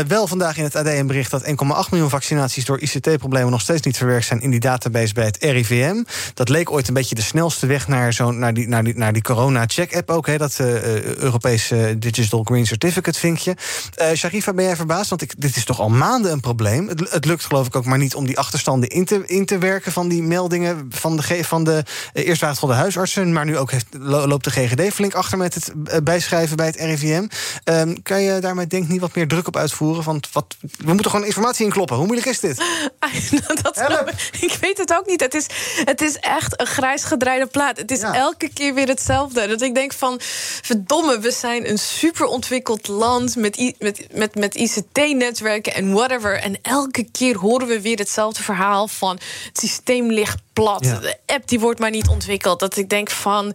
Wel 0.08 0.28
vandaag 0.28 0.58
in 0.58 0.64
het 0.64 0.76
AD 0.76 0.88
een 0.88 1.08
bericht 1.08 1.32
dat 1.32 1.44
1,8 1.44 1.54
miljoen 1.90 2.10
vaccinaties... 2.10 2.66
door 2.66 2.80
ICT-problemen 2.80 3.52
nog 3.52 3.62
steeds 3.62 3.82
niet 3.82 3.98
verwerkt 3.98 4.26
zijn... 4.26 4.42
in 4.42 4.50
die 4.50 4.60
database 4.60 5.14
bij 5.14 5.26
het 5.26 5.38
RIVM. 5.40 6.04
Dat 6.34 6.50
leek 6.50 6.72
ooit 6.72 6.88
een 6.88 6.94
beetje 6.94 7.16
de 7.16 7.22
snelste 7.22 7.66
weg 7.66 7.88
naar, 7.88 8.14
zo'n 8.14 8.40
naar 8.40 8.54
die, 8.54 8.68
naar 8.68 8.84
die, 8.84 8.98
naar 8.98 9.14
die 9.14 9.22
corona-check-app 9.66 10.10
ook. 10.10 10.28
Hè, 10.28 10.38
dat 10.38 10.60
eh, 10.60 10.76
eh, 10.76 11.16
Europese 11.16 11.96
Digital 12.00 12.44
Green 12.44 12.66
Certificate 12.66 13.20
vinkje. 13.20 13.56
Eh 13.96 14.12
Sharifa, 14.14 14.54
ben 14.54 14.66
jij 14.66 14.76
verbaasd? 14.76 15.10
Want 15.10 15.22
ik, 15.22 15.34
dit 15.38 15.56
is 15.56 15.66
toch 15.66 15.80
al 15.80 15.90
maanden 15.90 16.32
een 16.32 16.40
probleem. 16.40 16.88
Het, 16.88 17.10
het 17.10 17.26
lukt 17.26 17.46
geloof 17.46 17.68
ik 17.68 17.76
ook 17.76 17.86
maar 17.86 17.98
niet 17.98 18.16
om 18.16 18.26
die 18.26 18.38
achterstanden 18.38 18.90
in 18.90 19.06
te, 19.06 19.24
in 19.26 19.46
te 19.46 19.58
werken... 19.58 19.92
van 19.92 20.08
die 20.08 20.24
meldingen 20.24 20.88
van 20.90 21.18
de, 21.18 21.44
van 21.44 21.64
de 21.64 21.84
uh, 22.14 22.28
eerst 22.28 22.42
waren 22.42 22.50
het 22.50 22.60
gewoon 22.60 22.76
de 22.76 22.82
huisartsen... 22.82 23.34
maar 23.34 23.46
nu 23.46 23.58
ook 23.58 23.72
heeft, 23.72 23.86
loopt 24.00 24.44
de 24.44 24.52
GGD 24.52 24.94
flink 24.94 25.14
achter 25.14 25.38
met 25.38 25.54
het 25.54 25.72
eh, 25.86 25.98
bijschrijven 26.04 26.58
bij 26.58 26.66
het 26.66 26.76
RIVM. 26.76 27.28
Ehm, 27.64 27.96
kan 28.04 28.22
je 28.22 28.40
daarmee 28.40 28.68
denk 28.68 28.84
ik 28.84 28.90
niet 28.90 29.02
wat 29.02 29.16
meer 29.16 29.28
druk 29.28 29.48
op 29.48 29.58
uitvoeren? 29.58 30.04
Want 30.04 30.32
wat, 30.32 30.56
we 30.78 30.94
moeten 30.94 31.12
gewoon 31.12 31.26
informatie 31.26 31.66
inkloppen. 31.66 31.96
Hoe 31.96 32.06
moeilijk 32.06 32.30
is 32.30 32.40
dit? 32.40 32.58
dat 33.62 33.76
snap 33.76 34.10
ik. 34.10 34.42
ik 34.42 34.58
weet 34.62 34.78
het 34.78 34.94
ook 34.94 35.08
niet. 35.08 35.20
Het 35.20 35.34
is, 35.34 35.46
het 35.86 36.02
is 36.02 36.18
echt 36.18 36.60
een 36.60 36.68
grijs 36.68 37.04
gedraaide 37.04 37.48
plaat. 37.48 37.78
Het 37.78 37.92
is 37.92 38.02
elke 38.02 38.50
keer 38.54 38.74
weer 38.74 38.88
hetzelfde. 38.88 39.55
Dat 39.60 39.68
ik 39.68 39.76
denk 39.76 39.94
van, 39.94 40.16
verdomme, 40.62 41.20
we 41.20 41.32
zijn 41.32 41.70
een 41.70 41.80
super 41.80 42.26
ontwikkeld 42.26 42.88
land... 42.88 43.36
met, 43.36 43.74
met, 43.80 44.08
met, 44.14 44.36
met 44.36 44.56
ICT-netwerken 44.56 45.74
en 45.74 45.94
whatever. 45.94 46.40
En 46.40 46.58
elke 46.62 47.04
keer 47.12 47.38
horen 47.38 47.68
we 47.68 47.82
weer 47.82 47.98
hetzelfde 47.98 48.44
verhaal 48.44 48.88
van... 48.88 49.20
het 49.46 49.60
systeem 49.60 50.12
ligt 50.12 50.38
plat, 50.54 50.86
Ja. 50.86 51.00
de 51.00 51.18
app 51.26 51.48
die 51.48 51.60
wordt 51.60 51.80
maar 51.80 51.90
niet 51.90 52.08
ontwikkeld. 52.08 52.60
Dat 52.60 52.78
ik 52.78 52.90
denk 52.90 53.10
van... 53.12 53.54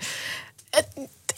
het- 0.70 0.86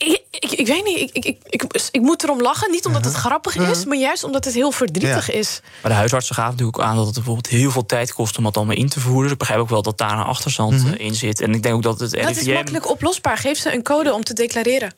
ik, 0.05 0.23
ik, 0.31 0.51
ik 0.53 0.67
weet 0.67 0.85
niet, 0.85 0.99
ik, 0.99 1.11
ik, 1.13 1.25
ik, 1.25 1.63
ik, 1.63 1.89
ik 1.91 2.01
moet 2.01 2.23
erom 2.23 2.41
lachen. 2.43 2.71
Niet 2.71 2.87
omdat 2.87 3.05
het 3.05 3.15
grappig 3.15 3.57
is, 3.57 3.85
maar 3.85 3.97
juist 3.97 4.25
omdat 4.25 4.45
het 4.45 4.55
heel 4.55 4.71
verdrietig 4.71 5.31
is. 5.31 5.61
Maar 5.83 5.91
de 5.91 5.97
huisartsen 5.97 6.35
gaven 6.35 6.51
natuurlijk 6.51 6.79
ook 6.79 6.85
aan 6.85 6.97
dat 6.97 7.05
het 7.07 7.15
bijvoorbeeld 7.15 7.47
heel 7.49 7.71
veel 7.71 7.87
tijd 7.87 8.13
kost 8.13 8.39
om 8.39 8.45
dat 8.45 8.57
allemaal 8.57 8.77
in 8.77 8.89
te 8.89 9.01
voeren. 9.01 9.23
Dus 9.23 9.33
ik 9.33 9.39
begrijp 9.39 9.61
ook 9.61 9.69
wel 9.69 9.83
dat 9.83 9.99
daar 9.99 10.13
een 10.19 10.25
achterstand 10.25 10.73
Mhm. 10.73 10.93
eh, 10.93 11.07
in 11.07 11.15
zit. 11.15 11.41
En 11.41 11.55
ik 11.55 11.63
denk 11.63 11.75
ook 11.75 11.83
dat 11.83 12.01
het 12.01 12.11
Dat 12.11 12.31
is 12.31 12.37
RIVM. 12.39 12.53
makkelijk 12.53 12.91
oplosbaar. 12.91 13.37
Geef 13.39 13.59
ze 13.59 13.75
een 13.75 13.83
code 13.83 14.13
om 14.13 14.25
te 14.25 14.35
declareren. 14.35 14.95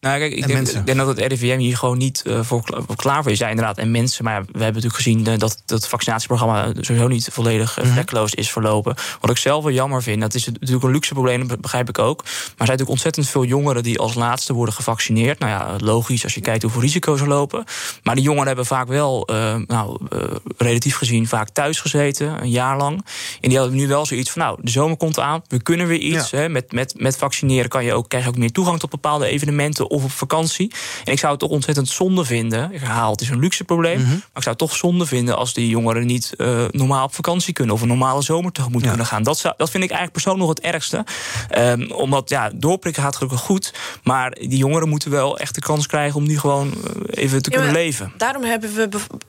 Nou, 0.00 0.18
kijk, 0.18 0.32
ik 0.32 0.46
denk, 0.84 0.98
dat 0.98 1.06
het 1.06 1.18
RIVM 1.32 1.58
hier 1.58 1.76
gewoon 1.76 1.98
niet 1.98 2.22
eh, 2.22 2.40
voor, 2.42 2.62
kla- 2.62 2.80
voor 2.86 2.96
klaar 2.96 3.22
voor 3.22 3.32
is. 3.32 3.38
Ja, 3.38 3.48
inderdaad, 3.48 3.78
en 3.78 3.90
mensen. 3.90 4.24
Maar 4.24 4.34
ja, 4.34 4.40
we 4.40 4.46
hebben 4.50 4.66
natuurlijk 4.82 4.94
gezien 4.94 5.26
eh, 5.26 5.38
dat 5.38 5.62
dat 5.66 5.88
vaccinatieprogramma 5.88 6.72
sowieso 6.80 7.08
niet 7.08 7.28
volledig 7.32 7.76
Mhm. 7.76 7.86
uh, 7.86 7.92
vlekkeloos 7.92 8.34
is 8.34 8.50
verlopen. 8.50 8.94
Wat 9.20 9.30
ik 9.30 9.36
zelf 9.36 9.64
wel 9.64 9.72
jammer 9.72 10.02
vind, 10.02 10.20
dat 10.20 10.34
is 10.34 10.46
natuurlijk 10.46 10.84
een 10.84 10.90
luxe 10.90 11.12
probleem, 11.12 11.48
dat 11.48 11.60
begrijp 11.60 11.88
ik 11.88 11.98
ook. 11.98 12.22
Maar 12.22 12.32
er 12.32 12.44
zijn 12.44 12.56
natuurlijk 12.58 12.90
ontzettend 12.90 13.28
veel 13.28 13.44
jongeren 13.44 13.82
die 13.82 13.98
als 13.98 14.14
laatste 14.14 14.52
worden 14.52 14.74
gevaccineerd. 14.74 15.38
Nou 15.38 15.50
ja, 15.52 15.76
logisch 15.78 16.24
als 16.24 16.34
je 16.34 16.40
kijkt 16.40 16.62
hoeveel 16.62 16.80
risico's 16.80 17.20
er 17.20 17.28
lopen. 17.28 17.64
Maar 18.02 18.14
die 18.14 18.24
jongeren 18.24 18.46
hebben 18.46 18.66
vaak 18.66 18.88
wel, 18.88 19.26
eh, 19.26 19.54
nou, 19.66 19.98
eh, 20.10 20.18
relatief 20.56 20.96
gezien, 20.96 21.28
vaak 21.28 21.48
thuis 21.48 21.80
gezeten, 21.80 22.42
een 22.42 22.50
jaar 22.50 22.76
lang. 22.76 23.04
En 23.40 23.48
die 23.48 23.58
hadden 23.58 23.76
nu 23.76 23.86
wel 23.88 24.06
zoiets 24.06 24.30
van, 24.30 24.42
nou, 24.42 24.58
de 24.62 24.70
zomer 24.70 24.96
komt 24.96 25.18
aan, 25.18 25.42
we 25.48 25.62
kunnen 25.62 25.86
weer 25.86 25.98
iets. 25.98 26.30
Hè, 26.30 26.48
met, 26.48 26.72
met, 26.72 26.94
met 26.96 27.16
vaccineren 27.16 27.68
kan 27.68 27.84
je 27.84 27.92
ook, 27.92 28.08
krijg 28.08 28.24
je 28.24 28.30
ook 28.30 28.38
meer 28.38 28.52
toegang 28.52 28.78
tot 28.78 28.90
bepaalde 28.90 29.26
evenementen 29.26 29.87
of 29.88 30.04
op 30.04 30.10
vakantie. 30.10 30.72
En 31.04 31.12
ik 31.12 31.18
zou 31.18 31.30
het 31.30 31.40
toch 31.40 31.50
ontzettend 31.50 31.88
zonde 31.88 32.24
vinden. 32.24 32.72
Ik 32.72 32.80
herhaal, 32.80 33.10
het 33.10 33.20
is 33.20 33.28
een 33.28 33.38
luxe 33.38 33.64
probleem. 33.64 33.98
Maar 33.98 34.16
ik 34.16 34.42
zou 34.42 34.48
het 34.48 34.58
toch 34.58 34.76
zonde 34.76 35.06
vinden 35.06 35.36
als 35.36 35.54
die 35.54 35.68
jongeren 35.68 36.06
niet 36.06 36.34
eh, 36.36 36.64
normaal 36.70 37.04
op 37.04 37.14
vakantie 37.14 37.52
kunnen 37.52 37.74
of 37.74 37.82
een 37.82 37.88
normale 37.88 38.22
zomer 38.22 38.52
tegemoet 38.52 38.82
kunnen 38.82 39.06
gaan. 39.06 39.22
Dat, 39.22 39.38
zou, 39.38 39.54
dat 39.56 39.70
vind 39.70 39.84
ik 39.84 39.90
eigenlijk 39.90 40.22
persoonlijk 40.22 40.46
nog 40.46 40.56
het 40.56 40.74
ergste. 40.74 41.04
Ehm, 41.48 41.90
omdat 41.90 42.28
ja, 42.28 42.50
doorprikken 42.54 43.02
gaat 43.02 43.16
gelukkig 43.16 43.40
goed. 43.40 43.74
Maar 44.02 44.30
die 44.30 44.56
jongeren 44.56 44.88
moeten 44.88 45.10
wel 45.10 45.38
echt 45.38 45.54
de 45.54 45.60
kans 45.60 45.86
krijgen 45.86 46.16
om 46.20 46.26
nu 46.26 46.38
gewoon 46.38 46.72
eh, 46.72 47.22
even 47.24 47.42
te 47.42 47.50
Ja, 47.50 47.56
kunnen 47.56 47.74
leven. 47.74 48.12
Daarom 48.16 48.42
hebben 48.42 48.74
we 48.74 48.88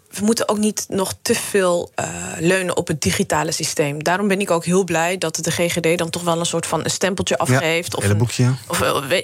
we 0.09 0.25
moeten 0.25 0.49
ook 0.49 0.57
niet 0.57 0.85
nog 0.87 1.13
te 1.21 1.35
veel 1.35 1.91
uh, 1.99 2.05
leunen 2.39 2.77
op 2.77 2.87
het 2.87 3.01
digitale 3.01 3.51
systeem. 3.51 4.03
Daarom 4.03 4.27
ben 4.27 4.39
ik 4.39 4.51
ook 4.51 4.65
heel 4.65 4.83
blij 4.83 5.17
dat 5.17 5.35
de 5.35 5.51
GGD 5.51 5.97
dan 5.97 6.09
toch 6.09 6.23
wel 6.23 6.39
een 6.39 6.45
soort 6.45 6.65
van 6.65 6.83
een 6.83 6.89
stempeltje 6.91 7.37
afgeeft. 7.37 7.91
Ja, 7.91 7.97
of 7.97 8.09
een 8.09 8.17
boekje. 8.17 8.53
Of 8.67 8.81
uh, 8.81 9.21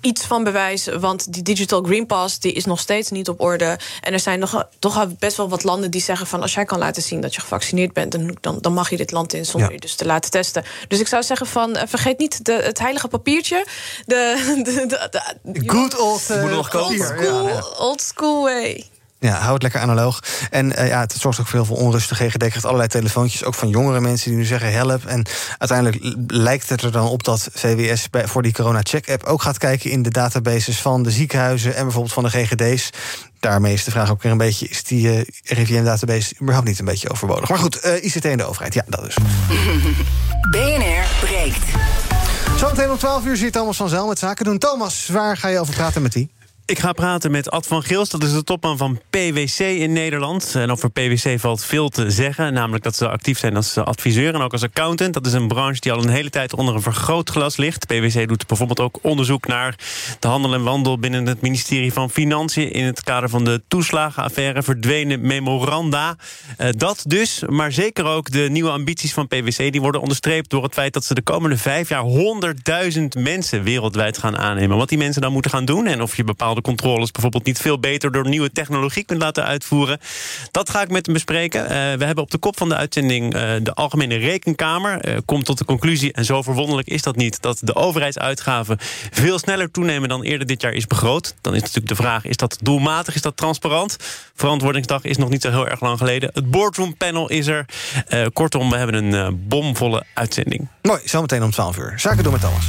iets 0.00 0.24
van 0.24 0.44
bewijs. 0.44 0.86
Want 0.86 1.32
die 1.32 1.42
Digital 1.42 1.82
Green 1.82 2.06
Pass 2.06 2.38
die 2.38 2.52
is 2.52 2.64
nog 2.64 2.80
steeds 2.80 3.10
niet 3.10 3.28
op 3.28 3.40
orde. 3.40 3.78
En 4.00 4.12
er 4.12 4.20
zijn 4.20 4.38
nog, 4.38 4.66
toch 4.78 5.06
best 5.18 5.36
wel 5.36 5.48
wat 5.48 5.64
landen 5.64 5.90
die 5.90 6.02
zeggen 6.02 6.26
van 6.26 6.42
als 6.42 6.54
jij 6.54 6.64
kan 6.64 6.78
laten 6.78 7.02
zien 7.02 7.20
dat 7.20 7.34
je 7.34 7.40
gevaccineerd 7.40 7.92
bent, 7.92 8.12
dan, 8.12 8.36
dan, 8.40 8.58
dan 8.60 8.72
mag 8.72 8.90
je 8.90 8.96
dit 8.96 9.10
land 9.10 9.32
in 9.32 9.44
zonder 9.44 9.68
ja. 9.68 9.74
je 9.74 9.80
dus 9.80 9.94
te 9.94 10.06
laten 10.06 10.30
testen. 10.30 10.64
Dus 10.88 11.00
ik 11.00 11.08
zou 11.08 11.22
zeggen 11.22 11.46
van 11.46 11.76
vergeet 11.86 12.18
niet 12.18 12.44
de, 12.44 12.52
het 12.52 12.78
heilige 12.78 13.08
papiertje. 13.08 13.66
De, 14.06 14.14
de, 14.64 14.86
de, 14.86 15.10
de 15.42 15.68
good 15.68 15.98
old, 15.98 16.30
uh, 16.30 16.56
old, 16.56 16.66
school, 16.98 17.62
old 17.78 18.00
school 18.00 18.42
way. 18.42 18.84
Ja, 19.18 19.38
hou 19.38 19.52
het 19.52 19.62
lekker 19.62 19.80
analoog. 19.80 20.22
En 20.50 20.72
uh, 20.72 20.88
ja, 20.88 21.00
het 21.00 21.14
zorgt 21.18 21.40
ook 21.40 21.46
voor 21.46 21.58
heel 21.58 21.74
veel 21.74 21.84
onrust. 21.84 22.08
De 22.08 22.14
GGD 22.14 22.36
krijgt 22.36 22.64
allerlei 22.64 22.88
telefoontjes, 22.88 23.44
ook 23.44 23.54
van 23.54 23.68
jongere 23.68 24.00
mensen 24.00 24.30
die 24.30 24.38
nu 24.38 24.44
zeggen 24.44 24.72
help. 24.72 25.04
En 25.04 25.26
uiteindelijk 25.58 26.16
lijkt 26.26 26.68
het 26.68 26.82
er 26.82 26.92
dan 26.92 27.08
op 27.08 27.24
dat 27.24 27.48
VWS 27.52 28.10
bij, 28.10 28.26
voor 28.26 28.42
die 28.42 28.52
corona-check-app 28.52 29.24
ook 29.24 29.42
gaat 29.42 29.58
kijken 29.58 29.90
in 29.90 30.02
de 30.02 30.10
databases 30.10 30.80
van 30.80 31.02
de 31.02 31.10
ziekenhuizen 31.10 31.74
en 31.74 31.82
bijvoorbeeld 31.82 32.12
van 32.12 32.22
de 32.22 32.30
GGD's. 32.30 32.90
Daarmee 33.40 33.72
is 33.72 33.84
de 33.84 33.90
vraag 33.90 34.10
ook 34.10 34.22
weer 34.22 34.32
een 34.32 34.38
beetje: 34.38 34.68
is 34.68 34.84
die 34.84 35.06
uh, 35.06 35.24
RIVM-database 35.44 36.34
überhaupt 36.40 36.68
niet 36.68 36.78
een 36.78 36.84
beetje 36.84 37.10
overbodig? 37.10 37.48
Maar 37.48 37.58
goed, 37.58 37.86
uh, 37.86 38.04
ICT 38.04 38.24
in 38.24 38.36
de 38.36 38.44
overheid, 38.44 38.74
ja, 38.74 38.82
dat 38.86 39.06
is. 39.08 39.16
BNR 40.50 41.04
breekt. 41.20 41.64
Zometeen 42.58 42.90
om 42.90 42.98
12 42.98 43.24
uur 43.24 43.36
zit 43.36 43.52
Thomas 43.52 43.76
van 43.76 43.88
Zel 43.88 44.06
met 44.06 44.18
zaken 44.18 44.44
doen. 44.44 44.58
Thomas, 44.58 45.08
waar 45.12 45.36
ga 45.36 45.48
je 45.48 45.60
over 45.60 45.74
praten 45.74 46.02
met 46.02 46.12
die? 46.12 46.35
Ik 46.66 46.78
ga 46.78 46.92
praten 46.92 47.30
met 47.30 47.50
Ad 47.50 47.66
van 47.66 47.82
Gils, 47.82 48.08
dat 48.08 48.22
is 48.22 48.32
de 48.32 48.44
topman 48.44 48.76
van 48.76 49.00
PwC 49.10 49.58
in 49.58 49.92
Nederland. 49.92 50.54
En 50.54 50.70
over 50.70 50.90
PwC 50.90 51.40
valt 51.40 51.64
veel 51.64 51.88
te 51.88 52.10
zeggen, 52.10 52.52
namelijk 52.52 52.84
dat 52.84 52.96
ze 52.96 53.08
actief 53.08 53.38
zijn 53.38 53.56
als 53.56 53.76
adviseur 53.76 54.34
en 54.34 54.40
ook 54.40 54.52
als 54.52 54.62
accountant. 54.62 55.14
Dat 55.14 55.26
is 55.26 55.32
een 55.32 55.48
branche 55.48 55.80
die 55.80 55.92
al 55.92 56.02
een 56.02 56.08
hele 56.08 56.30
tijd 56.30 56.54
onder 56.54 56.74
een 56.74 56.82
vergrootglas 56.82 57.56
ligt. 57.56 57.86
PwC 57.86 58.28
doet 58.28 58.46
bijvoorbeeld 58.46 58.80
ook 58.80 58.98
onderzoek 59.02 59.46
naar 59.46 59.74
de 60.18 60.28
handel 60.28 60.54
en 60.54 60.62
wandel 60.62 60.98
binnen 60.98 61.26
het 61.26 61.40
ministerie 61.40 61.92
van 61.92 62.10
Financiën 62.10 62.72
in 62.72 62.84
het 62.84 63.02
kader 63.02 63.28
van 63.28 63.44
de 63.44 63.62
toeslagenaffaire, 63.68 64.62
verdwenen 64.62 65.20
memoranda. 65.20 66.16
Uh, 66.58 66.68
dat 66.70 67.04
dus, 67.06 67.42
maar 67.48 67.72
zeker 67.72 68.04
ook 68.04 68.30
de 68.30 68.48
nieuwe 68.50 68.70
ambities 68.70 69.12
van 69.12 69.28
PwC, 69.28 69.72
die 69.72 69.80
worden 69.80 70.00
onderstreept 70.00 70.50
door 70.50 70.62
het 70.62 70.74
feit 70.74 70.92
dat 70.92 71.04
ze 71.04 71.14
de 71.14 71.22
komende 71.22 71.56
vijf 71.56 71.88
jaar 71.88 72.04
100.000 72.92 73.02
mensen 73.18 73.62
wereldwijd 73.62 74.18
gaan 74.18 74.38
aannemen. 74.38 74.76
Wat 74.76 74.88
die 74.88 74.98
mensen 74.98 75.22
dan 75.22 75.32
moeten 75.32 75.50
gaan 75.50 75.64
doen 75.64 75.86
en 75.86 76.02
of 76.02 76.16
je 76.16 76.24
bepaalde 76.24 76.54
de 76.56 76.62
controles 76.62 77.10
bijvoorbeeld 77.10 77.44
niet 77.44 77.58
veel 77.58 77.78
beter 77.78 78.12
door 78.12 78.28
nieuwe 78.28 78.52
technologie 78.52 79.04
kunt 79.04 79.22
laten 79.22 79.44
uitvoeren. 79.44 79.98
Dat 80.50 80.70
ga 80.70 80.82
ik 80.82 80.90
met 80.90 81.06
hem 81.06 81.14
bespreken. 81.14 81.62
Uh, 81.62 81.68
we 81.68 82.04
hebben 82.04 82.24
op 82.24 82.30
de 82.30 82.38
kop 82.38 82.56
van 82.56 82.68
de 82.68 82.76
uitzending 82.76 83.34
uh, 83.34 83.40
de 83.62 83.74
Algemene 83.74 84.16
Rekenkamer. 84.16 85.08
Uh, 85.08 85.16
komt 85.24 85.44
tot 85.44 85.58
de 85.58 85.64
conclusie, 85.64 86.12
en 86.12 86.24
zo 86.24 86.42
verwonderlijk 86.42 86.88
is 86.88 87.02
dat 87.02 87.16
niet, 87.16 87.42
dat 87.42 87.58
de 87.60 87.74
overheidsuitgaven 87.74 88.76
veel 89.10 89.38
sneller 89.38 89.70
toenemen 89.70 90.08
dan 90.08 90.22
eerder 90.22 90.46
dit 90.46 90.62
jaar 90.62 90.72
is 90.72 90.86
begroot. 90.86 91.34
Dan 91.40 91.54
is 91.54 91.60
natuurlijk 91.60 91.88
de 91.88 91.96
vraag: 91.96 92.24
is 92.24 92.36
dat 92.36 92.58
doelmatig? 92.62 93.14
Is 93.14 93.22
dat 93.22 93.36
transparant? 93.36 93.96
Verantwoordingsdag 94.34 95.04
is 95.04 95.16
nog 95.16 95.28
niet 95.28 95.42
zo 95.42 95.50
heel 95.50 95.68
erg 95.68 95.80
lang 95.80 95.98
geleden. 95.98 96.30
Het 96.32 96.50
boardroom 96.50 96.96
panel 96.96 97.30
is 97.30 97.46
er. 97.46 97.64
kortom, 98.32 98.70
we 98.70 98.76
hebben 98.76 99.04
een 99.04 99.48
bomvolle 99.48 100.04
uitzending. 100.14 100.68
Mooi, 100.82 101.00
zometeen 101.04 101.42
om 101.42 101.50
12 101.50 101.78
uur. 101.78 101.92
Zaken 101.96 102.22
doen 102.22 102.32
met 102.32 102.40
Thomas. 102.40 102.66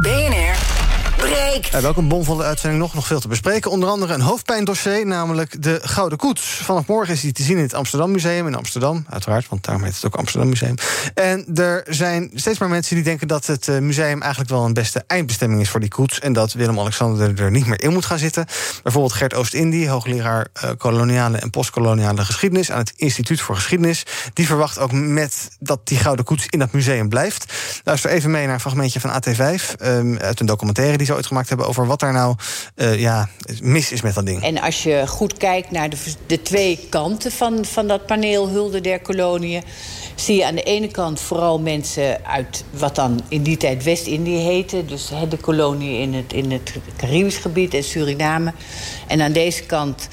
BNR 0.00 0.83
Uh, 1.24 1.80
welkom 1.80 2.08
bomvolle 2.08 2.44
uitzending 2.44 2.82
nog, 2.82 2.94
nog 2.94 3.06
veel 3.06 3.20
te 3.20 3.28
bespreken. 3.28 3.70
Onder 3.70 3.88
andere 3.88 4.14
een 4.14 4.20
hoofdpijndossier, 4.20 5.06
namelijk 5.06 5.62
de 5.62 5.80
Gouden 5.82 6.18
Koets. 6.18 6.42
Vanaf 6.42 6.86
morgen 6.86 7.14
is 7.14 7.20
die 7.20 7.32
te 7.32 7.42
zien 7.42 7.56
in 7.56 7.62
het 7.62 7.74
Amsterdam 7.74 8.10
Museum 8.10 8.46
in 8.46 8.54
Amsterdam. 8.54 9.06
Uiteraard, 9.08 9.48
want 9.48 9.64
daarom 9.64 9.84
heet 9.84 9.94
het 9.94 10.06
ook 10.06 10.14
Amsterdam 10.14 10.48
Museum. 10.48 10.74
En 11.14 11.46
er 11.54 11.84
zijn 11.88 12.30
steeds 12.34 12.58
meer 12.58 12.68
mensen 12.68 12.94
die 12.94 13.04
denken 13.04 13.28
dat 13.28 13.46
het 13.46 13.66
museum 13.80 14.20
eigenlijk 14.20 14.50
wel 14.50 14.64
een 14.64 14.72
beste 14.72 15.04
eindbestemming 15.06 15.60
is 15.60 15.70
voor 15.70 15.80
die 15.80 15.88
koets. 15.88 16.20
En 16.20 16.32
dat 16.32 16.52
Willem-Alexander 16.52 17.40
er 17.40 17.50
niet 17.50 17.66
meer 17.66 17.82
in 17.82 17.92
moet 17.92 18.04
gaan 18.04 18.18
zitten. 18.18 18.46
Bijvoorbeeld 18.82 19.14
Gert 19.14 19.34
Oost-Indie, 19.34 19.88
hoogleraar 19.88 20.46
uh, 20.64 20.70
koloniale 20.78 21.38
en 21.38 21.50
postkoloniale 21.50 22.24
geschiedenis 22.24 22.70
aan 22.70 22.78
het 22.78 22.92
Instituut 22.96 23.40
voor 23.40 23.54
Geschiedenis. 23.54 24.06
Die 24.32 24.46
verwacht 24.46 24.78
ook 24.78 24.92
met 24.92 25.48
dat 25.58 25.80
die 25.84 25.98
Gouden 25.98 26.24
Koets 26.24 26.46
in 26.46 26.58
dat 26.58 26.72
museum 26.72 27.08
blijft. 27.08 27.52
Luister 27.84 28.10
even 28.10 28.30
mee 28.30 28.44
naar 28.44 28.54
een 28.54 28.60
fragmentje 28.60 29.00
van 29.00 29.10
AT5 29.10 29.80
um, 29.82 30.18
uit 30.18 30.40
een 30.40 30.46
documentaire 30.46 30.96
die 30.96 31.06
ze 31.06 31.13
ooit 31.14 31.26
gemaakt 31.26 31.48
hebben 31.48 31.66
over 31.66 31.86
wat 31.86 32.00
daar 32.00 32.12
nou 32.12 32.36
uh, 32.76 33.00
ja, 33.00 33.28
mis 33.62 33.92
is 33.92 34.02
met 34.02 34.14
dat 34.14 34.26
ding. 34.26 34.42
En 34.42 34.60
als 34.60 34.82
je 34.82 35.06
goed 35.06 35.36
kijkt 35.36 35.70
naar 35.70 35.90
de, 35.90 35.96
de 36.26 36.42
twee 36.42 36.86
kanten 36.88 37.32
van, 37.32 37.64
van 37.64 37.88
dat 37.88 38.06
paneel 38.06 38.48
Hulde 38.48 38.80
der 38.80 39.00
Koloniën, 39.00 39.62
zie 40.14 40.36
je 40.36 40.46
aan 40.46 40.54
de 40.54 40.62
ene 40.62 40.88
kant 40.88 41.20
vooral 41.20 41.60
mensen 41.60 42.24
uit 42.26 42.64
wat 42.70 42.94
dan 42.94 43.20
in 43.28 43.42
die 43.42 43.56
tijd 43.56 43.84
West-Indië 43.84 44.36
heette. 44.36 44.84
Dus 44.84 45.10
de 45.28 45.36
kolonie 45.36 46.00
in 46.00 46.14
het, 46.14 46.32
in 46.32 46.50
het 46.50 46.72
Caribisch 46.96 47.36
gebied 47.36 47.74
en 47.74 47.84
Suriname. 47.84 48.52
En 49.06 49.20
aan 49.20 49.32
deze 49.32 49.62
kant 49.62 50.08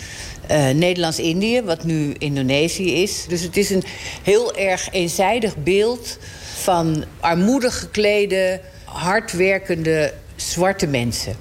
uh, 0.52 0.70
Nederlands-Indië, 0.70 1.62
wat 1.62 1.84
nu 1.84 2.14
Indonesië 2.18 3.02
is. 3.02 3.26
Dus 3.28 3.42
het 3.42 3.58
is 3.58 3.70
een 3.70 3.84
heel 4.24 4.56
erg 4.56 4.90
eenzijdig 4.92 5.58
beeld 5.58 6.18
van 6.56 7.04
armoedig 7.20 7.80
geklede, 7.80 8.62
hardwerkende 8.86 10.14
zwarte 10.50 10.88
mensen. 10.88 11.36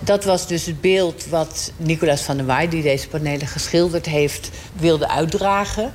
Dat 0.00 0.24
was 0.24 0.46
dus 0.46 0.66
het 0.66 0.80
beeld 0.80 1.26
wat 1.26 1.72
Nicolas 1.76 2.20
van 2.20 2.36
der 2.36 2.46
Waai, 2.46 2.68
die 2.68 2.82
deze 2.82 3.08
panelen 3.08 3.46
geschilderd 3.46 4.06
heeft, 4.06 4.50
wilde 4.72 5.08
uitdragen. 5.08 5.92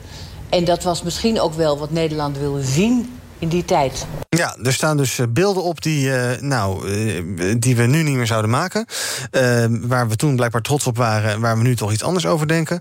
En 0.49 0.65
dat 0.65 0.83
was 0.83 1.03
misschien 1.03 1.39
ook 1.39 1.53
wel 1.53 1.77
wat 1.77 1.91
Nederland 1.91 2.37
wilde 2.37 2.63
zien 2.63 3.16
in 3.39 3.47
die 3.47 3.65
tijd. 3.65 4.07
Ja, 4.29 4.55
er 4.63 4.73
staan 4.73 4.97
dus 4.97 5.19
beelden 5.29 5.63
op 5.63 5.81
die, 5.81 6.07
uh, 6.07 6.39
nou, 6.39 6.89
uh, 6.89 7.55
die 7.59 7.75
we 7.75 7.83
nu 7.83 8.03
niet 8.03 8.15
meer 8.15 8.27
zouden 8.27 8.51
maken. 8.51 8.85
Uh, 9.31 9.65
waar 9.69 10.09
we 10.09 10.15
toen 10.15 10.35
blijkbaar 10.35 10.61
trots 10.61 10.87
op 10.87 10.97
waren, 10.97 11.39
waar 11.39 11.57
we 11.57 11.63
nu 11.63 11.75
toch 11.75 11.91
iets 11.91 12.03
anders 12.03 12.25
over 12.25 12.47
denken. 12.47 12.79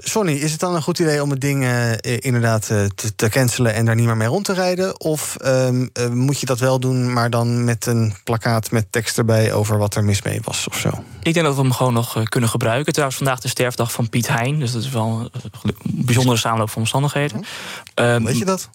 Sonny, 0.00 0.32
is 0.32 0.50
het 0.50 0.60
dan 0.60 0.74
een 0.74 0.82
goed 0.82 0.98
idee 0.98 1.22
om 1.22 1.30
het 1.30 1.40
ding 1.40 1.66
inderdaad 2.00 2.66
te, 2.94 3.12
te, 3.16 3.28
cancelen 3.28 3.74
en 3.74 3.84
daar 3.84 3.94
niet 3.94 4.06
meer 4.06 4.16
mee 4.16 4.28
rond 4.28 4.44
te 4.44 4.52
rijden? 4.52 5.00
Of 5.00 5.36
ehm, 5.36 5.86
moet 6.12 6.40
je 6.40 6.46
dat 6.46 6.58
wel 6.58 6.80
doen, 6.80 7.12
maar 7.12 7.30
dan 7.30 7.64
met 7.64 7.86
een 7.86 8.14
plakkaat 8.24 8.70
met 8.70 8.86
tekst 8.92 9.18
erbij 9.18 9.52
over 9.52 9.78
wat 9.78 9.94
er 9.94 10.04
mis 10.04 10.22
mee 10.22 10.40
was 10.44 10.68
of 10.68 10.76
zo? 10.76 10.88
Ik 11.22 11.34
denk 11.34 11.46
dat 11.46 11.54
we 11.54 11.60
hem 11.60 11.72
gewoon 11.72 11.92
nog 11.92 12.22
kunnen 12.28 12.50
gebruiken. 12.50 12.92
Trouwens, 12.92 13.18
vandaag 13.18 13.40
de 13.40 13.48
sterfdag 13.48 13.92
van 13.92 14.08
Piet 14.08 14.28
Hein. 14.28 14.58
Dus 14.58 14.72
dat 14.72 14.82
is 14.82 14.90
wel 14.90 15.30
een 15.62 15.74
bijzondere 15.82 16.38
samenloop 16.38 16.70
van 16.70 16.80
omstandigheden. 16.80 17.44
Weet 17.94 18.38
je 18.38 18.44
dat? 18.44 18.70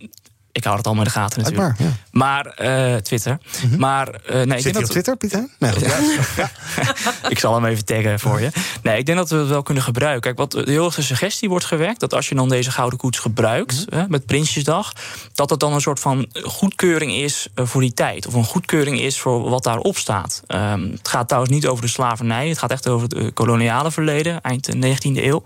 Ik 0.54 0.64
hou 0.64 0.78
het 0.78 0.86
allemaal 0.86 1.06
in 1.06 1.12
de 1.12 1.20
gaten 1.20 1.41
natuurlijk. 1.41 1.80
ja. 1.80 1.86
Maar 2.12 2.58
uh, 2.62 2.95
Twitter. 2.95 3.38
Mm 3.64 3.70
-hmm. 3.70 3.80
Maar 3.80 4.08
uh, 4.08 4.34
nee, 4.34 4.45
Zit 4.45 4.66
ik 4.66 4.74
denk 4.74 4.86
op 4.86 4.91
Twitter, 4.91 5.18
Pieter? 5.18 5.47
Nee, 5.60 5.80
ja. 5.80 5.97
ja. 6.36 6.51
ik 7.30 7.39
zal 7.39 7.54
hem 7.54 7.66
even 7.66 7.86
taggen 7.86 8.20
voor 8.20 8.41
je. 8.41 8.49
Nee, 8.84 8.97
ik 8.97 9.06
denk 9.06 9.18
dat 9.18 9.30
we 9.30 9.36
het 9.36 9.47
wel 9.47 9.64
kunnen 9.64 9.84
gebruiken. 9.84 10.22
Kijk, 10.22 10.38
wat 10.38 10.51
de 10.51 10.72
heel 10.72 10.86
erg 10.86 10.95
de 10.95 11.01
suggestie 11.01 11.49
wordt 11.49 11.66
gewekt, 11.66 11.99
dat 11.99 12.14
als 12.14 12.30
je 12.30 12.36
dan 12.36 12.49
deze 12.49 12.72
gouden 12.72 12.99
koets 12.99 13.20
gebruikt 13.20 13.74
mm 13.74 13.86
-hmm. 13.89 13.99
hè, 13.99 14.06
met 14.10 14.26
Prinsjesdag, 14.26 14.93
dat 15.34 15.49
het 15.49 15.60
dan 15.60 15.74
een 15.74 15.82
soort 15.82 15.99
van 15.99 16.28
goedkeuring 16.43 17.14
is 17.14 17.47
voor 17.56 17.82
die 17.82 17.93
tijd, 17.93 18.28
of 18.28 18.34
een 18.34 18.43
goedkeuring 18.43 18.99
is 18.99 19.20
voor 19.20 19.49
wat 19.49 19.64
daarop 19.64 19.97
staat. 19.97 20.43
Um, 20.47 20.91
het 20.91 21.08
gaat 21.08 21.28
trouwens 21.28 21.54
niet 21.54 21.68
over 21.68 21.84
de 21.84 21.89
slavernij. 21.89 22.47
Het 22.47 22.58
gaat 22.58 22.72
echt 22.72 22.88
over 22.88 23.08
het 23.08 23.34
koloniale 23.34 23.91
verleden, 23.91 24.41
eind 24.41 24.70
19e 24.76 25.24
eeuw. 25.24 25.43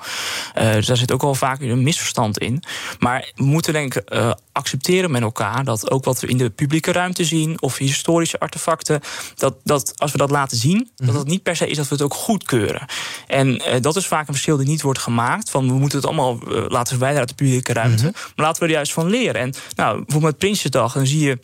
Uh, 0.57 0.71
dus 0.73 0.85
daar 0.85 0.97
zit 0.97 1.11
ook 1.11 1.23
al 1.23 1.35
vaak 1.35 1.61
een 1.61 1.83
misverstand 1.83 2.37
in. 2.37 2.63
Maar 2.99 3.31
we 3.35 3.43
moeten 3.43 3.73
denk 3.73 3.95
ik 3.95 4.35
accepteren 4.51 4.96
met 5.05 5.21
elkaar 5.21 5.63
dat 5.63 5.91
ook 5.91 6.05
wat 6.05 6.19
we 6.19 6.27
in 6.27 6.37
de 6.37 6.49
publieke 6.49 6.91
ruimte 6.91 7.25
zien 7.25 7.61
of 7.61 7.77
historische 7.77 8.39
artefacten, 8.39 9.01
dat, 9.35 9.55
dat 9.63 9.93
als 9.95 10.11
we 10.11 10.17
dat 10.17 10.29
laten 10.29 10.57
zien, 10.57 10.77
mm 10.77 10.87
-hmm. 10.95 11.05
dat 11.05 11.15
het 11.15 11.27
niet 11.27 11.43
per 11.43 11.55
se 11.55 11.67
is 11.67 11.77
dat 11.77 11.87
we 11.87 11.95
het 11.95 12.03
ook 12.03 12.13
goedkeuren. 12.13 12.85
En 13.27 13.47
uh, 13.47 13.81
dat 13.81 13.95
is 13.95 14.07
vaak 14.07 14.27
een 14.27 14.33
verschil 14.33 14.57
die 14.57 14.67
niet 14.67 14.81
wordt 14.81 14.99
gemaakt. 14.99 15.49
Van 15.49 15.67
we 15.67 15.73
moeten 15.73 15.97
het 15.97 16.07
allemaal 16.07 16.33
uh, 16.33 16.65
laten 16.67 16.87
verwijderen 16.87 17.19
uit 17.19 17.37
de 17.37 17.43
publieke 17.43 17.73
ruimte. 17.73 18.03
Mm 18.03 18.11
-hmm. 18.13 18.31
Maar 18.35 18.45
laten 18.45 18.61
we 18.61 18.67
er 18.67 18.73
juist 18.73 18.93
van 18.93 19.09
leren. 19.09 19.41
En 19.41 19.53
nou, 19.75 19.95
bijvoorbeeld 19.95 20.31
met 20.31 20.37
Prinsjesdag, 20.37 20.93
dan 20.93 21.07
zie 21.07 21.25
je. 21.25 21.39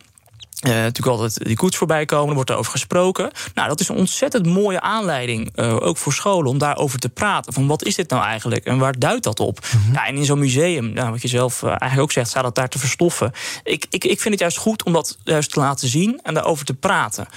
Uh, 0.64 0.74
natuurlijk 0.74 1.18
altijd 1.18 1.46
die 1.46 1.56
koets 1.56 1.78
voorbij 1.78 2.06
komen, 2.06 2.30
er 2.30 2.36
wordt 2.36 2.52
over 2.52 2.72
gesproken. 2.72 3.32
Nou, 3.54 3.68
dat 3.68 3.80
is 3.80 3.90
een 3.90 3.96
ontzettend 3.96 4.46
mooie 4.46 4.82
aanleiding, 4.82 5.52
uh, 5.56 5.76
ook 5.82 5.98
voor 5.98 6.14
scholen, 6.14 6.50
om 6.50 6.58
daarover 6.58 7.00
te 7.00 7.10
praten. 7.10 7.54
Van 7.54 7.68
wat 7.68 7.84
is 7.84 7.96
dit 7.96 8.10
nou 8.10 8.24
eigenlijk 8.24 8.66
en 8.66 8.78
waar 8.78 9.00
duidt 9.00 9.24
dat 9.24 9.40
op? 9.40 9.60
Mm 9.74 9.82
-hmm. 9.84 9.94
ja, 9.94 10.08
en 10.08 10.16
in 10.16 10.26
zo'n 10.26 10.40
museum, 10.40 10.94
nou, 10.94 11.12
wat 11.12 11.22
je 11.22 11.28
zelf 11.28 11.62
uh, 11.62 11.70
eigenlijk 11.70 12.02
ook 12.02 12.12
zegt, 12.12 12.30
staat 12.30 12.44
dat 12.44 12.56
daar 12.56 12.70
te 12.70 12.80
verstoffen. 12.80 13.32
Ik, 13.64 13.86
ik, 13.90 14.04
ik 14.04 14.22
vind 14.22 14.34
het 14.34 14.40
juist 14.40 14.58
goed 14.58 14.84
om 14.84 14.94
dat 14.94 15.18
juist 15.24 15.52
te 15.52 15.60
laten 15.60 15.88
zien 15.88 16.20
en 16.24 16.34
daarover 16.34 16.66
te 16.66 16.74
praten. 16.74 17.28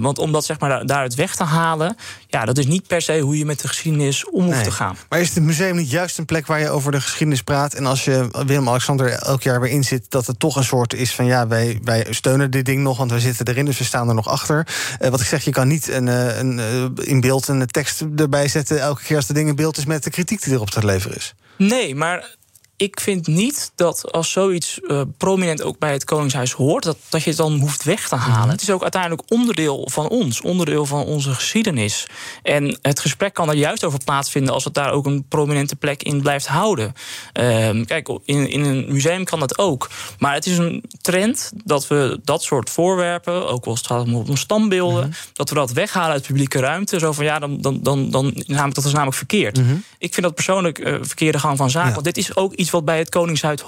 want 0.00 0.18
om 0.18 0.32
dat 0.32 0.44
zeg 0.44 0.58
maar 0.58 0.86
daaruit 0.86 1.14
weg 1.14 1.36
te 1.36 1.44
halen, 1.44 1.96
ja, 2.30 2.44
dat 2.44 2.58
is 2.58 2.66
niet 2.66 2.86
per 2.86 3.02
se 3.02 3.20
hoe 3.20 3.38
je 3.38 3.44
met 3.44 3.60
de 3.60 3.68
geschiedenis 3.68 4.30
om 4.30 4.42
hoeft 4.42 4.54
nee. 4.54 4.64
te 4.64 4.70
gaan. 4.70 4.96
Maar 5.08 5.20
is 5.20 5.34
het 5.34 5.44
museum 5.44 5.76
niet 5.76 5.90
juist 5.90 6.18
een 6.18 6.24
plek 6.24 6.46
waar 6.46 6.60
je 6.60 6.68
over 6.68 6.92
de 6.92 7.00
geschiedenis 7.00 7.42
praat? 7.42 7.74
En 7.74 7.86
als 7.86 8.04
je 8.04 8.28
Willem-Alexander 8.46 9.12
elk 9.12 9.42
jaar 9.42 9.60
weer 9.60 9.70
in 9.70 9.84
zit, 9.84 10.10
dat 10.10 10.26
het 10.26 10.38
toch 10.38 10.56
een 10.56 10.64
soort 10.64 10.94
is 10.94 11.14
van 11.14 11.24
ja, 11.24 11.46
wij, 11.46 11.78
wij 11.82 12.06
steunen 12.10 12.50
dit 12.50 12.64
ding 12.64 12.82
nog, 12.82 12.98
want 12.98 13.10
we 13.10 13.20
zitten 13.20 13.46
erin, 13.46 13.64
dus 13.64 13.78
we 13.78 13.84
staan 13.84 14.08
er 14.08 14.14
nog 14.14 14.28
achter. 14.28 14.66
Uh, 15.00 15.08
wat 15.08 15.20
ik 15.20 15.26
zeg, 15.26 15.44
je 15.44 15.50
kan 15.50 15.68
niet 15.68 15.88
een, 15.88 16.06
een, 16.06 16.58
een, 16.58 16.94
in 16.96 17.20
beeld 17.20 17.48
een 17.48 17.66
tekst 17.66 18.04
erbij 18.16 18.48
zetten 18.48 18.80
elke 18.80 19.02
keer 19.02 19.16
als 19.16 19.26
het 19.26 19.36
ding 19.36 19.48
in 19.48 19.56
beeld 19.56 19.76
is 19.76 19.84
met 19.84 20.04
de 20.04 20.10
kritiek 20.10 20.42
die 20.42 20.52
erop 20.52 20.70
te 20.70 20.84
leveren 20.84 21.16
is. 21.16 21.34
Nee, 21.56 21.94
maar 21.94 22.36
ik 22.80 23.00
vind 23.00 23.26
niet 23.26 23.72
dat 23.74 24.12
als 24.12 24.30
zoiets 24.30 24.80
uh, 24.82 25.00
prominent 25.16 25.62
ook 25.62 25.78
bij 25.78 25.92
het 25.92 26.04
Koningshuis 26.04 26.52
hoort, 26.52 26.84
dat, 26.84 26.96
dat 27.08 27.22
je 27.22 27.28
het 27.28 27.38
dan 27.38 27.58
hoeft 27.58 27.84
weg 27.84 28.08
te 28.08 28.14
halen. 28.16 28.40
Mhm. 28.40 28.50
Het 28.50 28.62
is 28.62 28.70
ook 28.70 28.82
uiteindelijk 28.82 29.22
onderdeel 29.28 29.88
van 29.90 30.08
ons, 30.08 30.40
onderdeel 30.40 30.86
van 30.86 31.04
onze 31.04 31.34
geschiedenis. 31.34 32.06
En 32.42 32.78
het 32.82 33.00
gesprek 33.00 33.34
kan 33.34 33.48
er 33.48 33.54
juist 33.54 33.84
over 33.84 34.00
plaatsvinden 34.04 34.54
als 34.54 34.64
het 34.64 34.74
daar 34.74 34.92
ook 34.92 35.06
een 35.06 35.24
prominente 35.28 35.76
plek 35.76 36.02
in 36.02 36.22
blijft 36.22 36.46
houden. 36.46 36.92
Uh, 37.40 37.84
kijk, 37.84 38.08
in, 38.24 38.48
in 38.50 38.64
een 38.64 38.86
museum 38.88 39.24
kan 39.24 39.40
dat 39.40 39.58
ook. 39.58 39.90
Maar 40.18 40.34
het 40.34 40.46
is 40.46 40.58
een 40.58 40.84
trend 41.00 41.50
dat 41.64 41.88
we 41.88 42.20
dat 42.24 42.42
soort 42.42 42.70
voorwerpen, 42.70 43.48
ook 43.48 43.64
als 43.64 43.78
het 43.78 43.86
gaat 43.86 44.12
om 44.12 44.36
standbeelden, 44.36 45.02
-hmm. 45.02 45.12
dat 45.32 45.48
we 45.48 45.54
dat 45.54 45.72
weghalen 45.72 46.10
uit 46.10 46.26
publieke 46.26 46.58
ruimte. 46.58 46.98
Zo 46.98 47.12
van 47.12 47.24
ja, 47.24 47.38
dan, 47.38 47.60
dan, 47.60 47.82
dan, 47.82 48.10
dan 48.10 48.32
namelijk, 48.46 48.74
dat 48.74 48.84
is 48.84 48.92
namelijk 48.92 49.16
verkeerd. 49.16 49.56
-hmm. 49.56 49.84
Ik 49.98 50.12
vind 50.12 50.26
dat 50.26 50.34
persoonlijk 50.34 50.78
uh, 50.78 50.96
verkeerde 51.00 51.38
gang 51.38 51.56
van 51.56 51.70
zaken. 51.70 51.92
Want 51.92 52.04
dit 52.04 52.16
is 52.16 52.36
ook 52.36 52.52
iets 52.52 52.69
wat 52.70 52.84
bij 52.84 52.98
het 52.98 53.08
Koningshuis, 53.08 53.60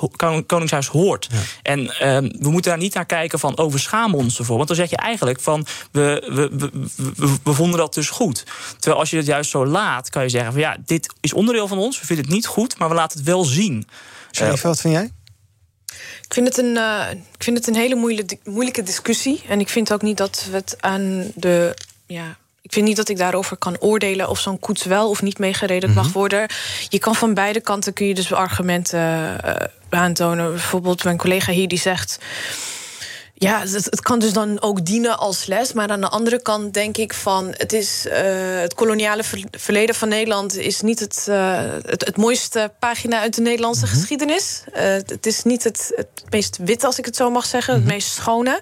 Koningshuis 0.46 0.86
hoort. 0.86 1.28
Ja. 1.30 1.38
En 1.62 1.80
uh, 1.80 1.90
we 2.40 2.50
moeten 2.50 2.70
daar 2.70 2.80
niet 2.80 2.94
naar 2.94 3.06
kijken 3.06 3.38
van 3.38 3.58
overschamen 3.58 4.18
ons 4.18 4.38
ervoor. 4.38 4.56
Want 4.56 4.68
dan 4.68 4.76
zeg 4.76 4.90
je 4.90 4.96
eigenlijk 4.96 5.40
van 5.40 5.66
we, 5.90 6.26
we, 6.26 6.50
we, 6.56 6.70
we, 7.16 7.36
we 7.42 7.52
vonden 7.52 7.78
dat 7.78 7.94
dus 7.94 8.10
goed. 8.10 8.44
Terwijl 8.78 9.00
als 9.00 9.10
je 9.10 9.16
het 9.16 9.26
juist 9.26 9.50
zo 9.50 9.66
laat, 9.66 10.10
kan 10.10 10.22
je 10.22 10.28
zeggen 10.28 10.52
van 10.52 10.60
ja, 10.60 10.76
dit 10.86 11.14
is 11.20 11.32
onderdeel 11.32 11.68
van 11.68 11.78
ons. 11.78 12.00
We 12.00 12.06
vinden 12.06 12.24
het 12.24 12.34
niet 12.34 12.46
goed, 12.46 12.78
maar 12.78 12.88
we 12.88 12.94
laten 12.94 13.18
het 13.18 13.26
wel 13.26 13.44
zien. 13.44 13.86
Sharif, 14.32 14.60
wat 14.62 14.80
vind 14.80 14.94
jij? 14.94 15.10
Ik 16.22 16.34
vind 16.34 16.48
het 16.48 16.58
een, 16.58 16.76
uh, 16.76 17.06
ik 17.34 17.42
vind 17.42 17.56
het 17.58 17.66
een 17.66 17.74
hele 17.74 17.94
moeilijke, 17.94 18.38
moeilijke 18.44 18.82
discussie. 18.82 19.42
En 19.48 19.60
ik 19.60 19.68
vind 19.68 19.92
ook 19.92 20.02
niet 20.02 20.16
dat 20.16 20.46
we 20.50 20.56
het 20.56 20.76
aan 20.80 21.32
de. 21.34 21.74
Ja, 22.06 22.36
ik 22.62 22.72
vind 22.72 22.86
niet 22.86 22.96
dat 22.96 23.08
ik 23.08 23.18
daarover 23.18 23.56
kan 23.56 23.80
oordelen 23.80 24.28
of 24.28 24.38
zo'n 24.38 24.58
koets 24.58 24.84
wel 24.84 25.08
of 25.08 25.22
niet 25.22 25.38
meegereden 25.38 25.88
mm 25.88 25.94
-hmm. 25.94 26.04
mag 26.04 26.12
worden. 26.12 26.46
Je 26.88 26.98
kan 26.98 27.14
van 27.14 27.34
beide 27.34 27.60
kanten 27.60 27.92
kun 27.92 28.06
je 28.06 28.14
dus 28.14 28.32
argumenten 28.32 29.00
uh, 29.44 29.54
aantonen. 29.88 30.50
Bijvoorbeeld 30.50 31.04
mijn 31.04 31.16
collega 31.16 31.52
hier 31.52 31.68
die 31.68 31.78
zegt. 31.78 32.18
Ja, 33.34 33.60
het, 33.60 33.72
het, 33.72 34.00
kan 34.00 34.18
dus 34.18 34.32
dan 34.32 34.60
ook 34.60 34.86
dienen 34.86 35.18
als 35.18 35.46
les. 35.46 35.72
Maar 35.72 35.88
aan 35.88 36.00
de 36.00 36.08
andere 36.08 36.42
kant 36.42 36.74
denk 36.74 36.96
ik 36.96 37.14
van... 37.14 37.54
het, 37.56 37.72
is, 37.72 38.06
uh, 38.06 38.12
het 38.60 38.74
koloniale 38.74 39.24
ver, 39.24 39.42
verleden 39.50 39.94
van 39.94 40.08
Nederland 40.08 40.56
is 40.56 40.80
niet 40.80 41.00
het, 41.00 41.26
uh, 41.28 41.60
het, 41.82 42.04
het, 42.04 42.16
mooiste 42.16 42.72
pagina 42.78 43.20
uit 43.20 43.34
de 43.34 43.40
Nederlandse 43.40 43.84
mm 43.84 43.90
-hmm. 43.90 43.98
geschiedenis. 43.98 44.62
Uh, 44.74 44.82
het 44.82 45.26
is 45.26 45.42
niet 45.42 45.64
het, 45.64 45.92
het 45.96 46.24
meest 46.30 46.56
wit, 46.56 46.84
als 46.84 46.98
ik 46.98 47.04
het 47.04 47.16
zo 47.16 47.30
mag 47.30 47.46
zeggen. 47.46 47.74
Mm 47.74 47.80
-hmm. 47.80 47.88
Het 47.88 47.98
meest 47.98 48.14
schone. 48.14 48.60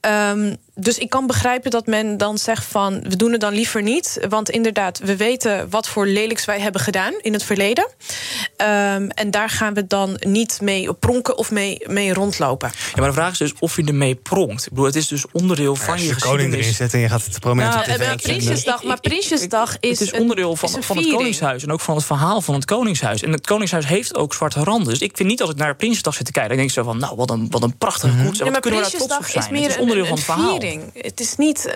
Um, 0.00 0.56
dus 0.78 0.98
ik 0.98 1.10
kan 1.10 1.26
begrijpen 1.26 1.70
dat 1.70 1.86
men 1.86 2.16
dan 2.16 2.38
zegt 2.38 2.64
van... 2.64 3.00
we 3.02 3.16
doen 3.16 3.32
het 3.32 3.40
dan 3.40 3.52
liever 3.52 3.82
niet. 3.82 4.26
Want 4.28 4.50
inderdaad, 4.50 4.98
we 4.98 5.16
weten 5.16 5.70
wat 5.70 5.88
voor 5.88 6.06
lelijks 6.06 6.44
wij 6.44 6.60
hebben 6.60 6.80
gedaan 6.80 7.12
in 7.20 7.32
het 7.32 7.42
verleden. 7.42 7.84
Um, 7.86 9.10
en 9.10 9.30
daar 9.30 9.50
gaan 9.50 9.74
we 9.74 9.86
dan 9.86 10.20
niet 10.26 10.60
mee 10.60 10.94
pronken 10.94 11.38
of 11.38 11.50
mee, 11.50 11.78
mee 11.86 12.12
rondlopen. 12.12 12.72
Ja, 12.94 13.00
maar 13.00 13.08
de 13.08 13.14
vraag 13.14 13.32
is 13.32 13.38
dus 13.38 13.52
of 13.58 13.76
je 13.76 13.84
ermee 13.84 14.14
pronkt. 14.14 14.62
Ik 14.62 14.68
bedoel, 14.68 14.84
het 14.84 14.96
is 14.96 15.08
dus 15.08 15.24
onderdeel 15.32 15.76
van 15.76 15.96
ja, 15.96 16.02
je, 16.02 16.08
je 16.08 16.20
koning 16.20 16.52
erin 16.52 16.74
zet 16.74 16.92
en 16.92 17.00
je 17.00 17.08
gaat 17.08 17.24
het 17.24 17.40
prominent 17.40 17.74
nou, 17.74 17.92
op 17.92 18.00
ja, 18.00 18.14
Prinsjesdag, 18.14 18.82
maar 18.82 19.00
Prinsjesdag 19.00 19.76
is 19.80 19.98
Het 19.98 20.12
is 20.12 20.20
onderdeel 20.20 20.56
van, 20.56 20.68
is 20.68 20.74
een 20.74 20.82
van 20.82 20.96
het 20.96 21.08
Koningshuis... 21.08 21.62
en 21.62 21.72
ook 21.72 21.80
van 21.80 21.96
het 21.96 22.04
verhaal 22.04 22.40
van 22.40 22.54
het 22.54 22.64
Koningshuis. 22.64 23.22
En 23.22 23.32
het 23.32 23.46
Koningshuis 23.46 23.86
heeft 23.86 24.14
ook 24.14 24.34
zwarte 24.34 24.64
randen. 24.64 24.88
Dus 24.88 25.00
ik 25.00 25.16
vind 25.16 25.28
niet 25.28 25.40
als 25.40 25.50
ik 25.50 25.56
naar 25.56 25.76
Prinsjesdag 25.76 26.14
zit 26.14 26.26
te 26.26 26.32
kijken... 26.32 26.50
dan 26.50 26.58
denk 26.58 26.70
ik 26.70 26.76
zo 26.76 26.90
van, 26.90 26.98
nou, 26.98 27.16
wat 27.16 27.30
een, 27.30 27.46
wat 27.50 27.62
een 27.62 27.78
prachtige 27.78 28.06
Mhm. 28.06 28.14
mm 28.16 28.20
-hmm. 28.20 28.26
koets. 28.26 28.40
En 28.40 28.46
ja, 28.46 28.52
wat 28.52 28.62
maar 28.62 28.72
kunnen 28.72 28.90
we 28.90 28.98
daar 28.98 29.08
trots 29.08 29.18
op 29.18 29.32
zijn? 29.32 29.44
is 29.44 29.50
meer 29.50 29.62
het 29.62 29.70
is 29.70 29.78
onderdeel 29.78 30.02
een, 30.02 30.08
van 30.08 30.16
het 30.16 30.26
verhaal. 30.26 30.58
Het 30.94 31.20
is 31.20 31.36
niet... 31.36 31.66
Uh, 31.66 31.74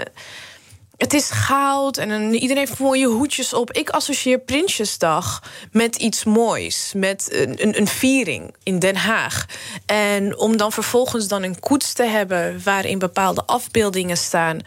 het 1.01 1.15
is 1.15 1.31
goud 1.31 1.97
en 1.97 2.11
een, 2.11 2.35
iedereen 2.35 2.67
heeft 2.67 2.79
mooie 2.79 3.07
hoedjes 3.07 3.55
op. 3.55 3.73
Ik 3.73 3.91
associeer 3.91 4.39
Prinsjesdag 4.39 5.43
met 5.73 5.97
iets 5.97 6.25
moois. 6.25 6.93
Met 6.97 7.29
een, 7.33 7.63
een, 7.63 7.79
een, 7.79 7.87
viering 7.87 8.55
in 8.63 8.79
Den 8.79 8.97
Haag. 8.97 9.47
En 9.87 10.39
om 10.39 10.57
dan 10.57 10.73
vervolgens 10.73 11.29
dan 11.29 11.43
een 11.43 11.61
koets 11.61 11.93
te 11.93 12.03
hebben... 12.03 12.61
waarin 12.65 12.99
bepaalde 12.99 13.45
afbeeldingen 13.45 14.17
staan... 14.17 14.59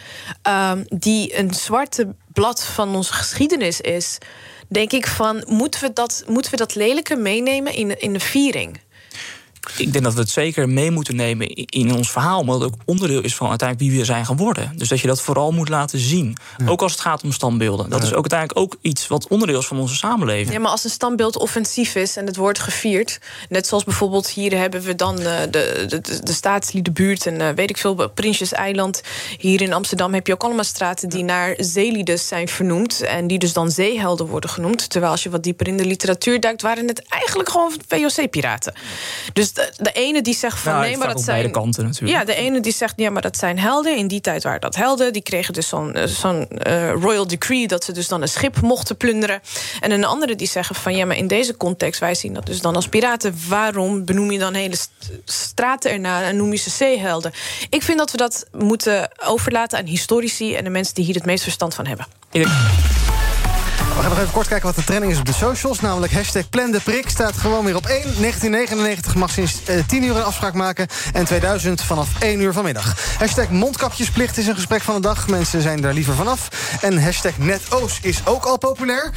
Um, 0.47 0.86
die 0.89 1.38
een 1.38 1.53
zwarte 1.53 2.15
blad 2.28 2.63
van 2.63 2.95
onze 2.95 3.13
geschiedenis 3.13 3.82
is... 3.82 4.17
denk 4.67 4.91
ik 4.91 5.07
van, 5.07 5.43
moeten 5.47 5.82
we 5.82 5.93
dat, 5.93 6.24
moeten 6.28 6.51
we 6.51 6.57
dat 6.57 6.76
lelijke 6.76 7.15
meenemen 7.15 7.74
in, 7.74 7.99
in 7.99 8.13
de 8.13 8.19
viering? 8.19 8.80
Ik 9.78 9.91
denk 9.91 10.03
dat 10.03 10.14
we 10.14 10.20
het 10.20 10.30
zeker 10.30 10.70
mee 10.70 10.91
moeten 10.91 11.16
nemen 11.16 11.47
in 11.49 11.93
ons 11.93 12.11
verhaal. 12.11 12.39
Omdat 12.39 12.61
het 12.61 12.74
ook 12.74 12.80
onderdeel 12.86 13.22
is 13.22 13.36
van 13.36 13.49
uiteindelijk 13.49 13.89
wie 13.89 13.99
we 13.99 14.05
zijn 14.05 14.26
geworden. 14.26 14.72
Dus 14.76 14.88
dat 14.88 14.99
je 14.99 15.07
dat 15.07 15.22
vooral 15.22 15.51
moet 15.51 15.70
laten 15.70 15.99
zien. 15.99 16.38
Ja. 16.57 16.68
Ook 16.68 16.82
als 16.82 16.91
het 16.91 17.01
gaat 17.01 17.24
om 17.24 17.32
standbeelden. 17.32 17.89
Dat 17.89 17.99
ja. 17.99 18.05
is 18.05 18.14
ook 18.14 18.32
uiteindelijk 18.32 18.59
ook 18.59 18.78
iets 18.82 19.07
wat 19.07 19.28
onderdeel 19.28 19.59
is 19.59 19.66
van 19.66 19.80
onze 19.80 19.95
samenleving. 19.95 20.51
Ja, 20.51 20.59
maar 20.59 20.72
als 20.72 20.84
een 20.84 20.89
standbeeld 20.89 21.38
offensief 21.38 21.95
is 21.95 22.16
en 22.16 22.26
het 22.26 22.36
wordt 22.36 22.59
gevierd. 22.59 23.20
Net 23.49 23.68
zoals 23.68 23.84
bijvoorbeeld 23.84 24.30
hier 24.30 24.57
hebben 24.57 24.82
we 24.82 24.95
dan 24.95 25.20
uh, 25.22 25.39
de, 25.41 25.86
de, 25.88 26.01
de, 26.01 26.24
de 26.24 26.34
staatsliedenbuurt. 26.34 27.26
En 27.26 27.39
uh, 27.39 27.49
weet 27.49 27.70
ik 27.70 27.78
veel, 27.78 28.09
Prinsjeseiland. 28.09 29.01
Hier 29.38 29.61
in 29.61 29.74
Amsterdam 29.74 30.14
heb 30.14 30.28
je 30.28 30.34
ook 30.34 30.43
allemaal 30.43 30.64
straten 30.64 31.09
die 31.09 31.24
naar 31.24 31.53
zeelieden 31.57 32.20
zijn 32.20 32.47
vernoemd. 32.47 33.01
En 33.01 33.28
die 33.28 33.39
dus 33.39 33.53
dan 33.53 33.72
zeehelden 33.72 34.28
worden 34.28 34.49
genoemd. 34.49 34.89
Terwijl 34.89 35.11
als 35.11 35.24
je 35.24 35.30
wat 35.30 35.43
dieper 35.43 35.68
in 35.68 35.78
de 35.78 35.86
literatuur 35.86 36.39
duikt, 36.39 36.61
waren 36.61 36.88
het 36.88 37.03
eigenlijk 37.09 37.49
gewoon 37.49 37.72
VOC-piraten. 37.88 38.74
Dus 39.34 39.53
de, 39.54 39.74
de, 39.78 39.91
ene 39.91 40.22
die 40.22 40.36
zegt 40.36 40.60
van 40.60 40.72
nou, 40.72 40.86
nee, 40.86 40.97
maar 40.97 41.08
dat 41.08 41.22
zijn. 41.22 41.38
beide 41.38 41.54
kanten 41.54 41.84
natuurlijk. 41.84 42.20
Ja, 42.20 42.26
de 42.26 42.36
ene 42.36 42.60
die 42.60 42.74
zegt 42.74 42.93
ja, 42.95 43.10
maar 43.10 43.22
dat 43.22 43.38
zijn 43.38 43.60
helden. 43.60 43.97
In 43.97 44.08
die 44.08 44.22
tijd 44.22 44.43
waren 44.43 44.62
dat 44.62 44.76
helden. 44.76 45.14
Die 45.14 45.22
kregen 45.22 45.54
dus 45.54 45.68
zo'n 45.68 45.97
zo'n 46.06 46.47
uh, 46.68 46.91
royal 46.91 47.28
decree 47.28 47.68
dat 47.68 47.84
ze 47.84 47.91
dus 47.91 48.08
dan 48.08 48.22
een 48.22 48.28
schip 48.28 48.62
mochten 48.62 48.97
plunderen. 48.97 49.41
En 49.80 49.91
een 49.91 50.06
andere 50.06 50.36
die 50.36 50.47
zeggen 50.47 50.76
van 50.76 50.95
ja, 50.95 51.06
maar 51.06 51.18
in 51.18 51.28
deze 51.28 51.58
context, 51.58 51.99
wij 51.99 52.16
zien 52.16 52.34
dat 52.34 52.45
dus 52.45 52.62
dan 52.62 52.76
als 52.76 52.88
piraten. 52.88 53.36
Waarom 53.47 54.06
benoem 54.06 54.32
je 54.32 54.39
dan 54.39 54.54
hele 54.54 54.76
st 54.76 54.91
straten 55.26 55.91
erna 55.91 56.24
en 56.24 56.36
noem 56.36 56.51
je 56.51 56.58
ze 56.58 56.70
zeehelden? 56.70 57.32
Ik 57.70 57.84
vind 57.84 57.97
dat 57.97 58.12
we 58.12 58.18
dat 58.18 58.45
moeten 58.51 59.10
overlaten 59.26 59.78
aan 59.78 59.86
historici 59.86 60.56
en 60.56 60.64
de 60.64 60.70
mensen 60.70 60.95
die 60.95 61.06
hier 61.06 61.16
het 61.16 61.26
meest 61.26 61.43
verstand 61.43 61.76
van 61.76 61.86
hebben. 61.86 62.08
We 63.96 64.00
gaan 64.00 64.10
nog 64.10 64.20
even 64.20 64.34
kort 64.34 64.48
kijken 64.48 64.66
wat 64.66 64.76
de 64.76 64.84
trending 64.84 65.12
is 65.12 65.20
op 65.20 65.26
de 65.26 65.34
socials. 65.34 65.80
Namelijk 65.80 66.14
hashtag 66.14 66.50
plan 66.50 66.72
de 66.72 66.80
prik 66.80 67.10
staat 67.10 67.38
gewoon 67.38 67.66
weer 67.66 67.76
op 67.76 67.86
1. 67.86 68.02
1999 68.02 69.16
mag 69.16 69.32
sinds 69.32 69.62
uh, 69.70 69.76
10 69.88 70.04
uur 70.04 70.16
een 70.16 70.24
afspraak 70.24 70.54
maken. 70.54 70.88
En 71.14 71.26
2000 71.26 71.82
vanaf 71.82 72.22
1 72.22 72.39
uur 72.39 72.54
vanmiddag. 72.54 73.18
Hashtag 73.20 73.50
mondkapjesplicht 73.50 74.38
is 74.38 74.48
een 74.48 74.56
gesprek 74.56 74.82
van 74.82 74.96
de 74.96 75.02
dag. 75.02 75.28
Mensen 75.28 75.62
zijn 75.62 75.82
daar 75.82 75.94
liever 75.94 76.14
vanaf. 76.14 76.50
En 76.82 77.04
hashtag 77.04 77.38
NetOos 77.38 78.00
is 78.02 78.22
ook 78.26 78.46
al 78.46 78.58
populair. 78.58 79.12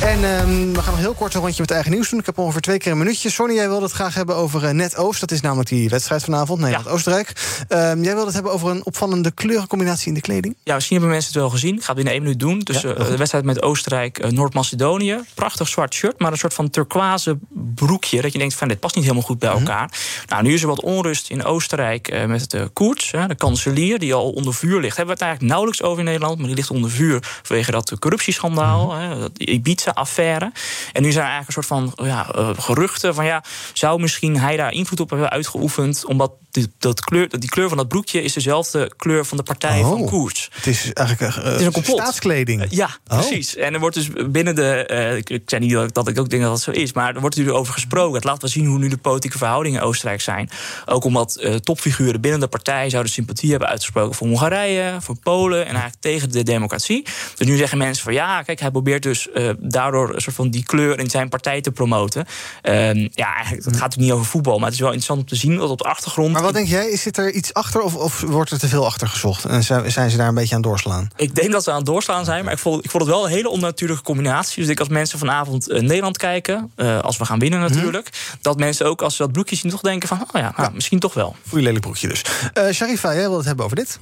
En 0.00 0.24
um, 0.24 0.72
we 0.72 0.82
gaan 0.82 0.92
nog 0.92 1.00
heel 1.00 1.14
kort 1.14 1.34
een 1.34 1.40
rondje 1.40 1.60
met 1.60 1.70
eigen 1.70 1.92
nieuws 1.92 2.10
doen. 2.10 2.18
Ik 2.18 2.26
heb 2.26 2.38
ongeveer 2.38 2.60
twee 2.60 2.78
keer 2.78 2.92
een 2.92 2.98
minuutje. 2.98 3.30
Sonny, 3.30 3.54
jij 3.54 3.68
wilde 3.68 3.84
het 3.84 3.94
graag 3.94 4.14
hebben 4.14 4.36
over 4.36 4.64
uh, 4.64 4.70
NetOos. 4.70 5.20
Dat 5.20 5.30
is 5.30 5.40
namelijk 5.40 5.68
die 5.68 5.88
wedstrijd 5.88 6.22
vanavond, 6.22 6.60
Nederland-Oostenrijk. 6.60 7.32
Ja. 7.68 7.90
Um, 7.90 8.02
jij 8.02 8.12
wilde 8.12 8.26
het 8.26 8.34
hebben 8.34 8.52
over 8.52 8.70
een 8.70 8.84
opvallende 8.84 9.30
kleurencombinatie 9.30 10.08
in 10.08 10.14
de 10.14 10.20
kleding. 10.20 10.56
Ja, 10.62 10.74
misschien 10.74 10.96
hebben 10.96 11.14
mensen 11.14 11.32
het 11.32 11.40
wel 11.40 11.50
gezien. 11.50 11.74
Ik 11.74 11.80
ga 11.80 11.86
het 11.86 11.94
binnen 11.94 12.12
één 12.12 12.22
minuut 12.22 12.40
doen. 12.40 12.58
Dus 12.58 12.80
ja, 12.80 12.88
uh, 12.88 13.06
de 13.06 13.16
wedstrijd 13.16 13.44
met 13.44 13.62
Oostenrijk 13.62 14.05
uh, 14.14 14.30
Noord-Macedonië. 14.30 15.20
Prachtig 15.34 15.68
zwart 15.68 15.94
shirt, 15.94 16.18
maar 16.18 16.32
een 16.32 16.38
soort 16.38 16.54
van 16.54 16.70
turquoise 16.70 17.38
broekje. 17.50 18.22
Dat 18.22 18.32
je 18.32 18.38
denkt 18.38 18.54
van 18.54 18.68
dit 18.68 18.80
past 18.80 18.94
niet 18.94 19.04
helemaal 19.04 19.26
goed 19.26 19.38
bij 19.38 19.50
elkaar. 19.50 19.82
Mm 19.82 19.90
-hmm. 19.90 20.26
Nou, 20.26 20.42
nu 20.42 20.54
is 20.54 20.62
er 20.62 20.68
wat 20.68 20.80
onrust 20.80 21.30
in 21.30 21.44
Oostenrijk 21.44 22.12
uh, 22.12 22.24
met 22.24 22.50
de 22.50 22.70
Koerts, 22.72 23.10
de 23.10 23.34
kanselier, 23.34 23.98
die 23.98 24.14
al 24.14 24.30
onder 24.30 24.54
vuur 24.54 24.80
ligt. 24.80 24.96
Hebben 24.96 25.16
we 25.16 25.20
het 25.20 25.30
eigenlijk 25.30 25.50
nauwelijks 25.52 25.82
over 25.82 25.98
in 25.98 26.04
Nederland, 26.04 26.38
maar 26.38 26.46
die 26.46 26.56
ligt 26.56 26.70
onder 26.70 26.90
vuur 26.90 27.18
vanwege 27.42 27.70
dat 27.70 27.98
corruptieschandaal, 27.98 28.84
mm 28.84 29.00
-hmm. 29.00 29.20
dat 29.20 29.38
Ibiza-affaire. 29.38 30.52
En 30.92 31.02
nu 31.02 31.12
zijn 31.12 31.24
er 31.24 31.30
eigenlijk 31.30 31.46
een 31.46 31.64
soort 31.64 31.94
van 31.96 32.06
ja, 32.06 32.34
uh, 32.36 32.50
geruchten 32.58 33.14
van 33.14 33.24
ja, 33.24 33.44
zou 33.72 34.00
misschien 34.00 34.38
hij 34.38 34.56
daar 34.56 34.72
invloed 34.72 35.00
op 35.00 35.10
hebben 35.10 35.30
uitgeoefend, 35.30 36.04
omdat 36.04 36.32
die, 36.56 36.72
dat 36.78 37.00
kleur, 37.00 37.38
die 37.38 37.48
kleur 37.48 37.68
van 37.68 37.76
dat 37.76 37.88
broekje 37.88 38.22
is 38.22 38.32
dezelfde 38.32 38.90
kleur 38.96 39.24
van 39.24 39.36
de 39.36 39.42
partij 39.42 39.80
oh, 39.80 39.88
van 39.88 40.06
Koerts. 40.06 40.48
Het 40.52 40.66
is 40.66 40.92
eigenlijk 40.92 41.34
het 41.34 41.60
is 41.60 41.66
een 41.66 41.72
complot. 41.72 42.00
staatskleding. 42.00 42.66
ja, 42.68 42.88
oh. 43.06 43.18
precies. 43.18 43.56
En 43.56 43.74
er 43.74 43.80
wordt 43.80 43.96
dus 43.96 44.08
binnen 44.30 44.54
de. 44.54 44.88
Uh, 44.90 45.16
ik, 45.16 45.30
ik 45.30 45.42
zei 45.46 45.62
niet 45.62 45.72
dat, 45.72 45.94
dat 45.94 46.08
ik 46.08 46.18
ook 46.18 46.30
denk 46.30 46.42
dat 46.42 46.50
dat 46.50 46.60
zo 46.60 46.70
is, 46.70 46.92
maar 46.92 47.14
er 47.14 47.20
wordt 47.20 47.36
natuurlijk 47.36 47.62
over 47.62 47.72
gesproken. 47.72 48.14
Het 48.14 48.24
laat 48.24 48.40
wel 48.40 48.50
zien 48.50 48.66
hoe 48.66 48.78
nu 48.78 48.88
de 48.88 48.96
politieke 48.96 49.38
verhoudingen 49.38 49.80
in 49.80 49.86
Oostenrijk 49.86 50.20
zijn. 50.20 50.50
Ook 50.86 51.04
omdat 51.04 51.60
topfiguren 51.62 52.20
binnen 52.20 52.40
de 52.40 52.46
partij 52.46 52.90
zouden 52.90 53.12
sympathie 53.12 53.50
hebben 53.50 53.68
uitgesproken 53.68 54.14
voor 54.14 54.26
Hongarije, 54.26 54.96
voor 55.00 55.16
Polen 55.22 55.60
en 55.60 55.72
eigenlijk 55.72 56.00
tegen 56.00 56.30
de 56.30 56.42
democratie. 56.42 57.06
Dus 57.36 57.46
nu 57.46 57.56
zeggen 57.56 57.78
mensen 57.78 58.04
van 58.04 58.12
ja, 58.12 58.42
kijk, 58.42 58.60
hij 58.60 58.70
probeert 58.70 59.02
dus 59.02 59.28
daardoor 59.58 60.14
een 60.14 60.20
soort 60.20 60.36
van 60.36 60.50
die 60.50 60.64
kleur 60.64 60.98
in 60.98 61.10
zijn 61.10 61.28
partij 61.28 61.60
te 61.60 61.72
promoten. 61.72 62.26
Uh, 62.62 62.94
ja, 62.94 63.34
eigenlijk, 63.34 63.64
het 63.64 63.76
gaat 63.76 63.82
natuurlijk 63.82 63.96
niet 63.96 64.12
over 64.12 64.24
voetbal, 64.24 64.56
maar 64.56 64.64
het 64.64 64.74
is 64.74 64.80
wel 64.80 64.92
interessant 64.92 65.20
om 65.20 65.26
te 65.26 65.36
zien 65.36 65.56
dat 65.56 65.70
op 65.70 65.78
de 65.78 65.84
achtergrond. 65.84 66.34
Wat 66.46 66.54
denk 66.54 66.68
jij? 66.68 66.96
Zit 66.96 67.16
er 67.16 67.32
iets 67.32 67.54
achter 67.54 67.80
of, 67.80 67.94
of 67.94 68.20
wordt 68.20 68.50
er 68.50 68.58
te 68.58 68.68
veel 68.68 68.86
achter 68.86 69.08
gezocht? 69.08 69.44
En 69.44 69.62
zijn 69.92 70.10
ze 70.10 70.16
daar 70.16 70.28
een 70.28 70.34
beetje 70.34 70.54
aan 70.54 70.60
doorslaan? 70.62 71.08
Ik 71.16 71.34
denk 71.34 71.52
dat 71.52 71.64
ze 71.64 71.70
aan 71.70 71.76
het 71.76 71.86
doorslaan 71.86 72.24
zijn, 72.24 72.44
maar 72.44 72.52
ik 72.52 72.58
vond, 72.58 72.84
ik 72.84 72.90
vond 72.90 73.02
het 73.02 73.12
wel 73.12 73.24
een 73.24 73.30
hele 73.30 73.48
onnatuurlijke 73.48 74.02
combinatie. 74.02 74.62
Dus 74.62 74.70
ik 74.70 74.78
als 74.78 74.88
mensen 74.88 75.18
vanavond 75.18 75.68
uh, 75.68 75.80
Nederland 75.80 76.16
kijken, 76.16 76.72
uh, 76.76 77.00
als 77.00 77.16
we 77.16 77.24
gaan 77.24 77.38
winnen 77.38 77.60
natuurlijk, 77.60 78.08
hmm. 78.12 78.38
dat 78.40 78.58
mensen 78.58 78.86
ook 78.86 79.02
als 79.02 79.16
ze 79.16 79.22
dat 79.22 79.32
broekje 79.32 79.56
zien 79.56 79.70
toch 79.70 79.80
denken 79.80 80.08
van, 80.08 80.20
oh 80.20 80.26
ja, 80.32 80.40
nou, 80.40 80.62
ja. 80.62 80.70
misschien 80.74 80.98
toch 80.98 81.14
wel. 81.14 81.36
Voor 81.46 81.58
je 81.58 81.64
lelijk 81.64 81.82
broekje 81.82 82.08
dus. 82.08 82.24
Uh, 82.54 82.72
Sharifa, 82.72 83.14
jij 83.14 83.28
wil 83.28 83.36
het 83.36 83.46
hebben 83.46 83.64
over 83.64 83.76
dit? 83.76 83.98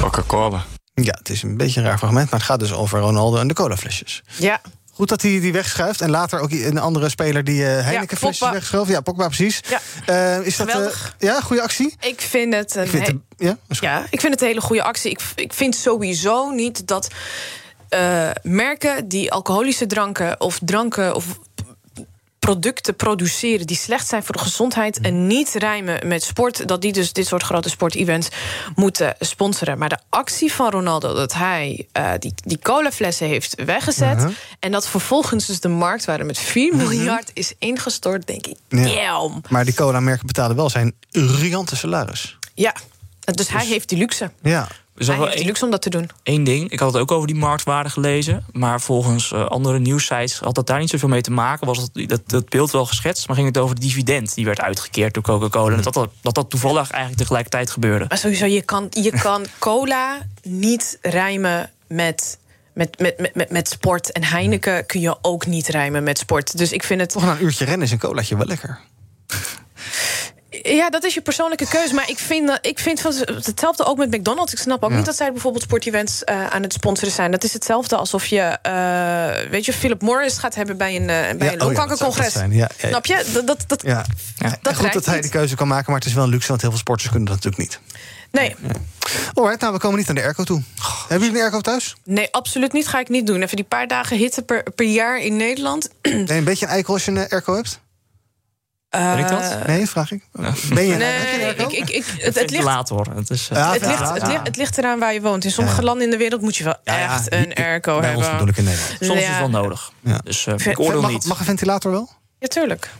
Coca-Cola. 0.00 0.64
Ja, 0.94 1.14
het 1.18 1.28
is 1.28 1.42
een 1.42 1.56
beetje 1.56 1.80
een 1.80 1.86
raar 1.86 1.98
fragment, 1.98 2.30
maar 2.30 2.40
het 2.40 2.48
gaat 2.48 2.60
dus 2.60 2.72
over 2.72 3.00
Ronaldo 3.00 3.36
en 3.36 3.48
de 3.48 3.54
colaflesjes. 3.54 4.22
Ja. 4.38 4.60
Goed 4.94 5.08
dat 5.08 5.22
hij 5.22 5.40
die 5.40 5.52
wegschuift. 5.52 6.00
En 6.00 6.10
later 6.10 6.40
ook 6.40 6.50
een 6.50 6.78
andere 6.78 7.08
speler 7.08 7.44
die 7.44 7.60
uh, 7.60 7.66
Heineken 7.66 8.18
Pogba. 8.18 8.52
wegschoof. 8.52 8.88
Ja, 8.88 9.00
Pogba 9.00 9.26
precies. 9.26 9.60
Ja. 9.68 9.80
Uh, 10.38 10.46
is 10.46 10.56
dat 10.56 10.66
uh, 10.66 10.72
Geweldig. 10.72 11.14
ja, 11.18 11.40
goede 11.40 11.62
actie? 11.62 11.94
Ik 12.00 12.20
vind 12.20 12.54
het 12.54 12.74
een, 12.74 12.82
Ik 12.84 12.88
vind 12.90 13.06
he- 13.06 13.12
het, 13.12 13.20
ja? 13.36 13.56
ja, 13.80 14.06
ik 14.10 14.20
vind 14.20 14.32
het 14.32 14.42
een 14.42 14.48
hele 14.48 14.60
goede 14.60 14.82
actie. 14.82 15.10
Ik, 15.10 15.20
ik 15.34 15.52
vind 15.52 15.76
sowieso 15.76 16.50
niet 16.50 16.86
dat 16.86 17.08
eh, 17.88 18.30
merken 18.42 19.08
die 19.08 19.32
alcoholische 19.32 19.86
dranken 19.86 20.40
of 20.40 20.58
dranken 20.64 21.14
of 21.14 21.38
producten 22.44 22.96
produceren 22.96 23.66
die 23.66 23.76
slecht 23.76 24.08
zijn 24.08 24.22
voor 24.24 24.34
de 24.34 24.40
gezondheid 24.42 25.00
en 25.00 25.26
niet 25.26 25.50
rijmen 25.54 26.08
met 26.08 26.22
sport, 26.22 26.68
dat 26.68 26.80
die 26.80 26.92
dus 26.92 27.12
dit 27.12 27.26
soort 27.26 27.42
grote 27.42 27.68
sportevents 27.68 28.28
moeten 28.74 29.14
sponsoren. 29.18 29.78
Maar 29.78 29.88
de 29.88 29.98
actie 30.08 30.52
van 30.52 30.70
Ronaldo, 30.70 31.14
dat 31.14 31.32
hij 31.32 31.86
eh, 31.92 32.10
die, 32.18 32.34
die 32.44 32.58
colaflessen 32.62 33.26
heeft 33.26 33.64
weggezet 33.64 34.18
Mhm. 34.18 34.30
en 34.60 34.72
dat 34.72 34.88
vervolgens 34.88 35.46
dus 35.46 35.60
de 35.60 35.68
marktwaarde 35.68 36.24
met 36.24 36.38
4 36.38 36.76
miljard 36.76 37.30
is 37.34 37.52
ingestort, 37.58 38.26
denk 38.26 38.46
ik. 38.46 38.56
Ja. 38.68 39.28
Maar 39.48 39.64
die 39.64 39.74
cola-merken 39.74 40.26
betalen 40.26 40.56
wel 40.56 40.70
zijn 40.70 40.94
riante 41.12 41.76
salaris. 41.76 42.38
Ja, 42.54 42.74
dus 43.20 43.48
hij 43.48 43.66
heeft 43.66 43.88
die 43.88 43.98
luxe. 43.98 44.30
Ja. 44.42 44.68
Hij 44.94 45.06
nog 45.06 45.16
wel 45.16 45.34
één, 45.34 45.46
luxe 45.46 45.64
om 45.64 45.70
dat 45.70 45.82
te 45.82 45.90
doen. 45.90 46.10
één 46.22 46.44
ding. 46.44 46.70
Ik 46.70 46.78
had 46.78 46.92
het 46.92 47.02
ook 47.02 47.10
over 47.10 47.26
die 47.26 47.36
marktwaarde 47.36 47.90
gelezen. 47.90 48.44
Maar 48.52 48.80
volgens 48.80 49.32
eh, 49.32 49.46
andere 49.46 49.78
nieuwsites 49.78 50.38
had 50.38 50.54
dat 50.54 50.66
daar 50.66 50.78
niet 50.78 50.90
zoveel 50.90 51.08
mee 51.08 51.20
te 51.20 51.30
maken. 51.30 51.66
Was 51.66 51.78
dat, 51.78 52.08
dat, 52.08 52.20
dat 52.26 52.48
beeld 52.48 52.70
wel 52.70 52.86
geschetst. 52.86 53.26
Maar 53.26 53.36
ging 53.36 53.48
het 53.48 53.58
over 53.58 53.74
de 53.74 53.80
dividend 53.80 54.34
die 54.34 54.44
werd 54.44 54.60
uitgekeerd 54.60 55.14
door 55.14 55.22
Coca-Cola. 55.22 55.76
En 55.76 55.82
dat 55.82 55.94
dat, 55.94 56.10
dat 56.20 56.34
dat 56.34 56.50
toevallig 56.50 56.90
eigenlijk 56.90 57.20
tegelijkertijd 57.20 57.70
gebeurde. 57.70 58.04
Maar 58.08 58.18
sowieso, 58.18 58.46
je 58.46 58.62
kan, 58.62 58.86
je 58.90 59.10
kan 59.10 59.46
cola 59.58 60.26
niet 60.42 60.98
rijmen 61.02 61.70
met, 61.86 62.38
met, 62.72 62.98
met, 62.98 63.18
met, 63.18 63.34
met, 63.34 63.50
met 63.50 63.68
sport. 63.68 64.12
En 64.12 64.24
Heineken 64.24 64.86
kun 64.86 65.00
je 65.00 65.16
ook 65.22 65.46
niet 65.46 65.68
rijmen 65.68 66.02
met 66.02 66.18
sport. 66.18 66.58
Dus 66.58 66.72
ik 66.72 66.82
vind 66.82 67.00
het. 67.00 67.10
Toch 67.10 67.22
een 67.22 67.44
uurtje 67.44 67.64
rennen 67.64 67.86
is 67.86 67.92
een 67.92 67.98
colaatje 67.98 68.36
wel 68.36 68.46
lekker. 68.46 68.80
Ja, 70.66 70.90
dat 70.90 71.04
is 71.04 71.14
je 71.14 71.20
persoonlijke 71.20 71.68
keuze. 71.68 71.94
Maar 71.94 72.10
ik 72.10 72.18
vind, 72.18 72.46
dat- 72.48 72.58
ik 72.66 72.78
vind 72.78 73.00
van, 73.00 73.12
hetzelfde 73.26 73.84
ook 73.84 73.96
met 73.96 74.10
McDonald's. 74.10 74.52
Ik 74.52 74.58
snap 74.58 74.82
ook 74.84 74.90
Ja. 74.90 74.96
niet 74.96 75.04
dat 75.06 75.16
zij 75.16 75.32
bijvoorbeeld 75.32 75.62
sportevents 75.62 76.24
eh 76.24 76.46
aan 76.46 76.62
het 76.62 76.72
sponsoren 76.72 77.12
zijn. 77.12 77.30
Dat 77.30 77.44
is 77.44 77.52
hetzelfde 77.52 77.96
alsof 77.96 78.26
je, 78.26 78.40
eh, 78.40 79.50
weet 79.50 79.64
je, 79.64 79.72
Philip 79.72 80.02
Morris 80.02 80.38
gaat 80.38 80.54
hebben 80.54 80.76
bij 80.76 80.96
een, 80.96 81.00
eh, 81.00 81.06
bij 81.06 81.18
Ja, 81.18 81.28
een 81.28 81.38
oh 81.42 81.48
dat 81.50 81.62
longkankercongres. 81.62 82.24
dat 82.24 82.32
zijn. 82.32 82.52
Ja. 82.52 82.68
Snap 82.78 83.06
je? 83.06 83.24
Dat, 83.32 83.46
dat, 83.46 83.64
dat, 83.66 83.82
Ja. 83.82 84.04
En 84.62 84.74
goed 84.76 84.92
dat 84.92 85.06
hij 85.06 85.20
de 85.20 85.28
keuze 85.28 85.56
kan 85.56 85.68
maken, 85.68 85.84
maar 85.90 86.00
het 86.00 86.08
is 86.08 86.14
wel 86.14 86.24
een 86.24 86.30
luxe, 86.30 86.48
want 86.48 86.60
heel 86.60 86.70
veel 86.70 86.78
sporters 86.78 87.10
kunnen 87.10 87.28
dat 87.28 87.44
natuurlijk 87.44 87.62
niet. 87.62 87.80
Nee, 88.30 88.56
Alright, 89.34 89.60
nou, 89.60 89.72
we 89.72 89.78
komen 89.78 89.98
niet 89.98 90.08
aan 90.08 90.14
de 90.14 90.22
airco 90.22 90.44
toe. 90.44 90.62
Hebben 91.08 91.18
jullie 91.26 91.34
een 91.34 91.42
airco 91.42 91.60
thuis? 91.60 91.94
nee, 92.04 92.28
absoluut 92.30 92.72
niet. 92.72 92.88
Ga 92.88 92.98
ik 93.00 93.08
niet 93.08 93.26
doen. 93.26 93.42
Even 93.42 93.56
die 93.56 93.64
paar 93.64 93.86
dagen 93.88 94.16
hitte 94.16 94.42
per, 94.42 94.62
per 94.74 94.86
jaar 94.86 95.18
in 95.20 95.36
Nederland. 95.36 95.88
Een 96.02 96.44
beetje 96.44 96.66
een 96.66 96.72
eikel 96.72 96.94
als 96.94 97.04
je 97.04 97.10
een 97.10 97.28
airco 97.28 97.54
hebt? 97.54 97.80
Ben 98.98 99.18
ik 99.18 99.28
dat? 99.28 99.40
Eh, 99.40 99.64
Nee, 99.66 99.88
vraag 99.88 100.12
ik. 100.12 100.22
Ben 100.72 100.84
je 100.86 100.92
een, 100.92 100.98
Nee, 100.98 101.54
ik, 101.54 101.72
ik, 101.72 101.90
ik, 101.90 102.04
het, 102.06 102.24
het, 102.24 102.34
ligt, 102.34 102.38
Ventilator. 102.38 103.06
Het 103.14 103.30
is, 103.30 103.48
eh, 103.52 103.58
Ja, 103.58 103.72
het, 103.72 103.86
ligt, 103.86 103.98
ja, 103.98 104.12
het, 104.14 104.26
ligt, 104.26 104.40
het 104.46 104.56
ligt 104.56 104.78
eraan 104.78 104.98
waar 104.98 105.12
je 105.12 105.20
woont. 105.20 105.44
In 105.44 105.50
sommige 105.50 105.76
Ja. 105.76 105.82
landen 105.84 106.04
in 106.04 106.10
de 106.10 106.16
wereld 106.16 106.40
moet 106.40 106.56
je 106.56 106.64
wel 106.64 106.76
echt 106.84 107.32
een 107.32 107.54
airco 107.54 108.00
Bij 108.00 108.14
ons 108.14 108.26
hebben. 108.26 108.46
bedoel 108.46 108.48
ik 108.48 108.56
in 108.56 108.64
Nederland. 108.64 108.96
soms 109.04 109.20
is 109.20 109.26
het 109.26 109.38
wel 109.38 109.50
nodig. 109.62 109.92
Ja. 110.00 110.18
Dus 110.24 110.46
eh, 110.46 110.54
ik 110.66 110.80
oordeel 110.80 111.00
Mag, 111.00 111.10
niet. 111.10 111.24
mag 111.26 111.38
een 111.38 111.44
ventilator 111.44 111.90
wel? 111.90 112.10
Ja, 112.44 112.50
tuurlijk. 112.50 112.90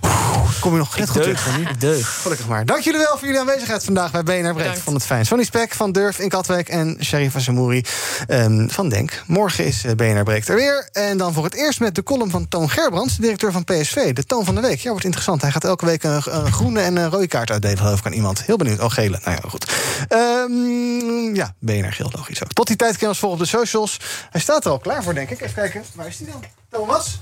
Kom 0.60 0.72
je 0.72 0.78
nog 0.78 0.98
net 0.98 1.08
goed 1.08 1.22
terug 1.22 1.42
van 1.42 1.60
ik 1.60 1.80
deug. 1.80 2.22
Gelukkig 2.22 2.48
maar. 2.48 2.64
Dank 2.64 2.80
jullie 2.80 3.00
wel 3.00 3.18
voor 3.18 3.26
jullie 3.26 3.40
aanwezigheid 3.40 3.84
vandaag 3.84 4.10
bij 4.10 4.22
BNR 4.22 4.54
Breed. 4.54 4.78
Van 4.78 4.94
het 4.94 5.04
fijn. 5.04 5.26
Sonny 5.26 5.44
Spek 5.44 5.72
van 5.74 5.92
Durf 5.92 6.18
in 6.18 6.28
Katwijk 6.28 6.68
en 6.68 6.96
Sherifa 7.00 7.38
Samouri 7.38 7.84
ehm, 8.26 8.68
van 8.68 8.88
Denk. 8.88 9.22
Morgen 9.26 9.64
is 9.64 9.84
eh, 9.84 9.92
BNR 9.92 10.22
Breekt 10.22 10.48
er 10.48 10.54
weer. 10.54 10.88
En 10.92 11.16
dan 11.18 11.32
voor 11.32 11.44
het 11.44 11.54
eerst 11.54 11.80
met 11.80 11.94
de 11.94 12.02
column 12.02 12.30
van 12.30 12.48
Toon 12.48 12.70
Gerbrands, 12.70 13.16
de 13.16 13.22
directeur 13.22 13.52
van 13.52 13.64
PSV. 13.64 14.12
De 14.12 14.24
toon 14.24 14.44
van 14.44 14.54
de 14.54 14.60
week. 14.60 14.80
Ja, 14.80 14.90
wordt 14.90 15.04
interessant. 15.04 15.42
Hij 15.42 15.50
gaat 15.50 15.64
elke 15.64 15.86
week 15.86 16.02
een, 16.02 16.22
een 16.26 16.52
groene 16.52 16.80
en 16.80 16.96
een 16.96 17.10
rode 17.10 17.28
kaart 17.28 17.50
uitdelen, 17.50 17.78
geloof 17.78 17.98
ik, 17.98 18.06
aan 18.06 18.12
iemand. 18.12 18.44
Heel 18.44 18.56
benieuwd. 18.56 18.80
Oh, 18.80 18.90
gele. 18.90 19.20
Nou 19.24 19.38
ja, 19.42 19.48
goed. 19.48 19.72
Ehm, 20.08 21.34
ja, 21.34 21.54
BNR 21.58 21.92
geel, 21.92 22.10
logisch 22.16 22.42
ook. 22.44 22.52
Tot 22.52 22.66
die 22.66 22.76
tijd 22.76 22.90
kun 22.90 23.00
je 23.00 23.08
ons 23.08 23.18
volgen 23.18 23.38
op 23.38 23.44
de 23.44 23.50
socials. 23.58 24.00
Hij 24.30 24.40
staat 24.40 24.64
er 24.64 24.70
al 24.70 24.78
klaar 24.78 25.02
voor, 25.02 25.14
denk 25.14 25.30
ik. 25.30 25.40
Even 25.40 25.54
kijken. 25.54 25.84
Waar 25.94 26.06
is 26.06 26.18
hij 26.18 26.26
dan? 26.26 26.44
Thomas? 26.70 27.18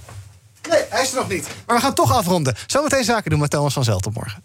Nee, 0.69 0.83
hij 0.89 1.03
is 1.03 1.11
er 1.11 1.17
nog 1.17 1.29
niet. 1.29 1.49
Maar 1.67 1.77
we 1.77 1.83
gaan 1.83 1.95
toch 1.95 2.13
afronden. 2.13 2.55
Zometeen 2.67 3.05
zaken 3.05 3.31
doen 3.31 3.41
met 3.41 3.51
Thomas 3.51 3.73
van 3.73 3.85
Zelt 3.85 4.07
op 4.07 4.15
morgen. 4.15 4.43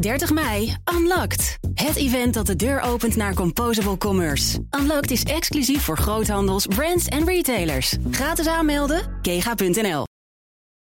30 0.00 0.30
mei, 0.30 0.76
Unlocked. 0.94 1.58
Het 1.74 1.96
event 1.96 2.34
dat 2.34 2.46
de 2.46 2.56
deur 2.56 2.80
opent 2.80 3.16
naar 3.16 3.34
Composable 3.34 3.98
Commerce. 3.98 4.66
Unlocked 4.70 5.10
is 5.10 5.22
exclusief 5.22 5.84
voor 5.84 5.98
groothandels, 5.98 6.66
brands 6.66 7.06
en 7.06 7.26
retailers. 7.26 7.96
Gratis 8.10 8.46
aanmelden, 8.46 9.18
kega.nl. 9.22 10.04